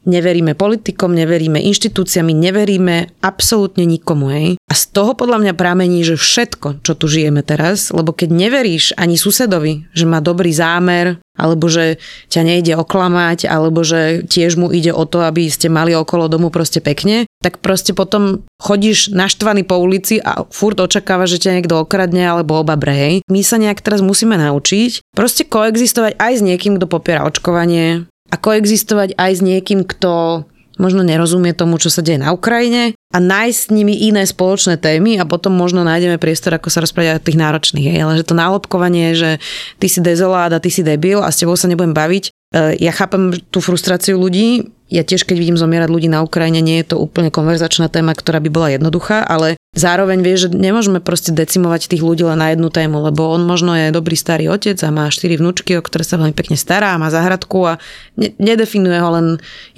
neveríme 0.09 0.57
politikom, 0.57 1.13
neveríme 1.13 1.61
inštitúciám, 1.61 2.33
neveríme 2.33 3.13
absolútne 3.21 3.85
nikomu. 3.85 4.33
Hej. 4.33 4.49
A 4.71 4.73
z 4.73 4.83
toho 4.95 5.13
podľa 5.13 5.43
mňa 5.43 5.53
pramení, 5.59 6.01
že 6.07 6.17
všetko, 6.17 6.81
čo 6.81 6.93
tu 6.97 7.11
žijeme 7.11 7.45
teraz, 7.45 7.93
lebo 7.93 8.15
keď 8.15 8.29
neveríš 8.33 8.97
ani 8.97 9.21
susedovi, 9.21 9.91
že 9.93 10.09
má 10.09 10.23
dobrý 10.23 10.55
zámer, 10.55 11.21
alebo 11.41 11.73
že 11.73 11.97
ťa 12.29 12.43
nejde 12.45 12.77
oklamať, 12.77 13.49
alebo 13.49 13.81
že 13.81 14.29
tiež 14.29 14.61
mu 14.61 14.69
ide 14.69 14.93
o 14.93 15.09
to, 15.09 15.25
aby 15.25 15.49
ste 15.49 15.73
mali 15.73 15.97
okolo 15.97 16.29
domu 16.29 16.53
proste 16.53 16.85
pekne, 16.85 17.25
tak 17.41 17.65
proste 17.65 17.97
potom 17.97 18.45
chodíš 18.61 19.09
naštvaný 19.17 19.65
po 19.65 19.81
ulici 19.81 20.21
a 20.21 20.45
furt 20.53 20.77
očakáva, 20.77 21.25
že 21.25 21.41
ťa 21.41 21.61
niekto 21.61 21.81
okradne 21.81 22.29
alebo 22.29 22.61
oba 22.61 22.77
brehej. 22.77 23.25
My 23.33 23.41
sa 23.41 23.57
nejak 23.57 23.81
teraz 23.81 24.05
musíme 24.05 24.37
naučiť 24.37 25.17
proste 25.17 25.49
koexistovať 25.49 26.21
aj 26.21 26.33
s 26.37 26.43
niekým, 26.45 26.77
kto 26.77 26.85
popiera 26.85 27.25
očkovanie, 27.25 28.05
a 28.31 28.35
koexistovať 28.39 29.19
aj 29.19 29.33
s 29.37 29.43
niekým, 29.43 29.83
kto 29.83 30.45
možno 30.81 31.05
nerozumie 31.05 31.53
tomu, 31.53 31.77
čo 31.77 31.93
sa 31.93 32.01
deje 32.01 32.17
na 32.17 32.33
Ukrajine 32.33 32.97
a 33.13 33.19
nájsť 33.21 33.59
s 33.59 33.69
nimi 33.69 34.09
iné 34.09 34.25
spoločné 34.25 34.81
témy 34.81 35.21
a 35.21 35.29
potom 35.29 35.53
možno 35.53 35.85
nájdeme 35.85 36.17
priestor, 36.17 36.57
ako 36.57 36.73
sa 36.73 36.81
rozprávať 36.81 37.21
o 37.21 37.27
tých 37.29 37.37
náročných. 37.37 37.87
Hej. 37.93 38.01
Ale 38.01 38.13
že 38.17 38.25
to 38.25 38.33
nálobkovanie, 38.33 39.13
že 39.13 39.37
ty 39.77 39.93
si 39.93 40.01
dezolát 40.01 40.49
a 40.57 40.63
ty 40.63 40.73
si 40.73 40.81
debil 40.81 41.21
a 41.21 41.29
s 41.29 41.45
tebou 41.45 41.53
sa 41.53 41.69
nebudem 41.69 41.93
baviť, 41.93 42.33
ja 42.55 42.91
chápem 42.91 43.39
tú 43.51 43.63
frustráciu 43.63 44.19
ľudí, 44.19 44.75
ja 44.91 45.07
tiež, 45.07 45.23
keď 45.23 45.39
vidím 45.39 45.55
zomierať 45.55 45.87
ľudí 45.87 46.11
na 46.11 46.27
Ukrajine, 46.27 46.59
nie 46.59 46.83
je 46.83 46.93
to 46.93 46.97
úplne 46.99 47.31
konverzačná 47.31 47.87
téma, 47.87 48.11
ktorá 48.11 48.43
by 48.43 48.51
bola 48.51 48.75
jednoduchá, 48.75 49.23
ale 49.23 49.55
zároveň 49.71 50.19
vie, 50.19 50.35
že 50.35 50.51
nemôžeme 50.51 50.99
proste 50.99 51.31
decimovať 51.31 51.95
tých 51.95 52.03
ľudí 52.03 52.27
len 52.27 52.43
na 52.43 52.51
jednu 52.51 52.75
tému, 52.75 52.99
lebo 53.07 53.31
on 53.31 53.47
možno 53.47 53.79
je 53.79 53.95
dobrý 53.95 54.19
starý 54.19 54.51
otec 54.51 54.75
a 54.83 54.91
má 54.91 55.07
štyri 55.07 55.39
vnúčky, 55.39 55.79
o 55.79 55.83
ktoré 55.87 56.03
sa 56.03 56.19
veľmi 56.19 56.35
pekne 56.35 56.59
stará, 56.59 56.99
má 56.99 57.07
záhradku 57.07 57.71
a 57.71 57.73
ne- 58.19 58.35
nedefinuje 58.43 58.99
ho 58.99 59.11
len 59.15 59.27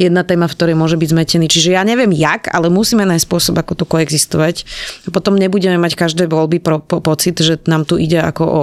jedna 0.00 0.24
téma, 0.24 0.48
v 0.48 0.56
ktorej 0.56 0.80
môže 0.80 0.96
byť 0.96 1.08
zmetený. 1.12 1.46
Čiže 1.52 1.76
ja 1.76 1.84
neviem 1.84 2.08
jak, 2.16 2.48
ale 2.48 2.72
musíme 2.72 3.04
nájsť 3.04 3.28
spôsob, 3.28 3.54
ako 3.60 3.72
to 3.76 3.84
koexistovať. 3.84 4.64
Potom 5.12 5.36
nebudeme 5.36 5.76
mať 5.76 5.92
každé 5.92 6.24
voľby 6.24 6.56
pro, 6.64 6.80
po, 6.80 7.04
pocit, 7.04 7.36
že 7.36 7.60
nám 7.68 7.84
tu 7.84 8.00
ide 8.00 8.16
ako 8.16 8.44
o 8.48 8.62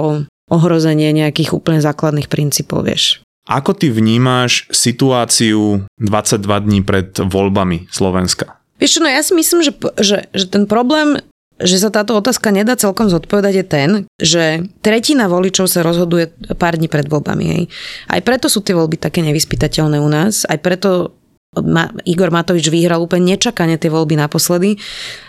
ohrozenie 0.50 1.14
nejakých 1.14 1.54
úplne 1.54 1.78
základných 1.78 2.26
princípov, 2.26 2.90
vieš. 2.90 3.22
Ako 3.48 3.72
ty 3.72 3.88
vnímáš 3.88 4.68
situáciu 4.68 5.88
22 5.96 6.66
dní 6.66 6.80
pred 6.84 7.08
voľbami 7.16 7.88
Slovenska? 7.88 8.60
Vieš 8.80 8.96
čo, 8.96 9.00
no 9.04 9.08
ja 9.08 9.20
si 9.20 9.32
myslím, 9.36 9.60
že, 9.60 9.72
že, 10.00 10.28
že 10.32 10.46
ten 10.48 10.64
problém 10.64 11.20
že 11.60 11.76
sa 11.76 11.92
táto 11.92 12.16
otázka 12.16 12.48
nedá 12.48 12.72
celkom 12.72 13.12
zodpovedať 13.12 13.54
je 13.60 13.64
ten, 13.68 13.88
že 14.16 14.44
tretina 14.80 15.28
voličov 15.28 15.68
sa 15.68 15.84
rozhoduje 15.84 16.32
pár 16.56 16.80
dní 16.80 16.88
pred 16.88 17.04
voľbami. 17.04 17.44
Hej. 17.44 17.62
Aj 18.08 18.20
preto 18.24 18.48
sú 18.48 18.64
tie 18.64 18.72
voľby 18.72 18.96
také 18.96 19.20
nevyspytateľné 19.20 20.00
u 20.00 20.08
nás, 20.08 20.48
aj 20.48 20.56
preto 20.64 21.20
ma, 21.52 21.92
Igor 22.08 22.32
Matovič 22.32 22.72
vyhral 22.72 23.04
úplne 23.04 23.36
nečakane 23.36 23.76
tie 23.76 23.92
voľby 23.92 24.16
naposledy, 24.16 24.80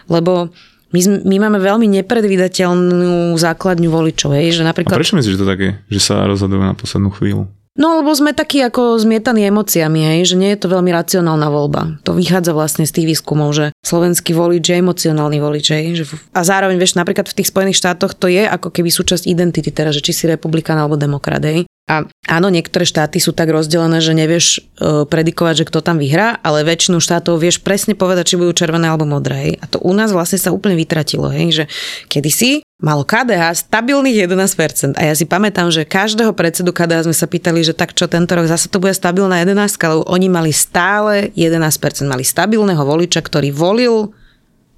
lebo 0.08 0.56
my, 0.91 1.02
my 1.24 1.36
máme 1.47 1.60
veľmi 1.60 1.88
nepredvídateľnú 2.00 3.36
základňu 3.36 3.89
voličov. 3.91 4.36
Hej, 4.36 4.60
že 4.60 4.63
napríklad... 4.63 4.95
A 4.95 5.00
prečo 5.00 5.19
myslíš, 5.19 5.36
že 5.36 5.41
to 5.43 5.47
také, 5.47 5.67
že 5.88 6.00
sa 6.00 6.24
rozhodujú 6.28 6.63
na 6.63 6.76
poslednú 6.76 7.12
chvíľu? 7.12 7.47
No 7.80 8.04
lebo 8.04 8.12
sme 8.12 8.36
takí 8.36 8.60
ako 8.60 9.00
zmietaní 9.00 9.48
emóciami, 9.48 10.04
hej, 10.04 10.36
že 10.36 10.36
nie 10.36 10.52
je 10.52 10.60
to 10.60 10.68
veľmi 10.68 10.92
racionálna 10.92 11.48
voľba. 11.48 12.04
To 12.04 12.12
vychádza 12.12 12.52
vlastne 12.52 12.84
z 12.84 13.00
tých 13.00 13.16
výskumov, 13.16 13.56
že 13.56 13.72
slovenský 13.88 14.36
volič 14.36 14.60
je 14.60 14.84
emocionálny 14.84 15.40
volič. 15.40 15.66
Hej, 15.72 15.86
že 15.96 16.04
a 16.36 16.44
zároveň, 16.44 16.76
vieš, 16.76 17.00
napríklad 17.00 17.32
v 17.32 17.38
tých 17.40 17.48
Spojených 17.48 17.80
štátoch 17.80 18.12
to 18.12 18.28
je 18.28 18.44
ako 18.44 18.76
keby 18.76 18.92
súčasť 18.92 19.24
identity, 19.24 19.72
teda, 19.72 19.96
že 19.96 20.04
či 20.04 20.12
si 20.12 20.28
republikán 20.28 20.76
alebo 20.76 21.00
demokrat. 21.00 21.40
Hej. 21.48 21.71
A 21.92 22.08
áno, 22.32 22.48
niektoré 22.48 22.88
štáty 22.88 23.20
sú 23.20 23.36
tak 23.36 23.52
rozdelené, 23.52 24.00
že 24.00 24.16
nevieš 24.16 24.64
e, 24.80 25.04
predikovať, 25.04 25.54
že 25.60 25.68
kto 25.68 25.84
tam 25.84 26.00
vyhrá, 26.00 26.40
ale 26.40 26.64
väčšinu 26.64 27.04
štátov 27.04 27.36
vieš 27.36 27.60
presne 27.60 28.00
povedať, 28.00 28.32
či 28.32 28.40
budú 28.40 28.56
červené 28.56 28.88
alebo 28.88 29.04
modré. 29.04 29.60
A 29.60 29.68
to 29.68 29.76
u 29.84 29.92
nás 29.92 30.16
vlastne 30.16 30.40
sa 30.40 30.56
úplne 30.56 30.80
vytratilo, 30.80 31.28
hej, 31.28 31.52
že 31.52 31.64
kedysi 32.08 32.64
malo 32.80 33.04
KDH 33.04 33.68
stabilných 33.68 34.24
11%. 34.24 34.96
A 34.96 35.12
ja 35.12 35.14
si 35.20 35.28
pamätám, 35.28 35.68
že 35.68 35.84
každého 35.84 36.32
predsedu 36.32 36.72
KDH 36.72 37.12
sme 37.12 37.16
sa 37.16 37.28
pýtali, 37.28 37.60
že 37.60 37.76
tak 37.76 37.92
čo 37.92 38.08
tento 38.08 38.40
rok 38.40 38.48
zase 38.48 38.72
to 38.72 38.80
bude 38.80 38.96
stabilná 38.96 39.44
11, 39.44 39.76
lebo 39.92 40.08
oni 40.08 40.32
mali 40.32 40.56
stále 40.56 41.36
11%. 41.36 42.08
Mali 42.08 42.24
stabilného 42.24 42.80
voliča, 42.88 43.20
ktorý 43.20 43.52
volil 43.52 44.16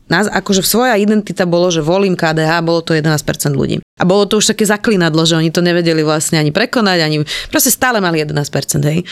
nás, 0.09 0.25
akože 0.27 0.65
svoja 0.65 0.97
identita 0.97 1.45
bolo, 1.45 1.69
že 1.69 1.85
volím 1.85 2.17
KDH, 2.17 2.65
bolo 2.65 2.81
to 2.81 2.97
11% 2.97 3.21
ľudí. 3.53 3.82
A 4.01 4.09
bolo 4.09 4.25
to 4.25 4.41
už 4.41 4.57
také 4.57 4.65
zaklinadlo, 4.65 5.21
že 5.21 5.37
oni 5.37 5.53
to 5.53 5.61
nevedeli 5.61 6.01
vlastne 6.01 6.41
ani 6.41 6.49
prekonať, 6.49 6.97
ani 7.05 7.17
proste 7.53 7.69
stále 7.69 8.01
mali 8.01 8.25
11%, 8.25 8.41
hej. 8.89 9.05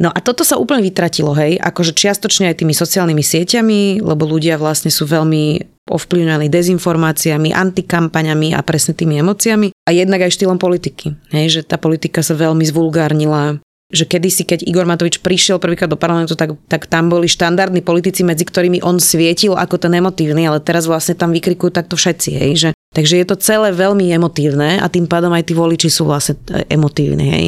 No 0.00 0.08
a 0.08 0.18
toto 0.24 0.48
sa 0.48 0.56
úplne 0.56 0.80
vytratilo, 0.80 1.36
hej, 1.36 1.60
akože 1.60 1.92
čiastočne 1.92 2.48
aj 2.48 2.64
tými 2.64 2.72
sociálnymi 2.72 3.20
sieťami, 3.20 3.80
lebo 4.00 4.24
ľudia 4.24 4.56
vlastne 4.56 4.88
sú 4.88 5.04
veľmi 5.04 5.74
ovplyvňovaní 5.84 6.48
dezinformáciami, 6.48 7.52
antikampaňami 7.52 8.56
a 8.56 8.64
presne 8.64 8.96
tými 8.96 9.20
emóciami 9.20 9.76
a 9.84 9.90
jednak 9.92 10.24
aj 10.24 10.32
štýlom 10.40 10.56
politiky. 10.56 11.12
Hej, 11.28 11.46
že 11.52 11.60
tá 11.68 11.76
politika 11.76 12.24
sa 12.24 12.32
veľmi 12.32 12.64
zvulgárnila, 12.64 13.60
že 13.94 14.04
kedysi, 14.04 14.42
keď 14.44 14.66
Igor 14.66 14.84
Matovič 14.84 15.22
prišiel 15.22 15.62
prvýkrát 15.62 15.88
do 15.88 15.96
parlamentu, 15.96 16.34
tak, 16.34 16.58
tak 16.66 16.90
tam 16.90 17.08
boli 17.08 17.30
štandardní 17.30 17.80
politici, 17.80 18.26
medzi 18.26 18.42
ktorými 18.42 18.82
on 18.82 18.98
svietil 18.98 19.54
ako 19.54 19.78
ten 19.78 19.94
emotívny, 19.96 20.44
ale 20.44 20.58
teraz 20.58 20.90
vlastne 20.90 21.14
tam 21.14 21.30
vykrikujú 21.30 21.70
takto 21.70 21.94
všetci, 21.94 22.30
hej, 22.34 22.52
že 22.58 22.70
Takže 22.94 23.18
je 23.18 23.26
to 23.26 23.34
celé 23.42 23.74
veľmi 23.74 24.06
emotívne 24.14 24.78
a 24.78 24.86
tým 24.86 25.10
pádom 25.10 25.34
aj 25.34 25.50
tí 25.50 25.54
voliči 25.58 25.90
sú 25.90 26.06
vlastne 26.06 26.38
e, 26.46 26.62
emotívni. 26.70 27.26
Hej. 27.26 27.46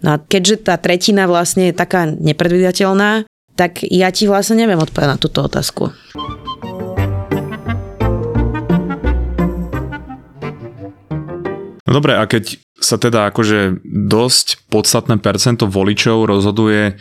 No 0.00 0.16
a 0.16 0.18
keďže 0.18 0.64
tá 0.64 0.80
tretina 0.80 1.28
vlastne 1.28 1.68
je 1.68 1.76
taká 1.76 2.08
nepredvidateľná, 2.08 3.28
tak 3.52 3.84
ja 3.84 4.08
ti 4.08 4.24
vlastne 4.24 4.56
neviem 4.56 4.80
odpovedať 4.80 5.10
na 5.12 5.20
túto 5.20 5.44
otázku. 5.44 5.92
No 11.88 11.96
dobre, 11.96 12.20
a 12.20 12.28
keď 12.28 12.60
sa 12.76 13.00
teda 13.00 13.32
akože 13.32 13.80
dosť 13.88 14.68
podstatné 14.68 15.16
percento 15.24 15.64
voličov 15.64 16.28
rozhoduje 16.28 17.00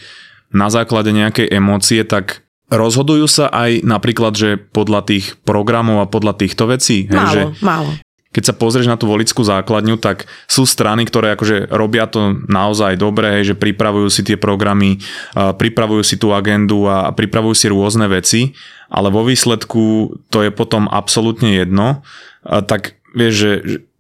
na 0.56 0.72
základe 0.72 1.12
nejakej 1.12 1.52
emócie, 1.52 2.08
tak 2.08 2.48
rozhodujú 2.72 3.28
sa 3.28 3.52
aj 3.52 3.84
napríklad, 3.84 4.32
že 4.32 4.56
podľa 4.56 5.04
tých 5.04 5.36
programov 5.44 6.08
a 6.08 6.08
podľa 6.08 6.40
týchto 6.40 6.72
vecí? 6.72 7.04
Málo, 7.12 7.20
hej, 7.20 7.28
že 7.28 7.42
málo. 7.60 7.92
Keď 8.32 8.44
sa 8.44 8.56
pozrieš 8.56 8.88
na 8.88 8.96
tú 8.96 9.12
volickú 9.12 9.44
základňu, 9.44 10.00
tak 10.00 10.30
sú 10.48 10.64
strany, 10.64 11.04
ktoré 11.04 11.34
akože 11.36 11.74
robia 11.74 12.06
to 12.08 12.38
naozaj 12.48 12.96
dobre, 12.96 13.40
hej, 13.40 13.52
že 13.52 13.60
pripravujú 13.60 14.08
si 14.08 14.22
tie 14.24 14.40
programy, 14.40 15.04
pripravujú 15.36 16.04
si 16.06 16.16
tú 16.16 16.32
agendu 16.32 16.86
a 16.88 17.12
pripravujú 17.12 17.56
si 17.58 17.68
rôzne 17.68 18.06
veci, 18.08 18.56
ale 18.88 19.12
vo 19.12 19.28
výsledku 19.28 20.16
to 20.32 20.48
je 20.48 20.52
potom 20.54 20.88
absolútne 20.88 21.60
jedno. 21.60 22.08
Tak 22.46 22.96
vieš, 23.18 23.34
že 23.36 23.52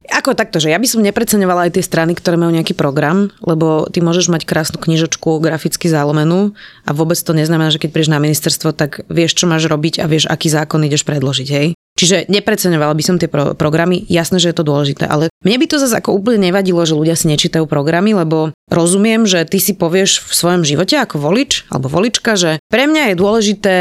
ako 0.09 0.33
takto, 0.33 0.57
že 0.57 0.71
ja 0.71 0.79
by 0.79 0.87
som 0.87 1.03
nepreceňovala 1.03 1.69
aj 1.69 1.79
tie 1.79 1.83
strany, 1.85 2.15
ktoré 2.15 2.39
majú 2.39 2.51
nejaký 2.55 2.73
program, 2.73 3.31
lebo 3.43 3.87
ty 3.91 3.99
môžeš 3.99 4.31
mať 4.31 4.43
krásnu 4.47 4.79
knižočku 4.79 5.39
graficky 5.43 5.91
zálomenú 5.91 6.55
a 6.87 6.91
vôbec 6.95 7.19
to 7.19 7.35
neznamená, 7.35 7.71
že 7.71 7.79
keď 7.79 7.89
prídeš 7.91 8.13
na 8.13 8.23
ministerstvo, 8.23 8.73
tak 8.73 9.03
vieš, 9.11 9.37
čo 9.37 9.45
máš 9.45 9.67
robiť 9.67 10.03
a 10.03 10.09
vieš, 10.09 10.27
aký 10.27 10.47
zákon 10.47 10.83
ideš 10.83 11.03
predložiť, 11.03 11.49
hej. 11.51 11.67
Čiže 11.97 12.29
nepreceňovala 12.29 12.93
by 12.93 13.03
som 13.03 13.17
tie 13.17 13.25
pro- 13.25 13.57
programy, 13.57 14.05
jasné, 14.05 14.37
že 14.37 14.53
je 14.53 14.57
to 14.61 14.69
dôležité, 14.69 15.09
ale 15.09 15.33
mne 15.41 15.57
by 15.57 15.65
to 15.65 15.81
zase 15.81 15.97
ako 15.97 16.13
úplne 16.13 16.45
nevadilo, 16.45 16.85
že 16.85 16.93
ľudia 16.93 17.17
si 17.17 17.25
nečítajú 17.25 17.65
programy, 17.65 18.13
lebo 18.13 18.53
rozumiem, 18.69 19.25
že 19.25 19.49
ty 19.49 19.57
si 19.57 19.73
povieš 19.73 20.21
v 20.29 20.31
svojom 20.31 20.61
živote 20.61 20.93
ako 20.93 21.17
volič 21.17 21.65
alebo 21.73 21.89
volička, 21.89 22.37
že 22.37 22.61
pre 22.69 22.85
mňa 22.85 23.11
je 23.11 23.15
dôležité 23.17 23.75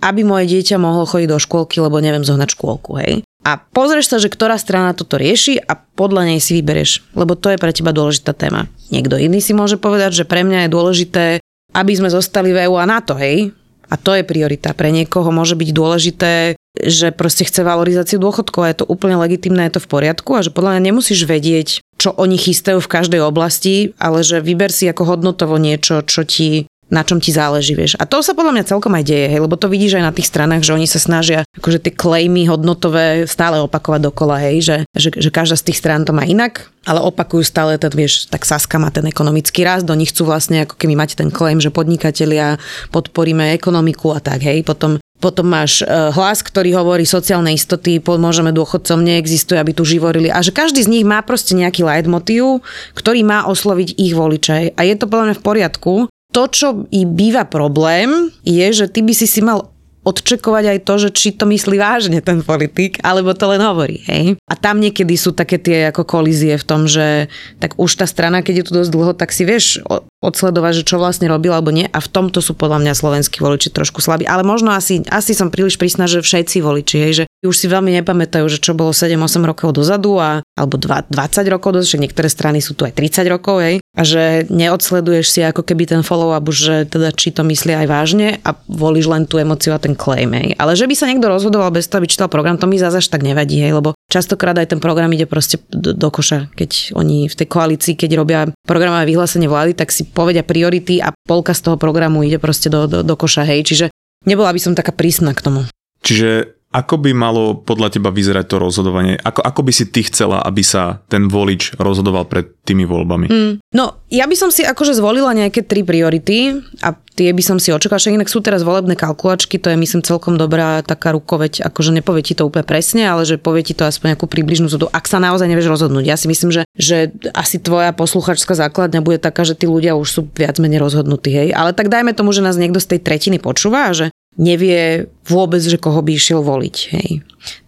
aby 0.00 0.24
moje 0.24 0.48
dieťa 0.48 0.80
mohlo 0.80 1.04
chodiť 1.04 1.28
do 1.28 1.38
škôlky, 1.38 1.76
lebo 1.84 2.00
neviem 2.00 2.24
zohnať 2.24 2.56
škôlku, 2.56 2.96
hej. 3.04 3.20
A 3.40 3.56
pozrieš 3.56 4.12
sa, 4.12 4.16
že 4.20 4.28
ktorá 4.28 4.60
strana 4.60 4.92
toto 4.92 5.16
rieši 5.16 5.56
a 5.64 5.72
podľa 5.72 6.28
nej 6.28 6.40
si 6.44 6.60
vyberieš, 6.60 7.16
lebo 7.16 7.32
to 7.32 7.48
je 7.48 7.60
pre 7.60 7.72
teba 7.72 7.96
dôležitá 7.96 8.36
téma. 8.36 8.68
Niekto 8.92 9.16
iný 9.16 9.40
si 9.40 9.56
môže 9.56 9.80
povedať, 9.80 10.12
že 10.12 10.28
pre 10.28 10.44
mňa 10.44 10.68
je 10.68 10.74
dôležité, 10.74 11.24
aby 11.72 11.92
sme 11.96 12.12
zostali 12.12 12.52
v 12.52 12.68
EU 12.68 12.76
a 12.76 12.84
NATO, 12.84 13.16
hej? 13.16 13.56
A 13.90 13.98
to 13.98 14.14
je 14.14 14.22
priorita. 14.22 14.76
Pre 14.76 14.86
niekoho 14.92 15.34
môže 15.34 15.58
byť 15.58 15.70
dôležité, 15.74 16.32
že 16.78 17.10
proste 17.10 17.42
chce 17.42 17.66
valorizáciu 17.66 18.22
dôchodkov 18.22 18.62
a 18.62 18.70
je 18.70 18.78
to 18.84 18.86
úplne 18.86 19.18
legitimné, 19.18 19.66
je 19.66 19.80
to 19.80 19.84
v 19.88 19.90
poriadku 19.90 20.38
a 20.38 20.44
že 20.46 20.54
podľa 20.54 20.78
mňa 20.78 20.82
nemusíš 20.92 21.26
vedieť, 21.26 21.82
čo 21.98 22.14
oni 22.14 22.38
chystajú 22.38 22.78
v 22.78 22.92
každej 22.92 23.20
oblasti, 23.24 23.96
ale 23.98 24.22
že 24.22 24.38
vyber 24.38 24.70
si 24.70 24.86
ako 24.86 25.16
hodnotovo 25.16 25.58
niečo, 25.58 26.06
čo 26.06 26.22
ti 26.22 26.70
na 26.90 27.06
čom 27.06 27.22
ti 27.22 27.30
záleží, 27.30 27.78
vieš. 27.78 27.94
A 27.96 28.04
to 28.04 28.20
sa 28.20 28.34
podľa 28.34 28.60
mňa 28.60 28.70
celkom 28.70 28.92
aj 28.98 29.04
deje, 29.06 29.26
hej, 29.30 29.40
lebo 29.40 29.54
to 29.54 29.70
vidíš 29.70 30.02
aj 30.02 30.04
na 30.04 30.12
tých 30.12 30.28
stranách, 30.28 30.66
že 30.66 30.74
oni 30.74 30.90
sa 30.90 30.98
snažia 30.98 31.46
akože 31.56 31.78
tie 31.86 31.94
klejmy 31.94 32.50
hodnotové 32.50 33.24
stále 33.30 33.62
opakovať 33.62 34.10
dokola, 34.10 34.42
hej, 34.42 34.56
že, 34.60 34.76
že, 34.92 35.08
že 35.14 35.30
každá 35.30 35.56
z 35.56 35.70
tých 35.70 35.78
strán 35.78 36.02
to 36.02 36.10
má 36.10 36.26
inak, 36.26 36.68
ale 36.84 36.98
opakujú 37.00 37.46
stále 37.46 37.78
ten, 37.78 37.94
vieš, 37.94 38.26
tak 38.26 38.42
Saska 38.42 38.76
má 38.82 38.90
ten 38.90 39.06
ekonomický 39.06 39.62
rast, 39.62 39.86
do 39.86 39.94
nich 39.94 40.10
chcú 40.10 40.28
vlastne, 40.28 40.66
ako 40.66 40.74
keby 40.76 40.98
máte 40.98 41.14
ten 41.14 41.30
claim, 41.30 41.62
že 41.62 41.70
podnikatelia 41.70 42.58
podporíme 42.90 43.54
ekonomiku 43.54 44.12
a 44.12 44.20
tak, 44.20 44.42
hej, 44.42 44.66
potom 44.66 44.98
potom 45.20 45.52
máš 45.52 45.84
e, 45.84 45.86
hlas, 45.86 46.40
ktorý 46.40 46.80
hovorí 46.80 47.04
sociálne 47.04 47.52
istoty, 47.52 48.00
pomôžeme 48.00 48.56
dôchodcom, 48.56 49.04
neexistuje, 49.04 49.60
aby 49.60 49.76
tu 49.76 49.84
živorili. 49.84 50.32
A 50.32 50.40
že 50.40 50.50
každý 50.50 50.80
z 50.80 50.88
nich 50.88 51.04
má 51.04 51.20
proste 51.20 51.52
nejaký 51.52 51.84
leitmotív, 51.84 52.64
ktorý 52.96 53.20
má 53.22 53.44
osloviť 53.44 54.00
ich 54.00 54.16
voličaj. 54.16 54.74
A 54.74 54.80
je 54.88 54.96
to 54.96 55.04
podľa 55.04 55.24
mňa 55.30 55.36
v 55.36 55.44
poriadku. 55.44 55.92
To, 56.30 56.46
čo 56.46 56.86
i 56.94 57.02
býva 57.02 57.42
problém, 57.46 58.30
je, 58.46 58.66
že 58.70 58.86
ty 58.86 59.02
by 59.02 59.12
si 59.14 59.26
si 59.26 59.42
mal 59.42 59.70
odčekovať 60.00 60.64
aj 60.64 60.78
to, 60.88 60.94
že 60.96 61.10
či 61.12 61.28
to 61.36 61.44
myslí 61.44 61.76
vážne 61.76 62.24
ten 62.24 62.40
politik, 62.40 62.96
alebo 63.04 63.36
to 63.36 63.44
len 63.52 63.60
hovorí. 63.60 64.00
Hej? 64.08 64.40
A 64.48 64.54
tam 64.56 64.80
niekedy 64.80 65.12
sú 65.20 65.36
také 65.36 65.60
tie 65.60 65.92
ako 65.92 66.08
kolízie 66.08 66.56
v 66.56 66.64
tom, 66.64 66.88
že 66.88 67.28
tak 67.60 67.76
už 67.76 68.00
tá 68.00 68.06
strana, 68.08 68.40
keď 68.40 68.64
je 68.64 68.66
tu 68.66 68.72
dosť 68.80 68.90
dlho, 68.96 69.12
tak 69.12 69.28
si 69.34 69.44
vieš 69.44 69.84
odsledovať, 70.20 70.84
že 70.84 70.86
čo 70.86 71.00
vlastne 71.00 71.26
robil 71.32 71.50
alebo 71.52 71.72
nie. 71.72 71.88
A 71.88 71.98
v 71.98 72.08
tomto 72.12 72.44
sú 72.44 72.52
podľa 72.52 72.84
mňa 72.84 72.92
slovenskí 72.92 73.40
voliči 73.40 73.72
trošku 73.72 74.04
slabí. 74.04 74.28
Ale 74.28 74.44
možno 74.44 74.72
asi, 74.72 75.00
asi 75.08 75.32
som 75.32 75.48
príliš 75.48 75.80
prísna, 75.80 76.04
že 76.04 76.20
všetci 76.20 76.60
voliči, 76.60 76.96
hej, 77.00 77.12
že 77.12 77.24
už 77.40 77.56
si 77.56 77.66
veľmi 77.72 77.88
nepamätajú, 78.00 78.44
že 78.52 78.60
čo 78.60 78.76
bolo 78.76 78.92
7-8 78.92 79.40
rokov 79.48 79.72
dozadu 79.72 80.20
a, 80.20 80.44
alebo 80.60 80.76
2, 80.76 81.08
20 81.08 81.48
rokov 81.48 81.80
dozadu, 81.80 81.96
že 81.96 82.02
niektoré 82.04 82.28
strany 82.28 82.60
sú 82.60 82.76
tu 82.76 82.84
aj 82.84 82.92
30 82.92 83.32
rokov, 83.32 83.64
hej, 83.64 83.80
a 83.96 84.02
že 84.04 84.44
neodsleduješ 84.52 85.26
si 85.32 85.40
ako 85.40 85.64
keby 85.64 85.88
ten 85.88 86.04
follow-up, 86.04 86.44
že 86.52 86.84
teda 86.84 87.16
či 87.16 87.32
to 87.32 87.40
myslí 87.40 87.72
aj 87.80 87.86
vážne 87.88 88.28
a 88.44 88.52
volíš 88.68 89.08
len 89.08 89.24
tú 89.24 89.40
emociu 89.40 89.72
a 89.72 89.80
ten 89.80 89.96
claim, 89.96 90.28
hej. 90.36 90.52
Ale 90.60 90.76
že 90.76 90.84
by 90.84 90.94
sa 90.94 91.08
niekto 91.08 91.32
rozhodoval 91.32 91.72
bez 91.72 91.88
toho, 91.88 92.04
aby 92.04 92.12
čítal 92.12 92.28
program, 92.28 92.60
to 92.60 92.68
mi 92.68 92.76
zase 92.76 93.00
tak 93.08 93.24
nevadí, 93.24 93.56
hej, 93.56 93.72
lebo 93.72 93.96
častokrát 94.10 94.58
aj 94.58 94.74
ten 94.76 94.80
program 94.82 95.08
ide 95.14 95.24
proste 95.24 95.62
do, 95.70 95.94
do 95.94 96.08
koša, 96.10 96.50
keď 96.52 96.98
oni 96.98 97.30
v 97.30 97.38
tej 97.38 97.46
koalícii, 97.46 97.94
keď 97.94 98.10
robia 98.18 98.40
programové 98.66 99.06
vyhlásenie 99.08 99.46
vlády, 99.46 99.78
tak 99.78 99.94
si 99.94 100.04
povedia 100.04 100.42
priority 100.42 100.98
a 100.98 101.14
polka 101.24 101.54
z 101.54 101.70
toho 101.70 101.76
programu 101.78 102.26
ide 102.26 102.42
proste 102.42 102.66
do, 102.66 102.90
do, 102.90 103.06
do 103.06 103.14
koša, 103.14 103.46
hej, 103.46 103.62
čiže 103.62 103.86
nebola 104.26 104.50
by 104.50 104.60
som 104.60 104.74
taká 104.74 104.90
prísna 104.90 105.30
k 105.32 105.46
tomu. 105.46 105.62
Čiže 106.02 106.59
ako 106.70 107.02
by 107.02 107.10
malo 107.10 107.58
podľa 107.58 107.98
teba 107.98 108.14
vyzerať 108.14 108.46
to 108.46 108.56
rozhodovanie? 108.62 109.18
Ako, 109.18 109.42
ako 109.42 109.60
by 109.66 109.72
si 109.74 109.90
ty 109.90 110.06
chcela, 110.06 110.38
aby 110.38 110.62
sa 110.62 111.02
ten 111.10 111.26
volič 111.26 111.74
rozhodoval 111.74 112.30
pred 112.30 112.46
tými 112.62 112.86
voľbami? 112.86 113.26
Mm. 113.26 113.52
No, 113.74 114.06
ja 114.06 114.30
by 114.30 114.36
som 114.38 114.54
si 114.54 114.62
akože 114.62 114.94
zvolila 114.94 115.34
nejaké 115.34 115.66
tri 115.66 115.82
priority 115.82 116.62
a 116.86 116.94
tie 117.18 117.34
by 117.34 117.42
som 117.42 117.58
si 117.58 117.74
očakala, 117.74 117.98
že 117.98 118.14
inak 118.14 118.30
sú 118.30 118.38
teraz 118.38 118.62
volebné 118.62 118.94
kalkulačky, 118.94 119.58
to 119.58 119.68
je 119.68 119.76
myslím 119.76 120.00
celkom 120.06 120.38
dobrá 120.38 120.82
taká 120.86 121.10
rukoveď, 121.10 121.66
akože 121.66 121.90
nepovie 121.90 122.22
ti 122.22 122.38
to 122.38 122.46
úplne 122.46 122.62
presne, 122.62 123.02
ale 123.04 123.26
že 123.26 123.36
povie 123.36 123.66
ti 123.66 123.74
to 123.74 123.84
aspoň 123.84 124.14
nejakú 124.14 124.30
približnú 124.30 124.70
zhodu, 124.70 124.88
ak 124.94 125.10
sa 125.10 125.18
naozaj 125.18 125.50
nevieš 125.50 125.68
rozhodnúť. 125.74 126.06
Ja 126.06 126.14
si 126.14 126.30
myslím, 126.30 126.54
že, 126.54 126.62
že 126.78 127.10
asi 127.34 127.58
tvoja 127.58 127.90
posluchačská 127.90 128.54
základňa 128.54 129.02
bude 129.02 129.18
taká, 129.18 129.42
že 129.42 129.58
tí 129.58 129.66
ľudia 129.66 129.98
už 129.98 130.08
sú 130.08 130.20
viac 130.30 130.58
menej 130.62 130.78
rozhodnutí, 130.82 131.34
hej. 131.34 131.48
Ale 131.50 131.74
tak 131.74 131.90
dajme 131.90 132.14
tomu, 132.14 132.30
že 132.30 132.46
nás 132.46 132.54
niekto 132.54 132.78
z 132.78 132.96
tej 132.96 133.00
tretiny 133.02 133.42
počúva, 133.42 133.90
že 133.90 134.09
nevie 134.38 135.10
vôbec, 135.26 135.62
že 135.62 135.78
koho 135.78 135.98
by 136.02 136.14
išiel 136.14 136.42
voliť. 136.42 136.76
Hej. 136.94 137.08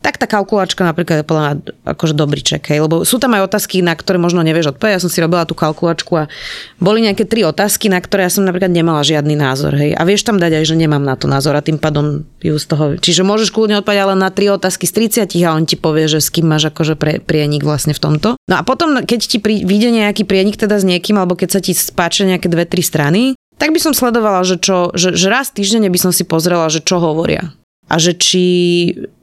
Tak 0.05 0.21
tá 0.21 0.27
kalkulačka 0.29 0.85
napríklad 0.85 1.23
je 1.23 1.27
podľa 1.27 1.43
mňa 1.43 1.55
akože 1.97 2.15
dobrý 2.15 2.45
ček, 2.45 2.69
hej, 2.69 2.85
lebo 2.85 3.09
sú 3.09 3.17
tam 3.17 3.33
aj 3.33 3.49
otázky, 3.49 3.81
na 3.81 3.97
ktoré 3.97 4.21
možno 4.21 4.45
nevieš 4.45 4.77
odpovedať. 4.77 4.95
Ja 5.01 5.03
som 5.03 5.09
si 5.09 5.23
robila 5.25 5.49
tú 5.49 5.57
kalkulačku 5.57 6.13
a 6.13 6.29
boli 6.77 7.07
nejaké 7.07 7.25
tri 7.25 7.43
otázky, 7.47 7.89
na 7.89 7.97
ktoré 7.99 8.29
ja 8.29 8.33
som 8.35 8.45
napríklad 8.45 8.69
nemala 8.69 9.01
žiadny 9.01 9.33
názor. 9.33 9.73
Hej. 9.75 9.97
A 9.97 10.03
vieš 10.05 10.29
tam 10.29 10.37
dať 10.37 10.61
aj, 10.61 10.65
že 10.69 10.77
nemám 10.77 11.01
na 11.01 11.17
to 11.17 11.25
názor 11.25 11.57
a 11.57 11.65
tým 11.65 11.81
pádom 11.81 12.29
ju 12.45 12.55
z 12.61 12.67
toho... 12.69 12.85
Čiže 13.01 13.25
môžeš 13.25 13.49
kľudne 13.49 13.81
odpovedať 13.81 14.05
ale 14.05 14.15
na 14.19 14.29
tri 14.29 14.53
otázky 14.53 14.85
z 14.85 15.25
30 15.25 15.33
a 15.47 15.57
on 15.57 15.65
ti 15.65 15.81
povie, 15.81 16.05
že 16.11 16.21
s 16.21 16.29
kým 16.29 16.47
máš 16.51 16.69
akože 16.69 16.95
pre, 17.01 17.23
prienik 17.23 17.65
vlastne 17.65 17.97
v 17.97 18.03
tomto. 18.03 18.29
No 18.51 18.55
a 18.59 18.63
potom, 18.67 19.01
keď 19.03 19.21
ti 19.25 19.39
pri, 19.41 19.65
nejaký 19.65 20.29
prienik 20.29 20.61
teda 20.61 20.77
s 20.77 20.85
niekým, 20.85 21.17
alebo 21.17 21.39
keď 21.39 21.49
sa 21.49 21.61
ti 21.65 21.73
spáčia 21.73 22.29
nejaké 22.29 22.51
dve, 22.53 22.69
tri 22.69 22.85
strany, 22.85 23.35
tak 23.63 23.71
by 23.71 23.79
som 23.79 23.95
sledovala, 23.95 24.43
že, 24.43 24.59
čo, 24.59 24.91
že, 24.91 25.15
že 25.15 25.31
raz 25.31 25.55
týždenne 25.55 25.87
by 25.87 25.95
som 25.95 26.11
si 26.11 26.27
pozrela, 26.27 26.67
že 26.67 26.83
čo 26.83 26.99
hovoria. 26.99 27.55
A 27.87 28.03
že 28.03 28.19
či 28.19 28.45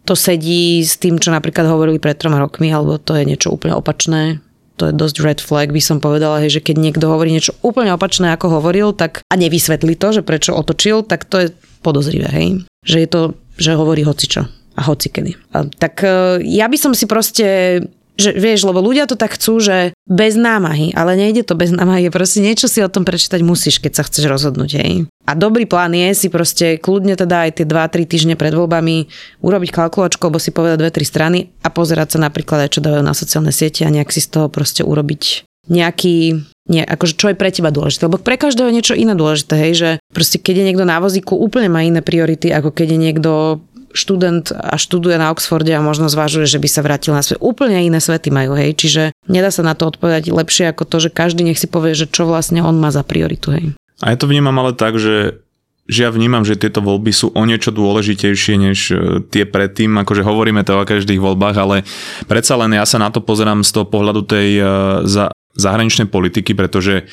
to 0.07 0.15
sedí 0.15 0.79
s 0.79 0.95
tým, 0.95 1.19
čo 1.19 1.35
napríklad 1.35 1.67
hovorili 1.67 1.99
pred 1.99 2.15
troma 2.15 2.39
rokmi, 2.39 2.71
alebo 2.71 2.95
to 2.95 3.19
je 3.19 3.27
niečo 3.27 3.51
úplne 3.51 3.75
opačné. 3.75 4.39
To 4.79 4.87
je 4.87 4.95
dosť 4.95 5.15
red 5.27 5.39
flag, 5.43 5.75
by 5.75 5.83
som 5.83 5.99
povedala, 5.99 6.39
hej, 6.39 6.55
že 6.55 6.63
keď 6.63 6.75
niekto 6.79 7.11
hovorí 7.11 7.35
niečo 7.35 7.51
úplne 7.59 7.91
opačné, 7.91 8.31
ako 8.31 8.63
hovoril, 8.63 8.95
tak 8.95 9.27
a 9.27 9.35
nevysvetlí 9.35 9.99
to, 9.99 10.15
že 10.15 10.21
prečo 10.23 10.55
otočil, 10.55 11.03
tak 11.03 11.27
to 11.27 11.43
je 11.43 11.47
podozrivé, 11.83 12.31
hej. 12.31 12.47
Že 12.87 12.97
je 13.03 13.09
to, 13.11 13.21
že 13.59 13.75
hovorí 13.75 14.07
hocičo 14.07 14.47
a 14.79 14.81
hocikedy. 14.87 15.35
A, 15.51 15.67
tak 15.67 15.99
e, 16.07 16.39
ja 16.47 16.71
by 16.71 16.77
som 16.79 16.95
si 16.95 17.11
proste 17.11 17.83
že 18.19 18.35
vieš, 18.35 18.67
lebo 18.67 18.83
ľudia 18.83 19.07
to 19.07 19.15
tak 19.15 19.39
chcú, 19.39 19.63
že 19.63 19.95
bez 20.03 20.35
námahy, 20.35 20.91
ale 20.91 21.15
nejde 21.15 21.47
to 21.47 21.55
bez 21.55 21.71
námahy, 21.71 22.11
proste 22.11 22.43
niečo 22.43 22.67
si 22.67 22.83
o 22.83 22.91
tom 22.91 23.07
prečítať 23.07 23.39
musíš, 23.39 23.79
keď 23.79 23.91
sa 23.95 24.03
chceš 24.03 24.27
rozhodnúť. 24.27 24.71
Hej. 24.75 24.91
A 25.23 25.31
dobrý 25.39 25.63
plán 25.63 25.95
je 25.95 26.11
si 26.11 26.27
proste 26.27 26.75
kľudne 26.75 27.15
teda 27.15 27.47
aj 27.47 27.63
tie 27.63 27.65
2-3 27.65 28.03
týždne 28.03 28.35
pred 28.35 28.51
voľbami 28.51 29.07
urobiť 29.39 29.69
kalkulačku, 29.71 30.19
alebo 30.27 30.43
si 30.43 30.51
povedať 30.51 30.77
dve, 30.83 30.91
tri 30.91 31.05
strany 31.07 31.39
a 31.63 31.71
pozerať 31.71 32.19
sa 32.19 32.27
napríklad 32.27 32.67
aj 32.67 32.75
čo 32.75 32.83
dávajú 32.83 33.03
na 33.05 33.15
sociálne 33.15 33.55
siete 33.55 33.87
a 33.87 33.93
nejak 33.93 34.11
si 34.11 34.19
z 34.19 34.29
toho 34.35 34.47
proste 34.51 34.83
urobiť 34.83 35.47
nejaký 35.69 36.43
nie, 36.69 36.85
akože 36.85 37.17
čo 37.17 37.33
je 37.33 37.39
pre 37.39 37.49
teba 37.49 37.73
dôležité, 37.73 38.05
lebo 38.05 38.21
pre 38.21 38.37
každého 38.37 38.69
je 38.69 38.77
niečo 38.77 38.93
iné 38.93 39.17
dôležité, 39.17 39.53
hej, 39.57 39.73
že 39.73 39.89
proste 40.13 40.37
keď 40.37 40.61
je 40.61 40.67
niekto 40.69 40.85
na 40.85 41.01
vozíku, 41.01 41.33
úplne 41.33 41.65
má 41.65 41.81
iné 41.81 42.05
priority, 42.05 42.53
ako 42.53 42.69
keď 42.69 42.93
je 42.93 42.99
niekto 43.09 43.31
študent 43.93 44.53
a 44.53 44.77
študuje 44.77 45.17
na 45.17 45.33
Oxforde 45.33 45.73
a 45.73 45.81
možno 45.81 46.09
zvažuje, 46.09 46.45
že 46.45 46.61
by 46.61 46.69
sa 46.69 46.81
vrátil 46.85 47.13
na 47.13 47.25
svet. 47.25 47.41
Úplne 47.41 47.81
iné 47.81 47.99
svety 48.01 48.29
majú, 48.29 48.53
hej. 48.57 48.77
Čiže 48.77 49.03
nedá 49.25 49.49
sa 49.49 49.65
na 49.65 49.73
to 49.73 49.89
odpovedať 49.89 50.29
lepšie 50.29 50.69
ako 50.69 50.85
to, 50.85 50.97
že 51.01 51.09
každý 51.09 51.45
nech 51.45 51.59
si 51.59 51.65
povie, 51.65 51.97
že 51.97 52.09
čo 52.09 52.29
vlastne 52.29 52.61
on 52.61 52.77
má 52.77 52.93
za 52.93 53.01
prioritu, 53.01 53.53
hej. 53.53 53.65
A 53.99 54.13
ja 54.13 54.17
to 54.17 54.29
vnímam 54.29 54.55
ale 54.61 54.77
tak, 54.77 54.95
že 54.95 55.43
že 55.89 56.05
ja 56.05 56.13
vnímam, 56.13 56.45
že 56.45 56.53
tieto 56.53 56.85
voľby 56.85 57.09
sú 57.09 57.33
o 57.33 57.43
niečo 57.49 57.73
dôležitejšie 57.73 58.55
než 58.61 58.79
e, 58.93 59.25
tie 59.25 59.49
predtým, 59.49 59.89
akože 60.05 60.21
hovoríme 60.21 60.61
to 60.61 60.77
o 60.77 60.85
každých 60.85 61.17
voľbách, 61.17 61.57
ale 61.57 61.81
predsa 62.29 62.53
len 62.61 62.77
ja 62.77 62.85
sa 62.85 63.01
na 63.01 63.09
to 63.09 63.25
pozerám 63.25 63.65
z 63.65 63.73
toho 63.73 63.89
pohľadu 63.89 64.21
tej 64.21 64.61
e, 64.61 64.63
za, 65.09 65.33
zahraničnej 65.57 66.05
politiky, 66.05 66.53
pretože 66.53 67.09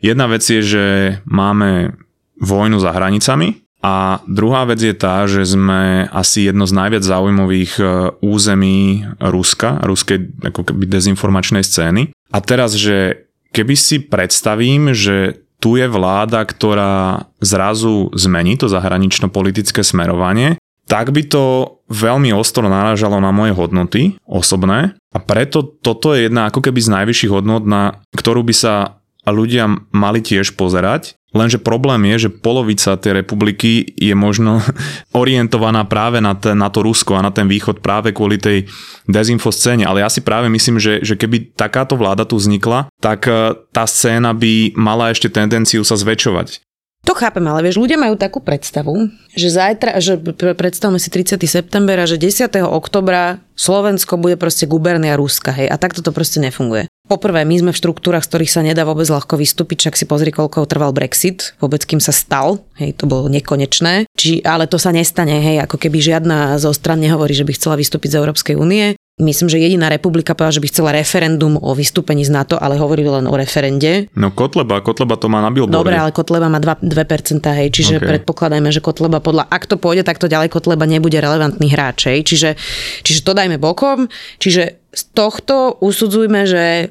jedna 0.00 0.24
vec 0.24 0.40
je, 0.40 0.64
že 0.64 0.84
máme 1.28 2.00
vojnu 2.40 2.80
za 2.80 2.96
hranicami, 2.96 3.63
a 3.84 4.24
druhá 4.24 4.64
vec 4.64 4.80
je 4.80 4.96
tá, 4.96 5.28
že 5.28 5.44
sme 5.44 6.08
asi 6.08 6.48
jedno 6.48 6.64
z 6.64 6.72
najviac 6.72 7.04
zaujímavých 7.04 7.72
e, 7.76 7.84
území 8.24 9.04
Ruska, 9.20 9.84
ruskej 9.84 10.40
ako 10.40 10.72
keby 10.72 10.88
dezinformačnej 10.88 11.60
scény. 11.60 12.16
A 12.32 12.40
teraz, 12.40 12.72
že 12.80 13.28
keby 13.52 13.76
si 13.76 14.00
predstavím, 14.00 14.96
že 14.96 15.44
tu 15.60 15.76
je 15.76 15.84
vláda, 15.84 16.48
ktorá 16.48 17.28
zrazu 17.44 18.08
zmení 18.16 18.56
to 18.56 18.72
zahranično-politické 18.72 19.84
smerovanie, 19.84 20.56
tak 20.88 21.12
by 21.12 21.24
to 21.28 21.76
veľmi 21.92 22.32
ostro 22.32 22.64
narážalo 22.64 23.20
na 23.20 23.32
moje 23.36 23.52
hodnoty 23.52 24.16
osobné 24.24 24.96
a 25.12 25.18
preto 25.20 25.60
toto 25.60 26.16
je 26.16 26.28
jedna 26.28 26.48
ako 26.48 26.64
keby 26.64 26.80
z 26.80 26.92
najvyšších 26.92 27.32
hodnot, 27.32 27.64
na 27.64 28.00
ktorú 28.16 28.44
by 28.44 28.54
sa 28.56 29.03
ľudia 29.32 29.70
mali 29.92 30.20
tiež 30.20 30.58
pozerať 30.58 31.16
Lenže 31.34 31.58
problém 31.58 32.14
je, 32.14 32.30
že 32.30 32.30
polovica 32.30 32.94
tej 32.94 33.18
republiky 33.18 33.82
je 33.98 34.14
možno 34.14 34.62
orientovaná 35.20 35.82
práve 35.82 36.22
na, 36.22 36.38
ten, 36.38 36.54
na 36.54 36.70
to 36.70 36.86
Rusko 36.86 37.18
a 37.18 37.26
na 37.26 37.34
ten 37.34 37.50
východ 37.50 37.82
práve 37.82 38.14
kvôli 38.14 38.38
tej 38.38 38.70
dezinfo 39.10 39.50
scéne. 39.50 39.82
Ale 39.82 40.06
ja 40.06 40.08
si 40.08 40.22
práve 40.22 40.46
myslím, 40.46 40.78
že, 40.78 41.02
že 41.02 41.18
keby 41.18 41.58
takáto 41.58 41.98
vláda 41.98 42.22
tu 42.22 42.38
vznikla, 42.38 42.86
tak 43.02 43.26
e, 43.26 43.58
tá 43.74 43.84
scéna 43.84 44.30
by 44.30 44.78
mala 44.78 45.10
ešte 45.10 45.26
tendenciu 45.26 45.82
sa 45.82 45.98
zväčšovať. 45.98 46.62
To 47.04 47.12
chápem, 47.12 47.44
ale 47.44 47.68
vieš, 47.68 47.76
ľudia 47.76 48.00
majú 48.00 48.16
takú 48.16 48.40
predstavu, 48.40 49.12
že 49.36 49.52
zajtra, 49.52 50.00
že 50.00 50.16
predstavme 50.56 50.96
si 50.96 51.12
30. 51.12 51.36
september 51.44 52.00
a 52.00 52.08
že 52.08 52.16
10. 52.16 52.48
oktobra 52.64 53.44
Slovensko 53.54 54.16
bude 54.16 54.40
proste 54.40 54.64
gubernia 54.64 55.12
Ruska, 55.14 55.52
hej, 55.52 55.68
a 55.68 55.76
takto 55.76 56.00
to 56.00 56.16
proste 56.16 56.40
nefunguje. 56.40 56.88
Poprvé, 57.04 57.44
my 57.44 57.60
sme 57.60 57.70
v 57.76 57.80
štruktúrach, 57.84 58.24
z 58.24 58.32
ktorých 58.32 58.52
sa 58.56 58.64
nedá 58.64 58.88
vôbec 58.88 59.04
ľahko 59.04 59.36
vystúpiť, 59.36 59.92
čak 59.92 60.00
si 60.00 60.08
pozri, 60.08 60.32
koľko 60.32 60.64
trval 60.64 60.96
Brexit, 60.96 61.52
vôbec 61.60 61.84
kým 61.84 62.00
sa 62.00 62.16
stal, 62.16 62.64
hej, 62.80 62.96
to 62.96 63.04
bolo 63.04 63.28
nekonečné. 63.28 64.08
Či, 64.16 64.40
ale 64.40 64.64
to 64.64 64.80
sa 64.80 64.88
nestane, 64.88 65.36
hej, 65.44 65.60
ako 65.60 65.76
keby 65.76 66.00
žiadna 66.00 66.56
zo 66.56 66.72
stran 66.72 67.04
nehovorí, 67.04 67.36
že 67.36 67.44
by 67.44 67.52
chcela 67.52 67.76
vystúpiť 67.76 68.16
z 68.16 68.18
Európskej 68.24 68.56
únie. 68.56 68.96
Myslím, 69.14 69.46
že 69.46 69.62
jediná 69.62 69.86
republika 69.86 70.34
povedala, 70.34 70.58
že 70.58 70.62
by 70.66 70.68
chcela 70.74 70.90
referendum 70.90 71.54
o 71.54 71.70
vystúpení 71.70 72.26
z 72.26 72.34
NATO, 72.34 72.58
ale 72.58 72.74
hovorili 72.74 73.06
len 73.06 73.30
o 73.30 73.34
referende. 73.38 74.10
No 74.18 74.34
Kotleba, 74.34 74.82
Kotleba 74.82 75.14
to 75.14 75.30
má 75.30 75.38
na 75.38 75.54
billboarde. 75.54 75.70
Dobre, 75.70 75.94
ale 75.94 76.10
Kotleba 76.10 76.50
má 76.50 76.58
2%, 76.58 76.82
2% 76.82 77.46
hej, 77.62 77.68
čiže 77.70 78.02
okay. 78.02 78.10
predpokladajme, 78.10 78.74
že 78.74 78.82
Kotleba 78.82 79.22
podľa, 79.22 79.46
ak 79.46 79.70
to 79.70 79.78
pôjde 79.78 80.02
takto 80.02 80.26
ďalej, 80.26 80.50
Kotleba 80.50 80.82
nebude 80.82 81.14
relevantný 81.22 81.70
hráč, 81.70 82.10
hej, 82.10 82.26
čiže, 82.26 82.58
čiže 83.06 83.22
to 83.22 83.38
dajme 83.38 83.54
bokom, 83.54 84.10
čiže 84.42 84.82
z 84.90 85.02
tohto 85.14 85.78
usudzujme, 85.78 86.42
že 86.50 86.90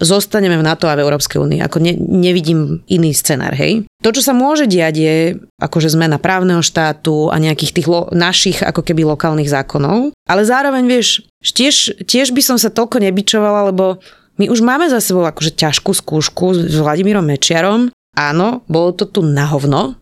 zostaneme 0.00 0.56
v 0.56 0.66
NATO 0.66 0.88
a 0.88 0.96
v 0.96 1.04
Európskej 1.04 1.38
únii. 1.38 1.60
Ako 1.60 1.78
ne, 1.78 1.94
nevidím 1.96 2.82
iný 2.88 3.12
scenár, 3.12 3.52
hej. 3.54 3.84
To, 4.00 4.10
čo 4.10 4.24
sa 4.24 4.32
môže 4.32 4.64
diať, 4.64 4.94
je 4.96 5.16
akože 5.60 5.92
zmena 5.92 6.16
právneho 6.16 6.64
štátu 6.64 7.28
a 7.28 7.36
nejakých 7.36 7.72
tých 7.76 7.88
lo, 7.88 8.08
našich 8.10 8.64
ako 8.64 8.80
keby 8.80 9.04
lokálnych 9.04 9.52
zákonov. 9.52 10.16
Ale 10.24 10.42
zároveň, 10.42 10.88
vieš, 10.88 11.28
tiež, 11.44 12.00
tiež 12.08 12.32
by 12.32 12.42
som 12.42 12.56
sa 12.56 12.72
toľko 12.72 12.98
nebičovala, 13.04 13.70
lebo 13.70 14.00
my 14.40 14.48
už 14.48 14.64
máme 14.64 14.88
za 14.88 15.04
sebou 15.04 15.22
akože 15.28 15.52
ťažkú 15.52 15.92
skúšku 15.92 16.56
s 16.56 16.76
Vladimírom 16.80 17.22
Mečiarom. 17.22 17.92
Áno, 18.16 18.66
bolo 18.66 18.96
to 18.96 19.06
tu 19.06 19.20
na 19.22 19.46
hovno, 19.46 19.94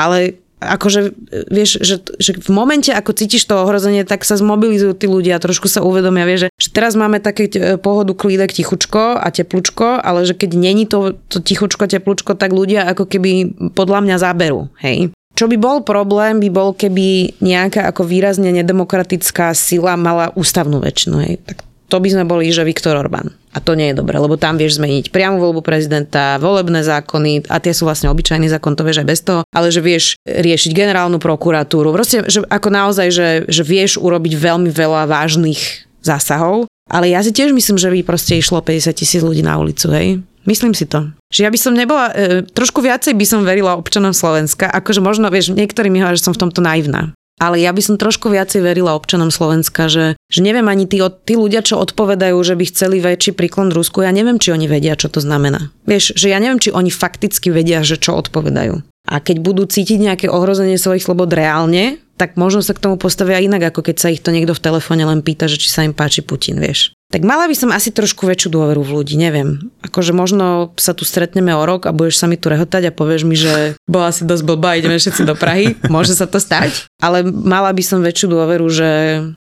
ale 0.00 0.39
akože, 0.60 1.16
vieš, 1.48 1.80
že, 1.80 1.96
že 2.20 2.36
v 2.36 2.50
momente, 2.52 2.92
ako 2.92 3.16
cítiš 3.16 3.48
to 3.48 3.56
ohrozenie, 3.64 4.04
tak 4.04 4.28
sa 4.28 4.36
zmobilizujú 4.36 4.92
tí 4.92 5.08
ľudia, 5.08 5.40
trošku 5.40 5.66
sa 5.66 5.80
uvedomia, 5.80 6.28
vieš, 6.28 6.46
že, 6.46 6.48
že 6.60 6.68
teraz 6.76 6.92
máme 6.94 7.18
také 7.18 7.48
pohodu, 7.80 8.12
klídek, 8.12 8.52
tichučko 8.52 9.16
a 9.16 9.26
teplúčko, 9.32 9.98
ale 9.98 10.28
že 10.28 10.36
keď 10.36 10.50
není 10.54 10.84
to, 10.84 11.16
to 11.32 11.40
tichučko, 11.40 11.88
teplúčko, 11.88 12.36
tak 12.36 12.52
ľudia 12.52 12.84
ako 12.92 13.08
keby 13.08 13.56
podľa 13.72 14.04
mňa 14.04 14.16
zaberú, 14.20 14.68
hej. 14.84 15.10
Čo 15.38 15.48
by 15.48 15.56
bol 15.56 15.80
problém, 15.80 16.36
by 16.36 16.50
bol, 16.52 16.76
keby 16.76 17.40
nejaká 17.40 17.88
ako 17.88 18.04
výrazne 18.04 18.52
nedemokratická 18.52 19.56
sila 19.56 19.96
mala 19.96 20.28
ústavnú 20.36 20.84
väčšinu, 20.84 21.16
hej. 21.24 21.40
Tak 21.40 21.69
to 21.90 21.98
by 21.98 22.08
sme 22.08 22.24
boli, 22.24 22.46
že 22.54 22.62
Viktor 22.62 22.94
Orbán. 22.94 23.34
A 23.50 23.58
to 23.58 23.74
nie 23.74 23.90
je 23.90 23.98
dobré, 23.98 24.14
lebo 24.14 24.38
tam 24.38 24.54
vieš 24.54 24.78
zmeniť 24.78 25.10
priamu 25.10 25.42
voľbu 25.42 25.66
prezidenta, 25.66 26.38
volebné 26.38 26.86
zákony, 26.86 27.50
a 27.50 27.58
tie 27.58 27.74
sú 27.74 27.82
vlastne 27.82 28.06
obyčajný 28.14 28.46
zákon, 28.46 28.78
to 28.78 28.86
vieš 28.86 29.02
aj 29.02 29.08
bez 29.10 29.20
toho, 29.26 29.42
ale 29.50 29.74
že 29.74 29.82
vieš 29.82 30.14
riešiť 30.22 30.70
generálnu 30.70 31.18
prokuratúru. 31.18 31.90
Proste, 31.90 32.22
že 32.30 32.46
ako 32.46 32.68
naozaj, 32.70 33.10
že, 33.10 33.28
že 33.50 33.62
vieš 33.66 33.98
urobiť 33.98 34.38
veľmi 34.38 34.70
veľa 34.70 35.10
vážnych 35.10 35.90
zásahov, 35.98 36.70
ale 36.86 37.10
ja 37.10 37.18
si 37.26 37.34
tiež 37.34 37.50
myslím, 37.50 37.74
že 37.74 37.90
by 37.90 38.06
proste 38.06 38.38
išlo 38.38 38.62
50 38.62 38.94
tisíc 38.94 39.20
ľudí 39.20 39.42
na 39.42 39.58
ulicu, 39.58 39.90
hej. 39.90 40.22
Myslím 40.48 40.72
si 40.72 40.88
to. 40.88 41.12
Že 41.28 41.40
ja 41.46 41.50
by 41.52 41.58
som 41.60 41.76
nebola, 41.76 42.10
e, 42.16 42.40
trošku 42.42 42.80
viacej 42.80 43.12
by 43.12 43.26
som 43.28 43.44
verila 43.44 43.76
občanom 43.76 44.16
Slovenska, 44.16 44.72
akože 44.72 45.04
možno, 45.04 45.28
vieš, 45.28 45.52
niektorí 45.52 45.92
mi 45.92 46.00
hovoria, 46.00 46.16
že 46.16 46.26
som 46.26 46.34
v 46.34 46.48
tomto 46.48 46.64
naivná 46.64 47.12
ale 47.40 47.64
ja 47.64 47.72
by 47.72 47.80
som 47.80 47.96
trošku 47.96 48.28
viacej 48.28 48.60
verila 48.60 48.92
občanom 48.92 49.32
Slovenska, 49.32 49.88
že, 49.88 50.20
že 50.28 50.40
neviem 50.44 50.68
ani 50.68 50.84
tí, 50.84 51.00
tí 51.00 51.34
ľudia, 51.40 51.64
čo 51.64 51.80
odpovedajú, 51.80 52.36
že 52.44 52.52
by 52.52 52.64
chceli 52.68 53.00
väčší 53.00 53.32
príklon 53.32 53.72
Rusku, 53.72 54.04
ja 54.04 54.12
neviem, 54.12 54.36
či 54.36 54.52
oni 54.52 54.68
vedia, 54.68 54.92
čo 54.92 55.08
to 55.08 55.24
znamená. 55.24 55.72
Vieš, 55.88 56.20
že 56.20 56.28
ja 56.28 56.36
neviem, 56.36 56.60
či 56.60 56.68
oni 56.68 56.92
fakticky 56.92 57.48
vedia, 57.48 57.80
že 57.80 57.96
čo 57.96 58.12
odpovedajú. 58.20 58.84
A 59.08 59.18
keď 59.18 59.40
budú 59.40 59.64
cítiť 59.64 59.96
nejaké 59.96 60.26
ohrozenie 60.28 60.76
svojich 60.76 61.02
slobod 61.02 61.32
reálne, 61.32 61.98
tak 62.20 62.36
možno 62.36 62.60
sa 62.60 62.76
k 62.76 62.84
tomu 62.84 63.00
postavia 63.00 63.40
inak, 63.40 63.72
ako 63.72 63.80
keď 63.80 63.96
sa 63.96 64.12
ich 64.12 64.20
to 64.20 64.28
niekto 64.28 64.52
v 64.52 64.60
telefóne 64.60 65.08
len 65.08 65.24
pýta, 65.24 65.48
že 65.48 65.56
či 65.56 65.72
sa 65.72 65.88
im 65.88 65.96
páči 65.96 66.20
Putin, 66.20 66.60
vieš. 66.60 66.92
Tak 67.10 67.26
mala 67.26 67.50
by 67.50 67.56
som 67.58 67.74
asi 67.74 67.90
trošku 67.90 68.22
väčšiu 68.22 68.54
dôveru 68.54 68.86
v 68.86 69.02
ľudí, 69.02 69.18
neviem. 69.18 69.58
Akože 69.82 70.14
možno 70.14 70.70
sa 70.78 70.94
tu 70.94 71.02
stretneme 71.02 71.50
o 71.50 71.66
rok 71.66 71.90
a 71.90 71.94
budeš 71.94 72.22
sa 72.22 72.30
mi 72.30 72.38
tu 72.38 72.46
rehotať 72.46 72.86
a 72.86 72.94
povieš 72.94 73.26
mi, 73.26 73.34
že 73.34 73.74
bola 73.90 74.14
si 74.14 74.22
dosť 74.22 74.46
blbá, 74.46 74.78
ideme 74.78 74.94
všetci 74.94 75.26
do 75.26 75.34
Prahy. 75.34 75.74
Môže 75.90 76.14
sa 76.14 76.30
to 76.30 76.38
stať, 76.38 76.86
ale 77.02 77.26
mala 77.26 77.74
by 77.74 77.82
som 77.82 77.98
väčšiu 77.98 78.30
dôveru, 78.30 78.70
že, 78.70 78.92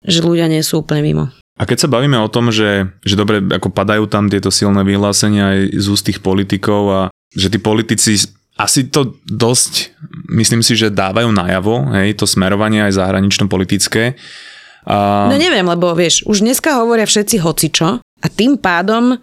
že 0.02 0.18
ľudia 0.26 0.50
nie 0.50 0.58
sú 0.66 0.82
úplne 0.82 1.06
mimo. 1.06 1.30
A 1.54 1.62
keď 1.62 1.86
sa 1.86 1.92
bavíme 1.92 2.18
o 2.18 2.26
tom, 2.26 2.50
že, 2.50 2.90
že 3.06 3.14
dobre, 3.14 3.38
ako 3.38 3.70
padajú 3.70 4.10
tam 4.10 4.26
tieto 4.26 4.50
silné 4.50 4.82
vyhlásenia 4.82 5.54
aj 5.54 5.60
z 5.78 5.86
úst 5.86 6.02
tých 6.10 6.18
politikov 6.18 6.82
a 6.90 7.00
že 7.30 7.46
tí 7.46 7.62
politici 7.62 8.18
asi 8.58 8.90
to 8.90 9.16
dosť, 9.30 9.94
myslím 10.34 10.66
si, 10.66 10.74
že 10.74 10.90
dávajú 10.92 11.30
najavo, 11.30 11.94
hej, 11.94 12.18
to 12.18 12.26
smerovanie 12.26 12.84
aj 12.84 12.98
zahranično-politické. 12.98 14.18
A... 14.86 15.28
No 15.30 15.36
neviem, 15.38 15.64
lebo 15.64 15.94
vieš, 15.94 16.26
už 16.26 16.42
dneska 16.42 16.78
hovoria 16.82 17.06
všetci 17.06 17.36
hocičo 17.38 17.88
a 18.02 18.26
tým 18.26 18.58
pádom 18.58 19.18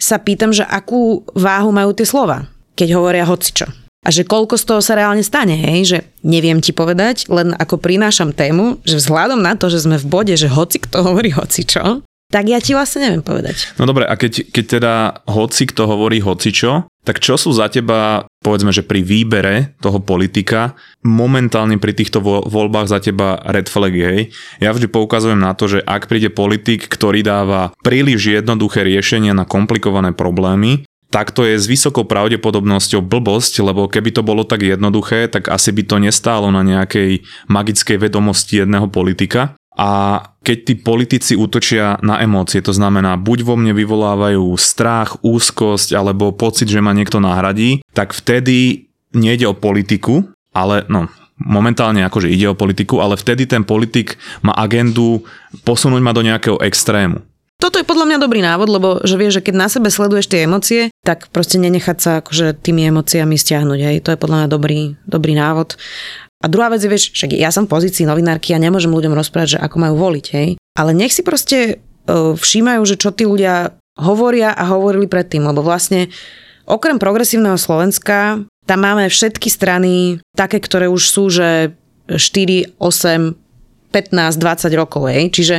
sa 0.00 0.18
pýtam, 0.18 0.50
že 0.50 0.66
akú 0.66 1.22
váhu 1.36 1.70
majú 1.70 1.94
tie 1.94 2.08
slova, 2.08 2.48
keď 2.74 2.88
hovoria 2.98 3.28
hocičo. 3.28 3.70
A 4.02 4.10
že 4.10 4.26
koľko 4.26 4.58
z 4.58 4.64
toho 4.66 4.80
sa 4.82 4.98
reálne 4.98 5.22
stane, 5.22 5.54
hej, 5.54 5.80
že 5.86 5.98
neviem 6.26 6.58
ti 6.58 6.74
povedať, 6.74 7.30
len 7.30 7.54
ako 7.54 7.78
prinášam 7.78 8.34
tému, 8.34 8.82
že 8.82 8.98
vzhľadom 8.98 9.38
na 9.38 9.54
to, 9.54 9.70
že 9.70 9.86
sme 9.86 9.94
v 9.94 10.10
bode, 10.10 10.34
že 10.34 10.50
hoci 10.50 10.82
kto 10.82 11.06
hovorí 11.06 11.30
hocičo, 11.30 12.02
tak 12.32 12.50
ja 12.50 12.58
ti 12.58 12.74
vlastne 12.74 13.06
neviem 13.06 13.22
povedať. 13.22 13.78
No 13.78 13.86
dobre, 13.86 14.08
a 14.08 14.14
keď, 14.18 14.50
keď 14.50 14.64
teda 14.80 14.92
hoci 15.30 15.70
kto 15.70 15.86
hovorí 15.86 16.18
hocičo, 16.18 16.90
tak 17.02 17.18
čo 17.18 17.34
sú 17.34 17.50
za 17.50 17.66
teba, 17.66 18.30
povedzme, 18.46 18.70
že 18.70 18.86
pri 18.86 19.02
výbere 19.02 19.74
toho 19.82 19.98
politika, 19.98 20.78
momentálne 21.02 21.74
pri 21.82 21.98
týchto 21.98 22.22
voľbách 22.22 22.86
za 22.86 23.02
teba 23.02 23.42
red 23.50 23.66
flag, 23.66 23.90
hej? 23.90 24.30
Ja 24.62 24.70
vždy 24.70 24.86
poukazujem 24.86 25.38
na 25.42 25.50
to, 25.58 25.66
že 25.66 25.78
ak 25.82 26.06
príde 26.06 26.30
politik, 26.30 26.86
ktorý 26.86 27.26
dáva 27.26 27.74
príliš 27.82 28.30
jednoduché 28.30 28.86
riešenia 28.86 29.34
na 29.34 29.42
komplikované 29.42 30.14
problémy, 30.14 30.86
tak 31.12 31.28
to 31.36 31.44
je 31.44 31.60
s 31.60 31.68
vysokou 31.68 32.08
pravdepodobnosťou 32.08 33.04
blbosť, 33.04 33.60
lebo 33.60 33.84
keby 33.84 34.16
to 34.16 34.24
bolo 34.24 34.48
tak 34.48 34.64
jednoduché, 34.64 35.28
tak 35.28 35.52
asi 35.52 35.68
by 35.68 35.84
to 35.84 36.00
nestálo 36.00 36.48
na 36.48 36.64
nejakej 36.64 37.20
magickej 37.52 38.00
vedomosti 38.00 38.64
jedného 38.64 38.88
politika. 38.88 39.52
A 39.72 40.20
keď 40.44 40.58
tí 40.68 40.74
politici 40.76 41.32
útočia 41.32 41.96
na 42.04 42.20
emócie, 42.20 42.60
to 42.60 42.76
znamená, 42.76 43.16
buď 43.16 43.38
vo 43.46 43.54
mne 43.56 43.72
vyvolávajú 43.72 44.52
strach, 44.60 45.16
úzkosť 45.24 45.96
alebo 45.96 46.34
pocit, 46.36 46.68
že 46.68 46.84
ma 46.84 46.92
niekto 46.92 47.22
nahradí, 47.22 47.80
tak 47.96 48.12
vtedy 48.12 48.88
nejde 49.16 49.48
o 49.48 49.56
politiku, 49.56 50.28
ale 50.52 50.84
no, 50.92 51.08
momentálne 51.40 52.04
akože 52.04 52.28
ide 52.28 52.52
o 52.52 52.58
politiku, 52.58 53.00
ale 53.00 53.16
vtedy 53.16 53.48
ten 53.48 53.64
politik 53.64 54.20
má 54.44 54.52
agendu 54.52 55.24
posunúť 55.64 56.02
ma 56.04 56.12
do 56.12 56.20
nejakého 56.20 56.60
extrému. 56.60 57.24
Toto 57.62 57.78
je 57.78 57.86
podľa 57.86 58.10
mňa 58.10 58.18
dobrý 58.18 58.42
návod, 58.42 58.66
lebo 58.66 58.88
že 59.06 59.14
vieš, 59.14 59.38
že 59.38 59.44
keď 59.46 59.54
na 59.54 59.68
sebe 59.70 59.86
sleduješ 59.86 60.26
tie 60.26 60.50
emócie, 60.50 60.90
tak 61.06 61.30
proste 61.30 61.62
nenechať 61.62 61.96
sa 62.02 62.10
akože 62.18 62.58
tými 62.58 62.90
emóciami 62.90 63.38
stiahnuť. 63.38 63.78
Hej. 63.78 63.96
To 64.02 64.10
je 64.10 64.18
podľa 64.18 64.36
mňa 64.42 64.48
dobrý, 64.50 64.98
dobrý 65.06 65.38
návod. 65.38 65.78
A 66.42 66.50
druhá 66.50 66.68
vec 66.74 66.82
je, 66.82 66.90
vieš, 66.90 67.14
však 67.14 67.38
ja 67.38 67.54
som 67.54 67.70
v 67.70 67.72
pozícii 67.78 68.02
novinárky 68.02 68.50
a 68.52 68.58
nemôžem 68.58 68.90
ľuďom 68.90 69.14
rozprávať, 69.14 69.56
že 69.56 69.62
ako 69.62 69.76
majú 69.78 69.94
voliť, 69.94 70.26
hej. 70.34 70.48
Ale 70.74 70.90
nech 70.90 71.14
si 71.14 71.22
proste 71.22 71.78
uh, 71.78 72.34
všímajú, 72.34 72.82
že 72.82 72.98
čo 72.98 73.14
tí 73.14 73.22
ľudia 73.22 73.78
hovoria 73.94 74.50
a 74.50 74.66
hovorili 74.74 75.06
predtým, 75.06 75.46
lebo 75.46 75.62
vlastne 75.62 76.10
okrem 76.66 76.98
progresívneho 76.98 77.54
Slovenska 77.54 78.42
tam 78.66 78.78
máme 78.78 79.10
všetky 79.10 79.50
strany 79.50 80.22
také, 80.38 80.62
ktoré 80.62 80.86
už 80.86 81.02
sú, 81.02 81.28
že 81.28 81.74
4, 82.08 82.78
8, 82.78 83.34
15-20 83.92 84.80
rokov, 84.80 85.12
hej. 85.12 85.28
Čiže 85.28 85.56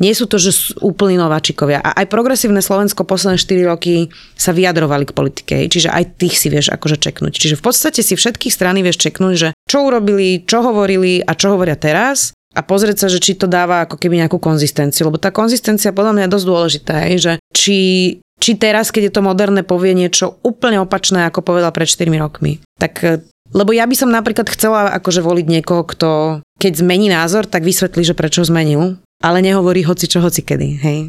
nie 0.00 0.16
sú 0.16 0.24
to, 0.24 0.40
že 0.40 0.74
úplní 0.80 1.20
nováčikovia. 1.20 1.84
A 1.84 2.00
aj 2.00 2.08
progresívne 2.08 2.64
Slovensko 2.64 3.04
posledné 3.04 3.36
4 3.36 3.70
roky 3.70 4.08
sa 4.34 4.56
vyjadrovali 4.56 5.04
k 5.04 5.12
politike, 5.12 5.52
hej. 5.60 5.68
Čiže 5.68 5.92
aj 5.92 6.04
tých 6.16 6.40
si 6.40 6.48
vieš 6.48 6.72
akože 6.72 6.96
čeknúť. 6.96 7.36
Čiže 7.36 7.60
v 7.60 7.64
podstate 7.68 8.00
si 8.00 8.16
všetkých 8.16 8.50
strany 8.56 8.80
vieš 8.80 9.04
čeknúť, 9.04 9.34
že 9.36 9.48
čo 9.68 9.84
urobili, 9.84 10.42
čo 10.48 10.64
hovorili 10.64 11.20
a 11.20 11.36
čo 11.36 11.52
hovoria 11.52 11.76
teraz 11.76 12.32
a 12.54 12.60
pozrieť 12.62 13.04
sa, 13.04 13.08
že 13.10 13.18
či 13.18 13.34
to 13.34 13.50
dáva 13.50 13.84
ako 13.84 13.98
keby 13.98 14.24
nejakú 14.24 14.38
konzistenciu. 14.38 15.10
Lebo 15.10 15.18
tá 15.18 15.34
konzistencia 15.34 15.90
podľa 15.92 16.16
mňa 16.16 16.24
je 16.24 16.34
dosť 16.38 16.46
dôležitá, 16.46 16.94
hej, 17.10 17.16
že 17.20 17.32
či 17.52 17.78
či 18.44 18.60
teraz, 18.60 18.92
keď 18.92 19.08
je 19.08 19.14
to 19.14 19.22
moderné, 19.24 19.64
povie 19.64 19.96
niečo 19.96 20.36
úplne 20.44 20.76
opačné, 20.82 21.24
ako 21.24 21.40
povedal 21.40 21.72
pred 21.72 21.88
4 21.88 22.12
rokmi. 22.20 22.60
Tak 22.76 23.24
lebo 23.54 23.70
ja 23.70 23.86
by 23.86 23.94
som 23.94 24.10
napríklad 24.10 24.50
chcela 24.50 24.90
akože 24.98 25.22
voliť 25.22 25.46
niekoho, 25.46 25.86
kto 25.86 26.42
keď 26.58 26.82
zmení 26.82 27.06
názor, 27.06 27.46
tak 27.46 27.62
vysvetlí, 27.62 28.02
že 28.02 28.18
prečo 28.18 28.42
zmenil, 28.42 28.98
ale 29.22 29.38
nehovorí 29.46 29.86
hoci 29.86 30.10
čo, 30.10 30.18
hoci 30.18 30.42
kedy, 30.42 30.68
hej. 30.82 31.00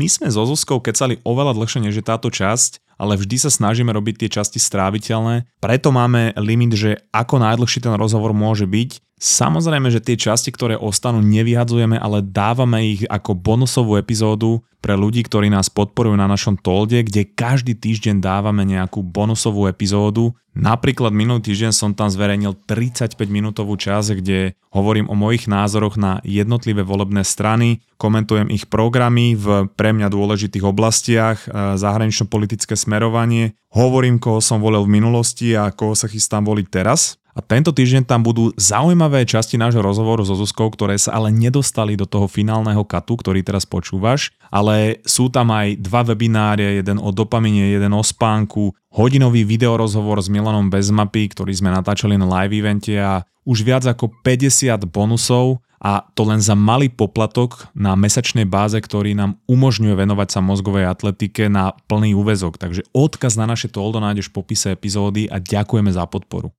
My 0.00 0.08
sme 0.08 0.32
so 0.32 0.48
Zuzkou 0.48 0.80
kecali 0.80 1.20
oveľa 1.28 1.52
dlhšie 1.52 1.84
než 1.84 2.00
je 2.00 2.04
táto 2.08 2.32
časť, 2.32 2.80
ale 2.96 3.20
vždy 3.20 3.36
sa 3.36 3.52
snažíme 3.52 3.92
robiť 3.92 4.24
tie 4.24 4.40
časti 4.40 4.56
stráviteľné, 4.56 5.44
preto 5.60 5.92
máme 5.92 6.32
limit, 6.40 6.72
že 6.72 6.90
ako 7.12 7.36
najdlhší 7.44 7.84
ten 7.84 7.92
rozhovor 8.00 8.32
môže 8.32 8.64
byť. 8.64 9.09
Samozrejme, 9.20 9.92
že 9.92 10.00
tie 10.00 10.16
časti, 10.16 10.48
ktoré 10.48 10.80
ostanú, 10.80 11.20
nevyhadzujeme, 11.20 12.00
ale 12.00 12.24
dávame 12.24 12.96
ich 12.96 13.04
ako 13.04 13.36
bonusovú 13.36 14.00
epizódu 14.00 14.64
pre 14.80 14.96
ľudí, 14.96 15.20
ktorí 15.20 15.52
nás 15.52 15.68
podporujú 15.68 16.16
na 16.16 16.24
našom 16.24 16.56
tolde, 16.56 17.04
kde 17.04 17.28
každý 17.28 17.76
týždeň 17.76 18.16
dávame 18.24 18.64
nejakú 18.64 19.04
bonusovú 19.04 19.68
epizódu. 19.68 20.32
Napríklad 20.56 21.12
minulý 21.12 21.52
týždeň 21.52 21.68
som 21.68 21.92
tam 21.92 22.08
zverejnil 22.08 22.64
35 22.64 23.12
minútovú 23.28 23.76
časť, 23.76 24.24
kde 24.24 24.56
hovorím 24.72 25.12
o 25.12 25.14
mojich 25.14 25.52
názoroch 25.52 26.00
na 26.00 26.24
jednotlivé 26.24 26.80
volebné 26.80 27.20
strany, 27.20 27.84
komentujem 28.00 28.48
ich 28.48 28.72
programy 28.72 29.36
v 29.36 29.68
pre 29.76 29.92
mňa 29.92 30.08
dôležitých 30.08 30.64
oblastiach, 30.64 31.44
e, 31.44 31.76
zahranično-politické 31.76 32.72
smerovanie, 32.72 33.52
hovorím, 33.76 34.16
koho 34.16 34.40
som 34.40 34.64
volil 34.64 34.88
v 34.88 34.96
minulosti 34.96 35.52
a 35.52 35.68
koho 35.70 35.92
sa 35.92 36.08
chystám 36.08 36.48
voliť 36.48 36.66
teraz. 36.72 37.19
A 37.34 37.40
tento 37.40 37.70
týždeň 37.70 38.06
tam 38.06 38.26
budú 38.26 38.50
zaujímavé 38.58 39.22
časti 39.22 39.54
nášho 39.54 39.80
rozhovoru 39.80 40.26
so 40.26 40.34
Zuzkou, 40.34 40.66
ktoré 40.70 40.98
sa 40.98 41.14
ale 41.14 41.30
nedostali 41.30 41.94
do 41.94 42.04
toho 42.04 42.26
finálneho 42.26 42.82
katu, 42.82 43.14
ktorý 43.18 43.46
teraz 43.46 43.62
počúvaš, 43.62 44.34
ale 44.50 44.98
sú 45.06 45.30
tam 45.30 45.54
aj 45.54 45.78
dva 45.78 46.02
webináre, 46.02 46.82
jeden 46.82 46.98
o 46.98 47.14
dopamine, 47.14 47.70
jeden 47.70 47.94
o 47.94 48.02
spánku, 48.02 48.74
hodinový 48.90 49.46
videorozhovor 49.46 50.18
s 50.18 50.26
Milanom 50.26 50.66
Bezmapy, 50.66 51.30
ktorý 51.30 51.54
sme 51.54 51.70
natáčali 51.70 52.18
na 52.18 52.26
live 52.26 52.58
evente 52.58 52.98
a 52.98 53.22
už 53.46 53.62
viac 53.62 53.86
ako 53.86 54.10
50 54.26 54.90
bonusov 54.90 55.62
a 55.80 56.04
to 56.12 56.28
len 56.28 56.44
za 56.44 56.52
malý 56.52 56.92
poplatok 56.92 57.72
na 57.72 57.96
mesačnej 57.96 58.44
báze, 58.44 58.76
ktorý 58.76 59.16
nám 59.16 59.40
umožňuje 59.48 59.96
venovať 59.96 60.28
sa 60.28 60.40
mozgovej 60.44 60.84
atletike 60.84 61.48
na 61.48 61.72
plný 61.88 62.12
úvezok. 62.12 62.60
Takže 62.60 62.84
odkaz 62.92 63.40
na 63.40 63.48
naše 63.48 63.72
toldo 63.72 63.96
nájdeš 63.96 64.28
v 64.28 64.36
popise 64.44 64.68
epizódy 64.76 65.24
a 65.32 65.40
ďakujeme 65.40 65.88
za 65.88 66.04
podporu. 66.04 66.52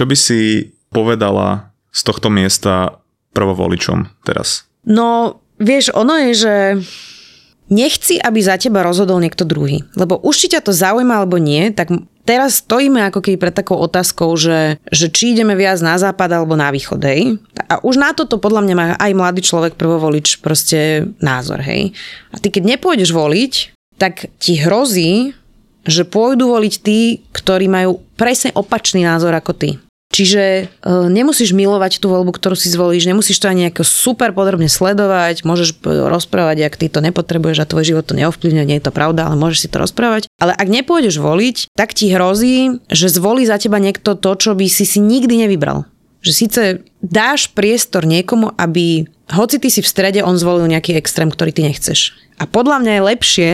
Čo 0.00 0.08
by 0.08 0.16
si 0.16 0.72
povedala 0.88 1.76
z 1.92 2.00
tohto 2.08 2.32
miesta 2.32 3.04
prvovoličom 3.36 4.24
teraz? 4.24 4.64
No, 4.88 5.36
vieš, 5.60 5.92
ono 5.92 6.16
je, 6.16 6.32
že 6.32 6.54
nechci, 7.68 8.16
aby 8.16 8.40
za 8.40 8.56
teba 8.56 8.80
rozhodol 8.80 9.20
niekto 9.20 9.44
druhý. 9.44 9.84
Lebo 9.92 10.16
už 10.24 10.40
či 10.40 10.56
ťa 10.56 10.64
to 10.64 10.72
zaujíma 10.72 11.20
alebo 11.20 11.36
nie, 11.36 11.68
tak 11.76 11.92
teraz 12.24 12.64
stojíme 12.64 13.12
ako 13.12 13.20
keby 13.20 13.36
pred 13.36 13.52
takou 13.52 13.76
otázkou, 13.76 14.32
že, 14.40 14.80
že 14.88 15.12
či 15.12 15.36
ideme 15.36 15.52
viac 15.52 15.76
na 15.84 16.00
západ 16.00 16.32
alebo 16.32 16.56
na 16.56 16.72
východ, 16.72 17.04
hej. 17.04 17.36
A 17.68 17.84
už 17.84 18.00
na 18.00 18.16
toto 18.16 18.40
podľa 18.40 18.64
mňa 18.64 18.74
má 18.80 18.86
aj 18.96 19.12
mladý 19.12 19.44
človek 19.44 19.76
prvovolič 19.76 20.40
proste 20.40 21.12
názor, 21.20 21.60
hej. 21.60 21.92
A 22.32 22.40
ty 22.40 22.48
keď 22.48 22.72
nepôjdeš 22.72 23.12
voliť, 23.12 23.52
tak 24.00 24.32
ti 24.40 24.56
hrozí, 24.64 25.36
že 25.84 26.08
pôjdu 26.08 26.56
voliť 26.56 26.74
tí, 26.80 27.20
ktorí 27.36 27.68
majú 27.68 28.00
presne 28.16 28.48
opačný 28.56 29.04
názor 29.04 29.36
ako 29.36 29.52
ty. 29.52 29.70
Čiže 30.10 30.42
e, 30.42 30.64
nemusíš 31.06 31.54
milovať 31.54 32.02
tú 32.02 32.10
voľbu, 32.10 32.34
ktorú 32.34 32.58
si 32.58 32.66
zvolíš, 32.66 33.06
nemusíš 33.06 33.38
to 33.38 33.46
ani 33.46 33.70
nejako 33.70 33.86
super 33.86 34.34
podrobne 34.34 34.66
sledovať, 34.66 35.46
môžeš 35.46 35.78
rozprávať, 35.86 36.66
ak 36.66 36.74
ty 36.74 36.90
to 36.90 36.98
nepotrebuješ 36.98 37.62
a 37.62 37.70
tvoj 37.70 37.86
život 37.86 38.04
to 38.10 38.18
neovplyvňuje, 38.18 38.66
nie 38.66 38.82
je 38.82 38.86
to 38.90 38.92
pravda, 38.92 39.30
ale 39.30 39.38
môžeš 39.38 39.66
si 39.66 39.68
to 39.70 39.78
rozprávať. 39.78 40.26
Ale 40.42 40.50
ak 40.50 40.66
nepôjdeš 40.66 41.22
voliť, 41.22 41.56
tak 41.78 41.94
ti 41.94 42.10
hrozí, 42.10 42.82
že 42.90 43.06
zvolí 43.06 43.46
za 43.46 43.62
teba 43.62 43.78
niekto 43.78 44.18
to, 44.18 44.34
čo 44.34 44.58
by 44.58 44.66
si 44.66 44.82
si 44.82 44.98
nikdy 44.98 45.46
nevybral. 45.46 45.86
Že 46.26 46.32
síce 46.34 46.62
dáš 46.98 47.46
priestor 47.54 48.02
niekomu, 48.02 48.50
aby 48.58 49.06
hoci 49.30 49.62
ty 49.62 49.70
si 49.70 49.78
v 49.78 49.88
strede, 49.88 50.26
on 50.26 50.34
zvolil 50.34 50.66
nejaký 50.66 50.98
extrém, 50.98 51.30
ktorý 51.30 51.54
ty 51.54 51.62
nechceš. 51.62 52.18
A 52.42 52.50
podľa 52.50 52.82
mňa 52.82 52.92
je 52.98 53.06
lepšie 53.14 53.50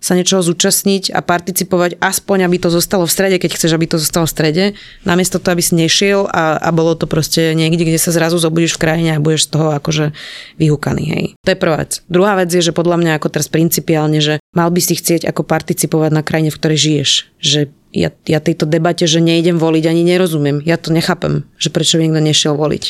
sa 0.00 0.16
niečoho 0.16 0.40
zúčastniť 0.40 1.12
a 1.12 1.20
participovať, 1.20 2.00
aspoň 2.00 2.48
aby 2.48 2.56
to 2.56 2.72
zostalo 2.72 3.04
v 3.04 3.12
strede, 3.12 3.36
keď 3.36 3.60
chceš, 3.60 3.76
aby 3.76 3.86
to 3.86 4.00
zostalo 4.00 4.24
v 4.24 4.32
strede, 4.32 4.64
namiesto 5.04 5.36
toho, 5.36 5.52
aby 5.52 5.62
si 5.62 5.76
nešiel 5.76 6.24
a, 6.26 6.56
a 6.56 6.68
bolo 6.72 6.96
to 6.96 7.04
proste 7.04 7.52
niekde, 7.52 7.84
kde 7.84 8.00
sa 8.00 8.10
zrazu 8.10 8.40
zobudíš 8.40 8.80
v 8.80 8.82
krajine 8.88 9.10
a 9.14 9.22
budeš 9.22 9.46
z 9.46 9.60
toho 9.60 9.76
akože 9.76 10.16
vyhúkaný. 10.56 11.04
Hej. 11.12 11.24
To 11.44 11.52
je 11.52 11.58
prvá 11.60 11.84
vec. 11.84 12.00
Druhá 12.08 12.32
vec 12.40 12.48
je, 12.48 12.64
že 12.64 12.72
podľa 12.72 12.96
mňa 12.96 13.12
ako 13.20 13.28
teraz 13.28 13.52
principiálne, 13.52 14.24
že 14.24 14.40
mal 14.56 14.72
by 14.72 14.80
si 14.80 14.96
chcieť 14.96 15.28
ako 15.28 15.44
participovať 15.44 16.10
na 16.16 16.24
krajine, 16.24 16.48
v 16.48 16.58
ktorej 16.58 16.78
žiješ. 16.80 17.10
Že 17.38 17.60
ja, 17.92 18.08
ja 18.24 18.38
tejto 18.40 18.64
debate, 18.64 19.04
že 19.04 19.20
nejdem 19.20 19.60
voliť, 19.60 19.84
ani 19.84 20.02
nerozumiem. 20.06 20.62
Ja 20.64 20.78
to 20.78 20.94
nechápem, 20.94 21.44
že 21.58 21.68
prečo 21.68 21.98
by 21.98 22.08
niekto 22.08 22.22
nešiel 22.22 22.54
voliť. 22.56 22.84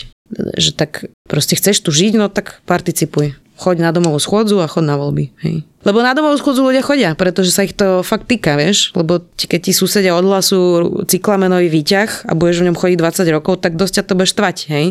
Že 0.60 0.70
tak 0.78 1.10
proste 1.26 1.58
chceš 1.58 1.82
tu 1.82 1.90
žiť, 1.90 2.20
no 2.20 2.30
tak 2.30 2.62
participuj 2.68 3.39
choď 3.60 3.84
na 3.84 3.90
domovú 3.92 4.16
schôdzu 4.16 4.56
a 4.64 4.66
chod 4.66 4.88
na 4.88 4.96
voľby. 4.96 5.36
Hej. 5.44 5.68
Lebo 5.84 6.00
na 6.00 6.16
domovú 6.16 6.40
schôdzu 6.40 6.64
ľudia 6.64 6.80
chodia, 6.80 7.12
pretože 7.12 7.52
sa 7.52 7.64
ich 7.64 7.76
to 7.76 8.00
fakt 8.00 8.24
týka, 8.24 8.56
vieš. 8.56 8.96
Lebo 8.96 9.20
keď 9.36 9.60
ti 9.68 9.72
susedia 9.76 10.16
odhlasú 10.16 11.04
cyklamenový 11.04 11.68
výťah 11.68 12.24
a 12.28 12.32
budeš 12.32 12.64
v 12.64 12.66
ňom 12.72 12.76
chodiť 12.80 12.96
20 12.96 13.36
rokov, 13.36 13.60
tak 13.60 13.76
dosť 13.76 14.00
ťa 14.00 14.04
to 14.08 14.16
bude 14.16 14.32
štvať, 14.32 14.56
hej. 14.72 14.86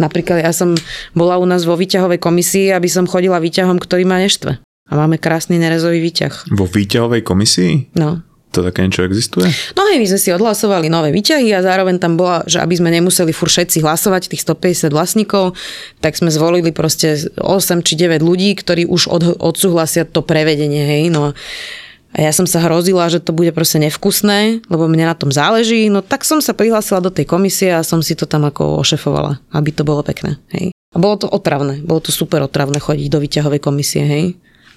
Napríklad 0.00 0.40
ja 0.40 0.52
som 0.56 0.72
bola 1.12 1.36
u 1.36 1.44
nás 1.44 1.68
vo 1.68 1.76
výťahovej 1.76 2.16
komisii, 2.16 2.72
aby 2.72 2.88
som 2.88 3.04
chodila 3.04 3.36
výťahom, 3.36 3.76
ktorý 3.76 4.08
ma 4.08 4.16
neštve. 4.24 4.56
A 4.86 4.92
máme 4.94 5.20
krásny 5.20 5.60
nerezový 5.60 6.00
výťah. 6.00 6.48
Vo 6.56 6.64
výťahovej 6.64 7.20
komisii? 7.26 7.92
No 8.00 8.24
to 8.56 8.64
také 8.64 8.88
niečo 8.88 9.04
existuje? 9.04 9.52
No 9.76 9.84
hej, 9.92 10.00
my 10.00 10.06
sme 10.08 10.20
si 10.20 10.32
odhlasovali 10.32 10.88
nové 10.88 11.12
výťahy 11.12 11.52
a 11.52 11.60
zároveň 11.60 12.00
tam 12.00 12.16
bola, 12.16 12.40
že 12.48 12.64
aby 12.64 12.72
sme 12.72 12.88
nemuseli 12.88 13.36
fur 13.36 13.52
všetci 13.52 13.84
hlasovať, 13.84 14.32
tých 14.32 14.42
150 14.48 14.96
vlastníkov, 14.96 15.52
tak 16.00 16.16
sme 16.16 16.32
zvolili 16.32 16.72
proste 16.72 17.20
8 17.36 17.84
či 17.84 17.92
9 18.00 18.24
ľudí, 18.24 18.56
ktorí 18.56 18.88
už 18.88 19.12
od, 19.12 19.36
odsúhlasia 19.36 20.08
to 20.08 20.24
prevedenie, 20.24 20.88
hej, 20.88 21.12
no 21.12 21.36
a 22.16 22.24
ja 22.24 22.32
som 22.32 22.48
sa 22.48 22.64
hrozila, 22.64 23.12
že 23.12 23.20
to 23.20 23.36
bude 23.36 23.52
proste 23.52 23.76
nevkusné, 23.76 24.64
lebo 24.72 24.88
mne 24.88 25.12
na 25.12 25.12
tom 25.12 25.28
záleží, 25.28 25.92
no 25.92 26.00
tak 26.00 26.24
som 26.24 26.40
sa 26.40 26.56
prihlásila 26.56 27.04
do 27.04 27.12
tej 27.12 27.28
komisie 27.28 27.76
a 27.76 27.84
som 27.84 28.00
si 28.00 28.16
to 28.16 28.24
tam 28.24 28.48
ako 28.48 28.80
ošefovala, 28.80 29.36
aby 29.52 29.68
to 29.68 29.84
bolo 29.84 30.00
pekné, 30.00 30.40
hej. 30.56 30.72
A 30.94 30.96
bolo 30.96 31.20
to 31.20 31.28
otravné, 31.28 31.84
bolo 31.84 32.00
to 32.00 32.08
super 32.08 32.40
otravné 32.40 32.80
chodiť 32.80 33.12
do 33.12 33.20
výťahovej 33.20 33.60
komisie, 33.60 34.08
hej. 34.08 34.24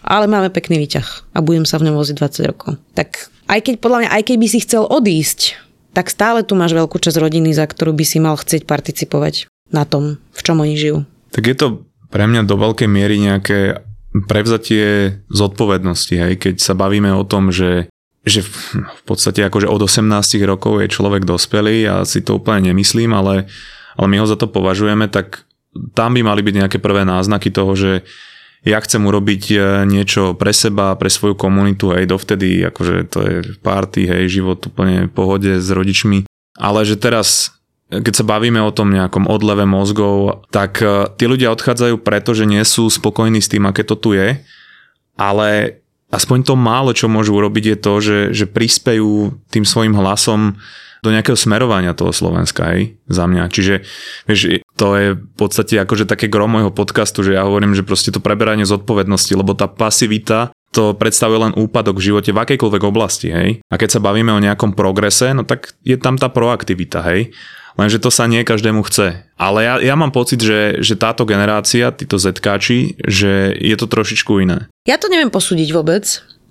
Ale 0.04 0.28
máme 0.28 0.52
pekný 0.52 0.84
výťah 0.84 1.32
a 1.32 1.40
budem 1.40 1.64
sa 1.64 1.80
v 1.80 1.88
ňom 1.88 1.96
voziť 1.96 2.16
20 2.20 2.52
rokov. 2.52 2.76
Tak 2.92 3.32
aj 3.50 3.60
keď 3.66 3.76
podľa 3.82 4.00
mňa, 4.06 4.10
aj 4.14 4.24
keď 4.30 4.36
by 4.38 4.48
si 4.48 4.60
chcel 4.62 4.84
odísť, 4.86 5.58
tak 5.98 6.14
stále 6.14 6.46
tu 6.46 6.54
máš 6.54 6.78
veľkú 6.78 7.02
časť 7.02 7.18
rodiny, 7.18 7.50
za 7.52 7.66
ktorú 7.66 7.98
by 7.98 8.06
si 8.06 8.22
mal 8.22 8.38
chcieť 8.38 8.70
participovať 8.70 9.50
na 9.74 9.90
tom, 9.90 10.22
v 10.32 10.42
čom 10.46 10.62
oni 10.62 10.78
žijú. 10.78 11.04
Tak 11.34 11.44
je 11.50 11.56
to 11.58 11.68
pre 12.14 12.30
mňa 12.30 12.46
do 12.46 12.56
veľkej 12.58 12.90
miery 12.90 13.18
nejaké 13.18 13.82
prevzatie 14.26 15.22
zodpovednosti, 15.30 16.16
hej? 16.18 16.34
keď 16.38 16.56
sa 16.62 16.74
bavíme 16.74 17.14
o 17.14 17.26
tom, 17.26 17.54
že, 17.54 17.90
že 18.26 18.42
v 18.42 19.02
podstate 19.06 19.46
akože 19.46 19.70
od 19.70 19.82
18 19.86 20.10
rokov 20.46 20.82
je 20.82 20.90
človek 20.90 21.26
dospelý, 21.26 21.86
ja 21.86 22.02
si 22.06 22.26
to 22.26 22.42
úplne 22.42 22.74
nemyslím, 22.74 23.14
ale, 23.14 23.46
ale 23.94 24.08
my 24.10 24.18
ho 24.22 24.26
za 24.26 24.38
to 24.38 24.50
považujeme, 24.50 25.06
tak 25.10 25.46
tam 25.94 26.18
by 26.18 26.26
mali 26.26 26.42
byť 26.42 26.56
nejaké 26.66 26.78
prvé 26.82 27.06
náznaky 27.06 27.54
toho, 27.54 27.78
že 27.78 27.92
ja 28.68 28.78
chcem 28.84 29.00
urobiť 29.08 29.44
e, 29.52 29.56
niečo 29.88 30.36
pre 30.36 30.52
seba, 30.52 30.92
pre 31.00 31.08
svoju 31.08 31.40
komunitu, 31.40 31.96
hej, 31.96 32.10
dovtedy, 32.12 32.60
akože 32.68 32.96
to 33.08 33.20
je 33.24 33.36
party, 33.64 34.04
hej, 34.04 34.42
život 34.42 34.60
úplne 34.68 35.08
v 35.08 35.14
pohode 35.14 35.52
s 35.64 35.70
rodičmi. 35.72 36.28
Ale 36.60 36.84
že 36.84 37.00
teraz, 37.00 37.56
keď 37.88 38.14
sa 38.20 38.28
bavíme 38.28 38.60
o 38.60 38.76
tom 38.76 38.92
nejakom 38.92 39.32
odleve 39.32 39.64
mozgov, 39.64 40.44
tak 40.52 40.84
e, 40.84 41.08
tí 41.16 41.24
ľudia 41.24 41.56
odchádzajú 41.56 42.04
preto, 42.04 42.36
že 42.36 42.44
nie 42.44 42.60
sú 42.68 42.92
spokojní 42.92 43.40
s 43.40 43.48
tým, 43.48 43.64
aké 43.64 43.88
to 43.88 43.96
tu 43.96 44.12
je, 44.12 44.44
ale 45.16 45.80
aspoň 46.12 46.44
to 46.44 46.56
málo, 46.60 46.92
čo 46.92 47.08
môžu 47.08 47.40
urobiť 47.40 47.66
je 47.76 47.78
to, 47.80 47.94
že, 48.04 48.20
že 48.36 48.46
prispejú 48.50 49.40
tým 49.54 49.64
svojim 49.64 49.96
hlasom 49.96 50.60
do 51.04 51.10
nejakého 51.10 51.36
smerovania 51.40 51.96
toho 51.96 52.12
Slovenska, 52.12 52.76
aj 52.76 52.80
za 53.08 53.26
mňa. 53.26 53.44
Čiže, 53.52 53.74
vieš, 54.28 54.64
to 54.76 54.88
je 54.96 55.08
v 55.16 55.34
podstate 55.36 55.80
akože 55.80 56.08
také 56.08 56.28
grom 56.28 56.52
môjho 56.52 56.72
podcastu, 56.72 57.24
že 57.24 57.36
ja 57.36 57.48
hovorím, 57.48 57.76
že 57.76 57.88
proste 57.88 58.12
to 58.12 58.24
preberanie 58.24 58.68
zodpovednosti, 58.68 59.34
lebo 59.36 59.56
tá 59.56 59.68
pasivita 59.68 60.52
to 60.70 60.94
predstavuje 60.94 61.50
len 61.50 61.54
úpadok 61.58 61.98
v 61.98 62.14
živote 62.14 62.30
v 62.30 62.42
akejkoľvek 62.46 62.84
oblasti, 62.86 63.34
hej. 63.34 63.50
A 63.74 63.76
keď 63.82 63.98
sa 63.98 64.04
bavíme 64.06 64.30
o 64.30 64.44
nejakom 64.44 64.78
progrese, 64.78 65.34
no 65.34 65.42
tak 65.42 65.74
je 65.82 65.98
tam 65.98 66.14
tá 66.14 66.30
proaktivita, 66.30 67.02
hej. 67.10 67.34
Lenže 67.80 68.04
to 68.04 68.12
sa 68.12 68.28
nie 68.28 68.44
každému 68.44 68.84
chce. 68.86 69.24
Ale 69.40 69.60
ja, 69.64 69.80
ja 69.80 69.96
mám 69.96 70.12
pocit, 70.12 70.44
že, 70.44 70.84
že 70.84 71.00
táto 71.00 71.24
generácia, 71.24 71.96
títo 71.96 72.20
zetkáči, 72.20 73.00
že 73.00 73.56
je 73.56 73.76
to 73.80 73.88
trošičku 73.88 74.44
iné. 74.44 74.68
Ja 74.84 75.00
to 75.00 75.08
neviem 75.08 75.32
posúdiť 75.32 75.72
vôbec, 75.72 76.04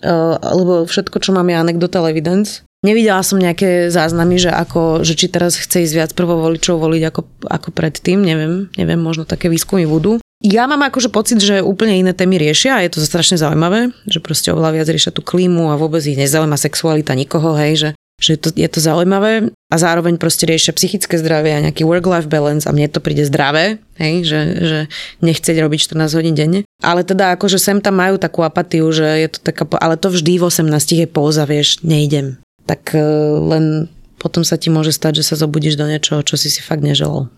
uh, 0.02 0.40
lebo 0.40 0.88
všetko, 0.88 1.20
čo 1.20 1.36
mám 1.36 1.52
je 1.52 1.60
anecdotal 1.60 2.08
evidence. 2.08 2.64
Nevidela 2.86 3.26
som 3.26 3.42
nejaké 3.42 3.90
záznamy, 3.90 4.38
že, 4.38 4.54
ako, 4.54 5.02
že 5.02 5.18
či 5.18 5.26
teraz 5.26 5.58
chce 5.58 5.82
ísť 5.82 5.94
viac 5.98 6.10
prvovoličov 6.14 6.78
voliť 6.78 7.02
ako, 7.10 7.20
ako 7.50 7.68
predtým, 7.74 8.22
neviem, 8.22 8.70
neviem, 8.78 9.00
možno 9.02 9.26
také 9.26 9.50
výskumy 9.50 9.82
budú. 9.82 10.22
Ja 10.38 10.70
mám 10.70 10.86
akože 10.86 11.10
pocit, 11.10 11.42
že 11.42 11.58
úplne 11.58 11.98
iné 11.98 12.14
témy 12.14 12.38
riešia 12.38 12.78
a 12.78 12.82
je 12.86 12.94
to 12.94 13.02
strašne 13.02 13.34
zaujímavé, 13.34 13.90
že 14.06 14.22
proste 14.22 14.54
oveľa 14.54 14.78
viac 14.78 14.86
riešia 14.86 15.10
tú 15.10 15.26
klímu 15.26 15.74
a 15.74 15.80
vôbec 15.80 15.98
ich 16.06 16.14
nezaujíma 16.14 16.54
sexualita 16.54 17.18
nikoho, 17.18 17.58
hej, 17.58 17.74
že, 17.74 17.90
že 18.22 18.32
to, 18.38 18.54
je 18.54 18.68
to 18.70 18.78
zaujímavé 18.78 19.50
a 19.50 19.76
zároveň 19.76 20.14
proste 20.14 20.46
riešia 20.46 20.70
psychické 20.78 21.18
zdravie 21.18 21.58
a 21.58 21.64
nejaký 21.66 21.82
work-life 21.82 22.30
balance 22.30 22.70
a 22.70 22.70
mne 22.70 22.86
to 22.86 23.02
príde 23.02 23.26
zdravé, 23.26 23.82
hej, 23.98 24.22
že, 24.22 24.40
že 24.62 24.78
nechceť 25.26 25.58
robiť 25.58 25.98
14 25.98 26.14
hodín 26.14 26.38
denne. 26.38 26.62
Ale 26.86 27.02
teda 27.02 27.34
akože 27.34 27.58
sem 27.58 27.82
tam 27.82 27.98
majú 27.98 28.22
takú 28.22 28.46
apatiu, 28.46 28.86
že 28.94 29.26
je 29.26 29.28
to 29.34 29.42
taká, 29.42 29.66
ale 29.82 29.98
to 29.98 30.14
vždy 30.14 30.38
v 30.38 30.46
18 30.46 31.02
je 31.02 31.06
póza, 31.10 31.42
vieš, 31.50 31.82
nejdem 31.82 32.38
tak 32.68 32.92
e, 32.92 33.00
len 33.48 33.88
potom 34.20 34.44
sa 34.44 34.60
ti 34.60 34.68
môže 34.68 34.92
stať, 34.92 35.24
že 35.24 35.32
sa 35.32 35.40
zobudíš 35.40 35.80
do 35.80 35.88
niečoho, 35.88 36.20
čo 36.20 36.36
si 36.36 36.52
si 36.52 36.60
fakt 36.60 36.84
neželal. 36.84 37.32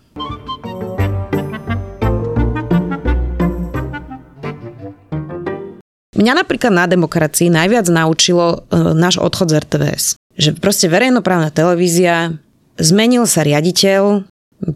Mňa 6.11 6.33
napríklad 6.37 6.69
na 6.75 6.85
demokracii 6.85 7.49
najviac 7.49 7.87
naučilo 7.87 8.67
e, 8.67 8.77
náš 8.93 9.17
odchod 9.17 9.55
z 9.55 9.63
RTVS. 9.63 10.05
Že 10.35 10.59
proste 10.59 10.91
verejnoprávna 10.91 11.49
televízia, 11.49 12.35
zmenil 12.77 13.25
sa 13.25 13.41
riaditeľ, 13.41 14.27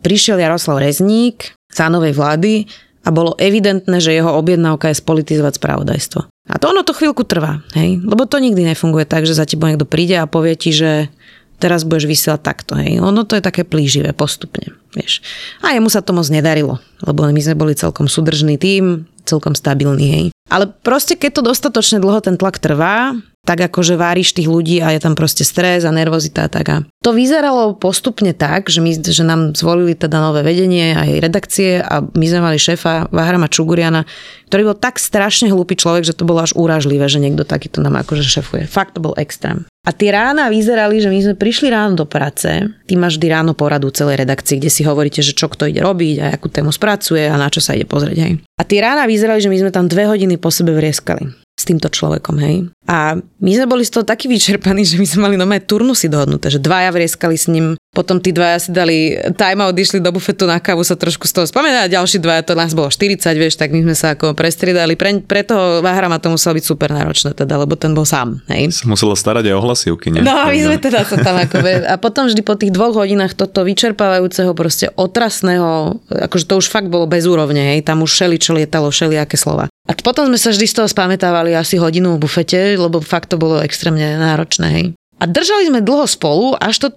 prišiel 0.01 0.41
Jaroslav 0.41 0.82
Rezník 0.82 1.53
za 1.70 1.91
novej 1.91 2.18
vlády 2.18 2.66
a 3.06 3.14
bolo 3.14 3.38
evidentné, 3.38 4.01
že 4.01 4.18
jeho 4.18 4.34
objednávka 4.34 4.89
je 4.89 4.97
spolitizovať 4.97 5.62
spravodajstvo. 5.62 6.26
A 6.46 6.62
to 6.62 6.70
ono 6.70 6.86
to 6.86 6.93
chvíľku 6.93 7.26
trvá, 7.26 7.66
hej? 7.74 7.98
Lebo 8.06 8.30
to 8.30 8.38
nikdy 8.38 8.62
nefunguje 8.70 9.10
tak, 9.10 9.26
že 9.26 9.34
za 9.34 9.50
tebou 9.50 9.66
niekto 9.66 9.89
príde 9.89 10.14
a 10.22 10.30
povie 10.30 10.54
ti, 10.54 10.70
že 10.70 11.10
teraz 11.58 11.88
budeš 11.88 12.06
vysielať 12.06 12.41
takto, 12.46 12.78
hej? 12.78 13.02
Ono 13.02 13.26
to 13.26 13.34
je 13.34 13.41
také 13.41 13.66
plíživé 13.66 14.14
postupne, 14.14 14.76
vieš. 14.93 15.26
A 15.66 15.74
jemu 15.74 15.89
sa 15.89 16.06
to 16.06 16.14
moc 16.14 16.30
nedarilo, 16.30 16.78
lebo 17.02 17.26
my 17.26 17.41
sme 17.41 17.58
boli 17.58 17.74
celkom 17.74 18.06
súdržný 18.06 18.62
tým, 18.62 19.10
celkom 19.26 19.58
stabilný, 19.58 20.06
hej. 20.06 20.26
Ale 20.54 20.70
proste, 20.70 21.18
keď 21.18 21.41
to 21.41 21.48
dostatočne 21.50 21.98
dlho 21.98 22.22
ten 22.22 22.38
tlak 22.38 22.62
trvá, 22.62 23.18
tak 23.46 23.62
ako 23.62 23.86
že 23.86 23.96
váriš 23.96 24.34
tých 24.34 24.50
ľudí 24.50 24.82
a 24.82 24.89
je 24.91 25.00
tam 25.00 25.14
proste 25.14 25.46
stres 25.46 25.86
a 25.86 25.93
nervozita 25.93 26.50
a 26.50 26.52
tak. 26.52 26.66
A 26.68 26.78
to 27.06 27.14
vyzeralo 27.14 27.78
postupne 27.78 28.34
tak, 28.34 28.74
že, 28.74 28.82
my, 28.82 28.98
že 28.98 29.22
nám 29.22 29.54
zvolili 29.54 29.93
teda 29.93 30.18
nové 30.18 30.41
vedenie 30.41 30.98
aj 30.98 31.22
redakcie 31.22 31.78
a 31.78 32.02
my 32.02 32.26
sme 32.26 32.41
mali 32.41 32.58
šéfa 32.58 33.14
Vahrama 33.14 33.46
Čuguriana, 33.46 34.10
ktorý 34.50 34.74
bol 34.74 34.78
tak 34.78 34.98
strašne 34.98 35.54
hlúpy 35.54 35.78
človek, 35.78 36.02
že 36.10 36.18
to 36.18 36.26
bolo 36.26 36.41
až 36.41 36.58
úražlivé, 36.58 37.06
že 37.06 37.22
niekto 37.22 37.46
takýto 37.46 37.86
nám 37.86 38.02
akože 38.02 38.26
šefuje. 38.26 38.66
Fakt 38.66 38.98
to 38.98 39.06
bol 39.06 39.14
extrém. 39.22 39.70
A 39.86 39.93
tie 39.93 40.10
rána 40.10 40.50
vyzerali, 40.50 40.98
že 40.98 41.14
my 41.14 41.20
sme 41.22 41.36
prišli 41.38 41.70
ráno 41.70 41.93
do 41.93 42.10
práce, 42.10 42.50
ty 42.89 42.93
máš 42.98 43.22
vždy 43.22 43.28
ráno 43.30 43.54
poradu 43.54 43.93
celej 43.93 44.26
redakcii, 44.26 44.58
kde 44.58 44.74
si 44.74 44.82
hovoríte, 44.82 45.22
že 45.22 45.38
čo 45.38 45.46
kto 45.46 45.70
ide 45.70 45.86
robiť 45.86 46.26
a 46.26 46.34
akú 46.34 46.50
tému 46.50 46.74
spracuje 46.74 47.30
a 47.30 47.38
na 47.38 47.54
čo 47.54 47.62
sa 47.62 47.78
ide 47.78 47.86
pozrieť. 47.86 48.18
Hej. 48.18 48.34
A 48.58 48.66
tie 48.66 48.82
rána 48.82 49.06
vyzerali, 49.06 49.46
že 49.46 49.52
my 49.54 49.62
sme 49.62 49.70
tam 49.70 49.86
dve 49.86 50.10
hodiny 50.10 50.41
po 50.41 50.50
sebe 50.50 50.74
vrieskali 50.74 51.45
s 51.56 51.64
týmto 51.64 51.88
človekom, 51.88 52.36
hej. 52.43 52.68
A 52.86 53.16
my 53.18 53.51
sme 53.56 53.66
boli 53.66 53.88
z 53.88 53.95
toho 53.95 54.03
takí 54.06 54.28
vyčerpaní, 54.28 54.84
že 54.84 54.99
my 54.99 55.08
sme 55.08 55.20
mali 55.32 55.36
nové 55.39 55.64
turnusy 55.64 56.12
dohodnuté, 56.12 56.51
že 56.51 56.60
dvaja 56.60 56.91
vrieskali 56.91 57.34
s 57.39 57.47
ním, 57.47 57.80
potom 57.95 58.20
tí 58.20 58.36
dvaja 58.36 58.60
si 58.60 58.70
dali 58.76 59.16
time 59.39 59.64
a 59.64 59.72
odišli 59.72 60.03
do 60.03 60.12
bufetu 60.12 60.43
na 60.43 60.60
kávu 60.60 60.84
sa 60.84 60.99
trošku 60.99 61.24
z 61.24 61.32
toho 61.32 61.45
spomínať 61.47 61.88
a 61.88 61.93
ďalší 61.95 62.20
dvaja, 62.20 62.43
to 62.43 62.60
nás 62.60 62.76
bolo 62.76 62.91
40, 62.91 63.24
vieš, 63.39 63.56
tak 63.56 63.72
my 63.72 63.88
sme 63.88 63.95
sa 63.95 64.20
ako 64.20 64.36
prestriedali. 64.36 64.99
Pre, 64.99 65.24
pre 65.24 65.47
toho 65.47 65.80
Vahrama 65.80 66.20
to 66.20 66.28
muselo 66.28 66.60
byť 66.60 66.66
super 66.68 66.91
náročné 66.91 67.32
teda, 67.32 67.56
lebo 67.56 67.80
ten 67.80 67.95
bol 67.95 68.03
sám, 68.03 68.43
hej. 68.51 68.76
Sa 68.76 68.91
muselo 68.91 69.16
starať 69.16 69.47
aj 69.47 69.56
o 69.56 69.62
hlasivky, 69.64 70.12
nie? 70.12 70.22
No, 70.28 70.51
my 70.51 70.60
sme 70.60 70.76
teda 70.76 71.08
sa 71.08 71.16
tam 71.24 71.39
ako... 71.39 71.64
A 71.88 71.95
potom 71.95 72.28
vždy 72.28 72.43
po 72.43 72.60
tých 72.60 72.76
dvoch 72.76 72.99
hodinách 72.99 73.32
toto 73.32 73.64
vyčerpávajúceho, 73.64 74.51
proste 74.51 74.91
otrasného, 74.91 76.03
akože 76.12 76.45
to 76.51 76.60
už 76.60 76.68
fakt 76.68 76.91
bolo 76.91 77.08
bez 77.08 77.24
úrovne, 77.24 77.74
hej, 77.74 77.88
tam 77.88 78.03
už 78.03 78.12
šeli, 78.12 78.36
čo 78.36 78.51
lietalo, 78.51 78.91
šeli, 78.91 79.16
aké 79.16 79.39
slova. 79.39 79.72
A 79.86 79.94
potom 79.94 80.26
sme 80.26 80.40
sa 80.42 80.50
vždy 80.50 80.66
z 80.66 80.76
toho 80.82 80.88
spamätávali 80.90 81.54
asi 81.54 81.78
hodinu 81.78 82.18
v 82.18 82.26
bufete, 82.26 82.74
lebo 82.74 83.02
fakt 83.02 83.30
to 83.30 83.38
bolo 83.38 83.62
extrémne 83.62 84.18
náročné. 84.18 84.68
Hej. 84.74 84.86
A 85.22 85.24
držali 85.30 85.70
sme 85.70 85.86
dlho 85.86 86.10
spolu, 86.10 86.58
až 86.58 86.76
to 86.82 86.88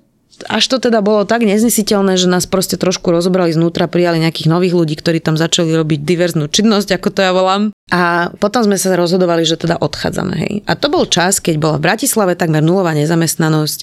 až 0.47 0.71
to 0.71 0.79
teda 0.79 1.03
bolo 1.03 1.27
tak 1.27 1.43
neznesiteľné, 1.43 2.15
že 2.15 2.31
nás 2.31 2.47
proste 2.47 2.79
trošku 2.79 3.11
rozobrali 3.11 3.51
znútra, 3.51 3.91
prijali 3.91 4.23
nejakých 4.23 4.47
nových 4.47 4.75
ľudí, 4.79 4.95
ktorí 4.95 5.19
tam 5.19 5.35
začali 5.35 5.75
robiť 5.75 6.07
diverznú 6.07 6.47
činnosť, 6.47 6.95
ako 6.95 7.09
to 7.11 7.21
ja 7.27 7.35
volám. 7.35 7.75
A 7.91 8.31
potom 8.39 8.63
sme 8.63 8.79
sa 8.79 8.95
rozhodovali, 8.95 9.43
že 9.43 9.59
teda 9.59 9.83
odchádzame. 9.83 10.35
Hej. 10.39 10.53
A 10.71 10.79
to 10.79 10.87
bol 10.93 11.11
čas, 11.11 11.43
keď 11.43 11.59
bola 11.59 11.75
v 11.83 11.91
Bratislave 11.91 12.39
takmer 12.39 12.63
nulová 12.63 12.95
nezamestnanosť. 12.95 13.79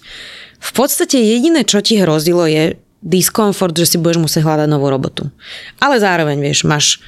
V 0.63 0.71
podstate 0.71 1.19
jediné, 1.19 1.67
čo 1.67 1.83
ti 1.83 1.99
hrozilo, 1.99 2.47
je 2.47 2.79
diskomfort, 3.03 3.75
že 3.75 3.85
si 3.85 3.97
budeš 3.99 4.23
musieť 4.23 4.47
hľadať 4.47 4.67
novú 4.71 4.87
robotu. 4.87 5.27
Ale 5.83 5.99
zároveň, 5.99 6.39
vieš, 6.39 6.63
máš 6.63 7.03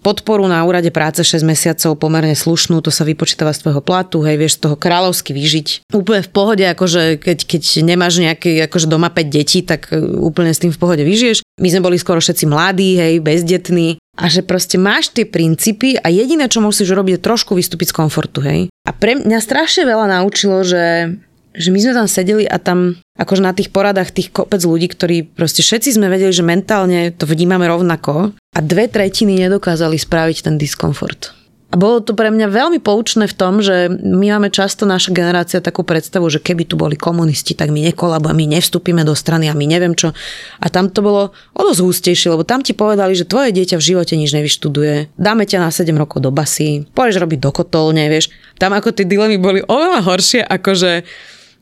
podporu 0.00 0.46
na 0.46 0.62
úrade 0.64 0.88
práce 0.94 1.20
6 1.20 1.42
mesiacov 1.42 1.98
pomerne 1.98 2.34
slušnú, 2.34 2.80
to 2.80 2.90
sa 2.94 3.02
vypočítava 3.02 3.50
z 3.52 3.66
tvojho 3.66 3.82
platu, 3.82 4.22
hej, 4.24 4.38
vieš 4.38 4.58
z 4.58 4.68
toho 4.68 4.76
kráľovsky 4.78 5.34
vyžiť. 5.34 5.90
Úplne 5.90 6.20
v 6.24 6.30
pohode, 6.30 6.64
akože 6.64 7.18
keď, 7.18 7.38
keď 7.44 7.62
nemáš 7.82 8.22
nejaký, 8.22 8.64
akože 8.70 8.86
doma 8.86 9.10
5 9.10 9.28
detí, 9.28 9.60
tak 9.66 9.90
e, 9.90 9.98
úplne 10.00 10.54
s 10.54 10.62
tým 10.62 10.70
v 10.70 10.80
pohode 10.80 11.02
vyžiješ. 11.02 11.42
My 11.58 11.68
sme 11.68 11.84
boli 11.84 11.96
skoro 11.98 12.22
všetci 12.22 12.44
mladí, 12.46 12.96
hej, 12.96 13.14
bezdetní 13.20 13.98
a 14.18 14.26
že 14.26 14.42
proste 14.42 14.78
máš 14.78 15.14
tie 15.14 15.22
princípy 15.22 15.94
a 15.94 16.10
jediné, 16.10 16.50
čo 16.50 16.58
musíš 16.58 16.90
robiť, 16.90 17.18
je 17.18 17.26
trošku 17.26 17.54
vystúpiť 17.54 17.94
z 17.94 17.96
komfortu, 18.02 18.42
hej. 18.42 18.66
A 18.86 18.90
pre 18.90 19.14
mňa 19.14 19.38
strašne 19.38 19.86
veľa 19.86 20.18
naučilo, 20.18 20.66
že 20.66 21.14
že 21.58 21.74
my 21.74 21.78
sme 21.82 21.92
tam 21.92 22.06
sedeli 22.06 22.46
a 22.46 22.56
tam 22.62 22.96
akože 23.18 23.42
na 23.42 23.50
tých 23.50 23.74
poradách 23.74 24.14
tých 24.14 24.30
kopec 24.30 24.62
ľudí, 24.62 24.86
ktorí 24.88 25.26
proste 25.26 25.66
všetci 25.66 25.98
sme 25.98 26.06
vedeli, 26.06 26.30
že 26.30 26.46
mentálne 26.46 27.10
to 27.10 27.26
vnímame 27.26 27.66
rovnako 27.66 28.32
a 28.32 28.58
dve 28.62 28.86
tretiny 28.86 29.42
nedokázali 29.42 29.98
spraviť 29.98 30.46
ten 30.46 30.54
diskomfort. 30.54 31.34
A 31.68 31.76
bolo 31.76 32.00
to 32.00 32.16
pre 32.16 32.32
mňa 32.32 32.48
veľmi 32.48 32.80
poučné 32.80 33.28
v 33.28 33.36
tom, 33.36 33.60
že 33.60 33.92
my 33.92 34.32
máme 34.32 34.48
často 34.48 34.88
naša 34.88 35.12
generácia 35.12 35.60
takú 35.60 35.84
predstavu, 35.84 36.24
že 36.32 36.40
keby 36.40 36.64
tu 36.64 36.80
boli 36.80 36.96
komunisti, 36.96 37.52
tak 37.52 37.68
my 37.68 37.84
nekolabujeme, 37.92 38.40
my 38.40 38.56
nevstúpime 38.56 39.04
do 39.04 39.12
strany 39.12 39.52
a 39.52 39.58
my 39.58 39.68
neviem 39.68 39.92
čo. 39.92 40.16
A 40.64 40.66
tam 40.72 40.88
to 40.88 41.04
bolo 41.04 41.36
o 41.52 41.60
dosť 41.60 41.84
hustejšie, 41.84 42.32
lebo 42.32 42.48
tam 42.48 42.64
ti 42.64 42.72
povedali, 42.72 43.12
že 43.12 43.28
tvoje 43.28 43.52
dieťa 43.52 43.76
v 43.76 43.84
živote 43.84 44.16
nič 44.16 44.32
nevyštuduje, 44.32 45.20
dáme 45.20 45.44
ťa 45.44 45.60
na 45.60 45.68
7 45.68 45.92
rokov 45.92 46.24
do 46.24 46.32
basy, 46.32 46.88
pôjdeš 46.96 47.20
robiť 47.20 47.38
do 47.44 47.50
kotolne, 47.52 48.08
vieš. 48.08 48.32
Tam 48.56 48.72
ako 48.72 48.96
tie 48.96 49.04
dilemy 49.04 49.36
boli 49.36 49.60
oveľa 49.60 50.08
horšie, 50.08 50.40
ako 50.48 50.72
že 50.72 51.04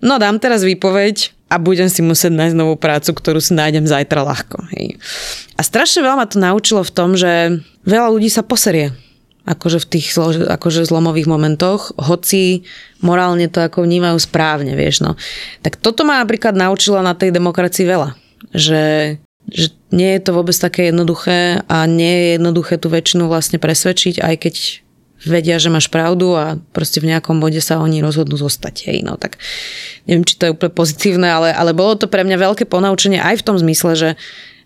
no 0.03 0.21
dám 0.21 0.37
teraz 0.41 0.67
výpoveď 0.67 1.37
a 1.47 1.63
budem 1.63 1.87
si 1.87 2.03
musieť 2.03 2.35
nájsť 2.35 2.57
novú 2.59 2.75
prácu, 2.75 3.15
ktorú 3.15 3.39
si 3.39 3.55
nájdem 3.55 3.87
zajtra 3.87 4.27
ľahko. 4.27 4.67
Hej. 4.75 4.99
A 5.55 5.61
strašne 5.63 6.03
veľa 6.03 6.17
ma 6.19 6.27
to 6.27 6.43
naučilo 6.43 6.83
v 6.83 6.95
tom, 6.95 7.15
že 7.15 7.63
veľa 7.87 8.11
ľudí 8.11 8.27
sa 8.27 8.43
poserie 8.43 8.91
akože 9.47 9.79
v 9.79 9.87
tých 9.87 10.07
akože 10.51 10.91
zlomových 10.91 11.31
momentoch, 11.31 11.95
hoci 11.95 12.67
morálne 12.99 13.47
to 13.47 13.63
ako 13.63 13.87
vnímajú 13.87 14.19
správne, 14.19 14.75
vieš 14.75 15.07
no. 15.07 15.15
Tak 15.63 15.79
toto 15.79 16.03
ma 16.03 16.19
napríklad 16.19 16.59
naučila 16.59 16.99
na 16.99 17.15
tej 17.15 17.31
demokracii 17.31 17.87
veľa. 17.87 18.19
Že, 18.51 18.85
že 19.47 19.67
nie 19.95 20.19
je 20.19 20.21
to 20.27 20.35
vôbec 20.35 20.57
také 20.59 20.91
jednoduché 20.91 21.63
a 21.71 21.87
nie 21.87 22.11
je 22.11 22.27
jednoduché 22.43 22.75
tú 22.83 22.91
väčšinu 22.91 23.31
vlastne 23.31 23.63
presvedčiť, 23.63 24.19
aj 24.19 24.35
keď 24.35 24.55
vedia, 25.27 25.61
že 25.61 25.69
máš 25.69 25.91
pravdu 25.91 26.33
a 26.39 26.57
proste 26.73 27.03
v 27.03 27.11
nejakom 27.13 27.43
bode 27.43 27.59
sa 27.59 27.83
oni 27.83 28.01
rozhodnú 28.01 28.39
zostať. 28.39 28.91
Hej, 28.91 29.05
no 29.05 29.19
tak 29.19 29.43
neviem, 30.07 30.25
či 30.25 30.39
to 30.39 30.49
je 30.49 30.55
úplne 30.55 30.73
pozitívne, 30.73 31.29
ale, 31.29 31.51
ale 31.51 31.75
bolo 31.75 31.99
to 31.99 32.07
pre 32.07 32.23
mňa 32.23 32.39
veľké 32.39 32.65
ponaučenie 32.71 33.19
aj 33.19 33.43
v 33.43 33.47
tom 33.47 33.57
zmysle, 33.59 33.93
že 33.99 34.09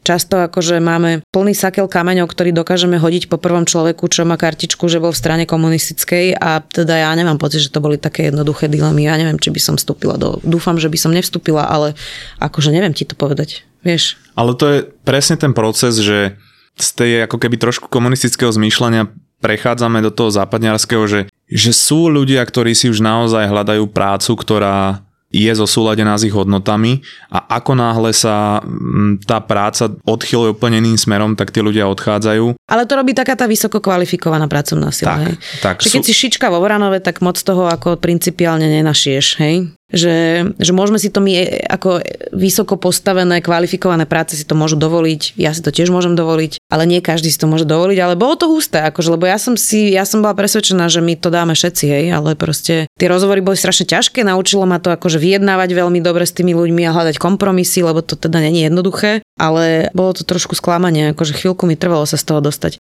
často 0.01 0.41
akože 0.49 0.81
máme 0.81 1.21
plný 1.29 1.53
sakel 1.53 1.85
kameňov, 1.85 2.29
ktorý 2.29 2.57
dokážeme 2.57 2.97
hodiť 2.97 3.29
po 3.29 3.37
prvom 3.37 3.69
človeku, 3.69 4.09
čo 4.09 4.25
má 4.25 4.41
kartičku, 4.41 4.89
že 4.89 5.01
bol 5.01 5.13
v 5.13 5.21
strane 5.21 5.45
komunistickej 5.45 6.41
a 6.41 6.65
teda 6.65 7.05
ja 7.05 7.11
nemám 7.13 7.37
pocit, 7.37 7.61
že 7.61 7.73
to 7.73 7.85
boli 7.85 8.01
také 8.01 8.33
jednoduché 8.33 8.69
dilemy. 8.69 9.05
Ja 9.05 9.21
neviem, 9.21 9.37
či 9.37 9.53
by 9.53 9.61
som 9.61 9.75
vstúpila 9.77 10.17
do... 10.17 10.41
Dúfam, 10.41 10.81
že 10.81 10.89
by 10.89 10.99
som 10.99 11.13
nevstúpila, 11.13 11.69
ale 11.69 11.93
akože 12.41 12.73
neviem 12.73 12.97
ti 12.97 13.05
to 13.05 13.13
povedať. 13.13 13.65
Vieš? 13.85 14.17
Ale 14.37 14.57
to 14.57 14.65
je 14.69 14.79
presne 15.05 15.37
ten 15.41 15.53
proces, 15.57 16.01
že 16.01 16.37
z 16.81 16.89
tej 16.97 17.11
ako 17.29 17.37
keby 17.37 17.61
trošku 17.61 17.93
komunistického 17.93 18.49
zmýšľania 18.49 19.13
prechádzame 19.41 20.05
do 20.05 20.13
toho 20.13 20.31
západňarského, 20.31 21.05
že, 21.09 21.21
že 21.49 21.73
sú 21.73 22.13
ľudia, 22.13 22.45
ktorí 22.45 22.77
si 22.77 22.93
už 22.93 23.01
naozaj 23.01 23.49
hľadajú 23.49 23.89
prácu, 23.91 24.33
ktorá 24.37 25.03
je 25.31 25.53
zo 25.55 25.63
súladená 25.63 26.19
s 26.19 26.27
ich 26.27 26.35
hodnotami 26.35 27.07
a 27.31 27.63
ako 27.63 27.79
náhle 27.79 28.11
sa 28.11 28.59
mm, 28.67 29.23
tá 29.23 29.39
práca 29.39 29.87
odchyluje 30.03 30.59
úplne 30.59 30.83
iným 30.83 30.99
smerom, 30.99 31.39
tak 31.39 31.55
tí 31.55 31.63
ľudia 31.63 31.87
odchádzajú. 31.87 32.59
Ale 32.67 32.83
to 32.83 32.99
robí 32.99 33.15
taká 33.15 33.39
tá 33.39 33.47
vysoko 33.47 33.79
kvalifikovaná 33.79 34.51
pracovná 34.51 34.91
sila. 34.91 35.15
Tak, 35.15 35.23
hej? 35.23 35.35
tak 35.63 35.75
keď 35.87 36.03
sú... 36.03 36.07
si 36.11 36.15
šička 36.27 36.51
vo 36.51 36.59
Vranove, 36.59 36.99
tak 36.99 37.23
moc 37.23 37.39
toho 37.39 37.71
ako 37.71 37.95
principiálne 38.03 38.67
nenašieš, 38.67 39.39
hej? 39.39 39.71
Že, 39.91 40.47
že 40.57 40.73
môžeme 40.73 40.99
si 40.99 41.11
to 41.11 41.19
my 41.19 41.33
e, 41.35 41.67
ako 41.67 42.03
vysoko 42.35 42.79
postavené, 42.79 43.43
kvalifikované 43.43 44.07
práce 44.07 44.39
si 44.39 44.47
to 44.47 44.55
môžu 44.55 44.79
dovoliť, 44.79 45.35
ja 45.37 45.51
si 45.51 45.61
to 45.61 45.75
tiež 45.75 45.91
môžem 45.91 46.15
dovoliť, 46.15 46.63
ale 46.71 46.87
nie 46.87 47.03
každý 47.03 47.31
si 47.31 47.39
to 47.39 47.51
môže 47.51 47.67
dovoliť, 47.67 47.99
ale 47.99 48.15
bolo 48.15 48.39
to 48.39 48.47
husté, 48.47 48.83
akože, 48.87 49.19
lebo 49.19 49.27
ja 49.27 49.37
som 49.37 49.59
si, 49.59 49.91
ja 49.91 50.07
som 50.07 50.23
bola 50.23 50.39
presvedčená, 50.39 50.87
že 50.87 51.03
my 51.03 51.19
to 51.19 51.29
dáme 51.29 51.53
všetci, 51.55 51.85
hej, 51.91 52.05
ale 52.15 52.39
proste 52.39 52.87
tie 52.97 53.11
rozhovory 53.11 53.43
boli 53.43 53.59
strašne 53.59 53.87
ťažké, 53.91 54.23
naučilo 54.23 54.65
ma 54.65 54.79
to 54.79 54.95
akože 54.95 55.19
vyjednávať 55.19 55.75
veľmi 55.75 55.99
dobre 55.99 56.23
s 56.23 56.33
tými 56.35 56.55
ľuďmi 56.55 56.87
a 56.87 56.95
hľadať 56.95 57.19
kompromisy, 57.19 57.83
lebo 57.83 58.01
to 58.01 58.15
teda 58.15 58.39
není 58.39 58.65
jednoduché, 58.67 59.27
ale 59.35 59.91
bolo 59.91 60.15
to 60.15 60.23
trošku 60.23 60.55
sklamanie, 60.55 61.11
akože 61.13 61.35
chvíľku 61.35 61.67
mi 61.67 61.75
trvalo 61.75 62.07
sa 62.07 62.15
z 62.15 62.25
toho 62.31 62.39
dostať. 62.39 62.79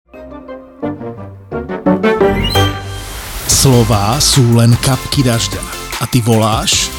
Slová 3.49 4.15
sú 4.23 4.55
len 4.55 4.71
kapky 4.79 5.19
dažďa 5.19 5.59
a 5.99 6.07
ty 6.07 6.23
voláš 6.23 6.98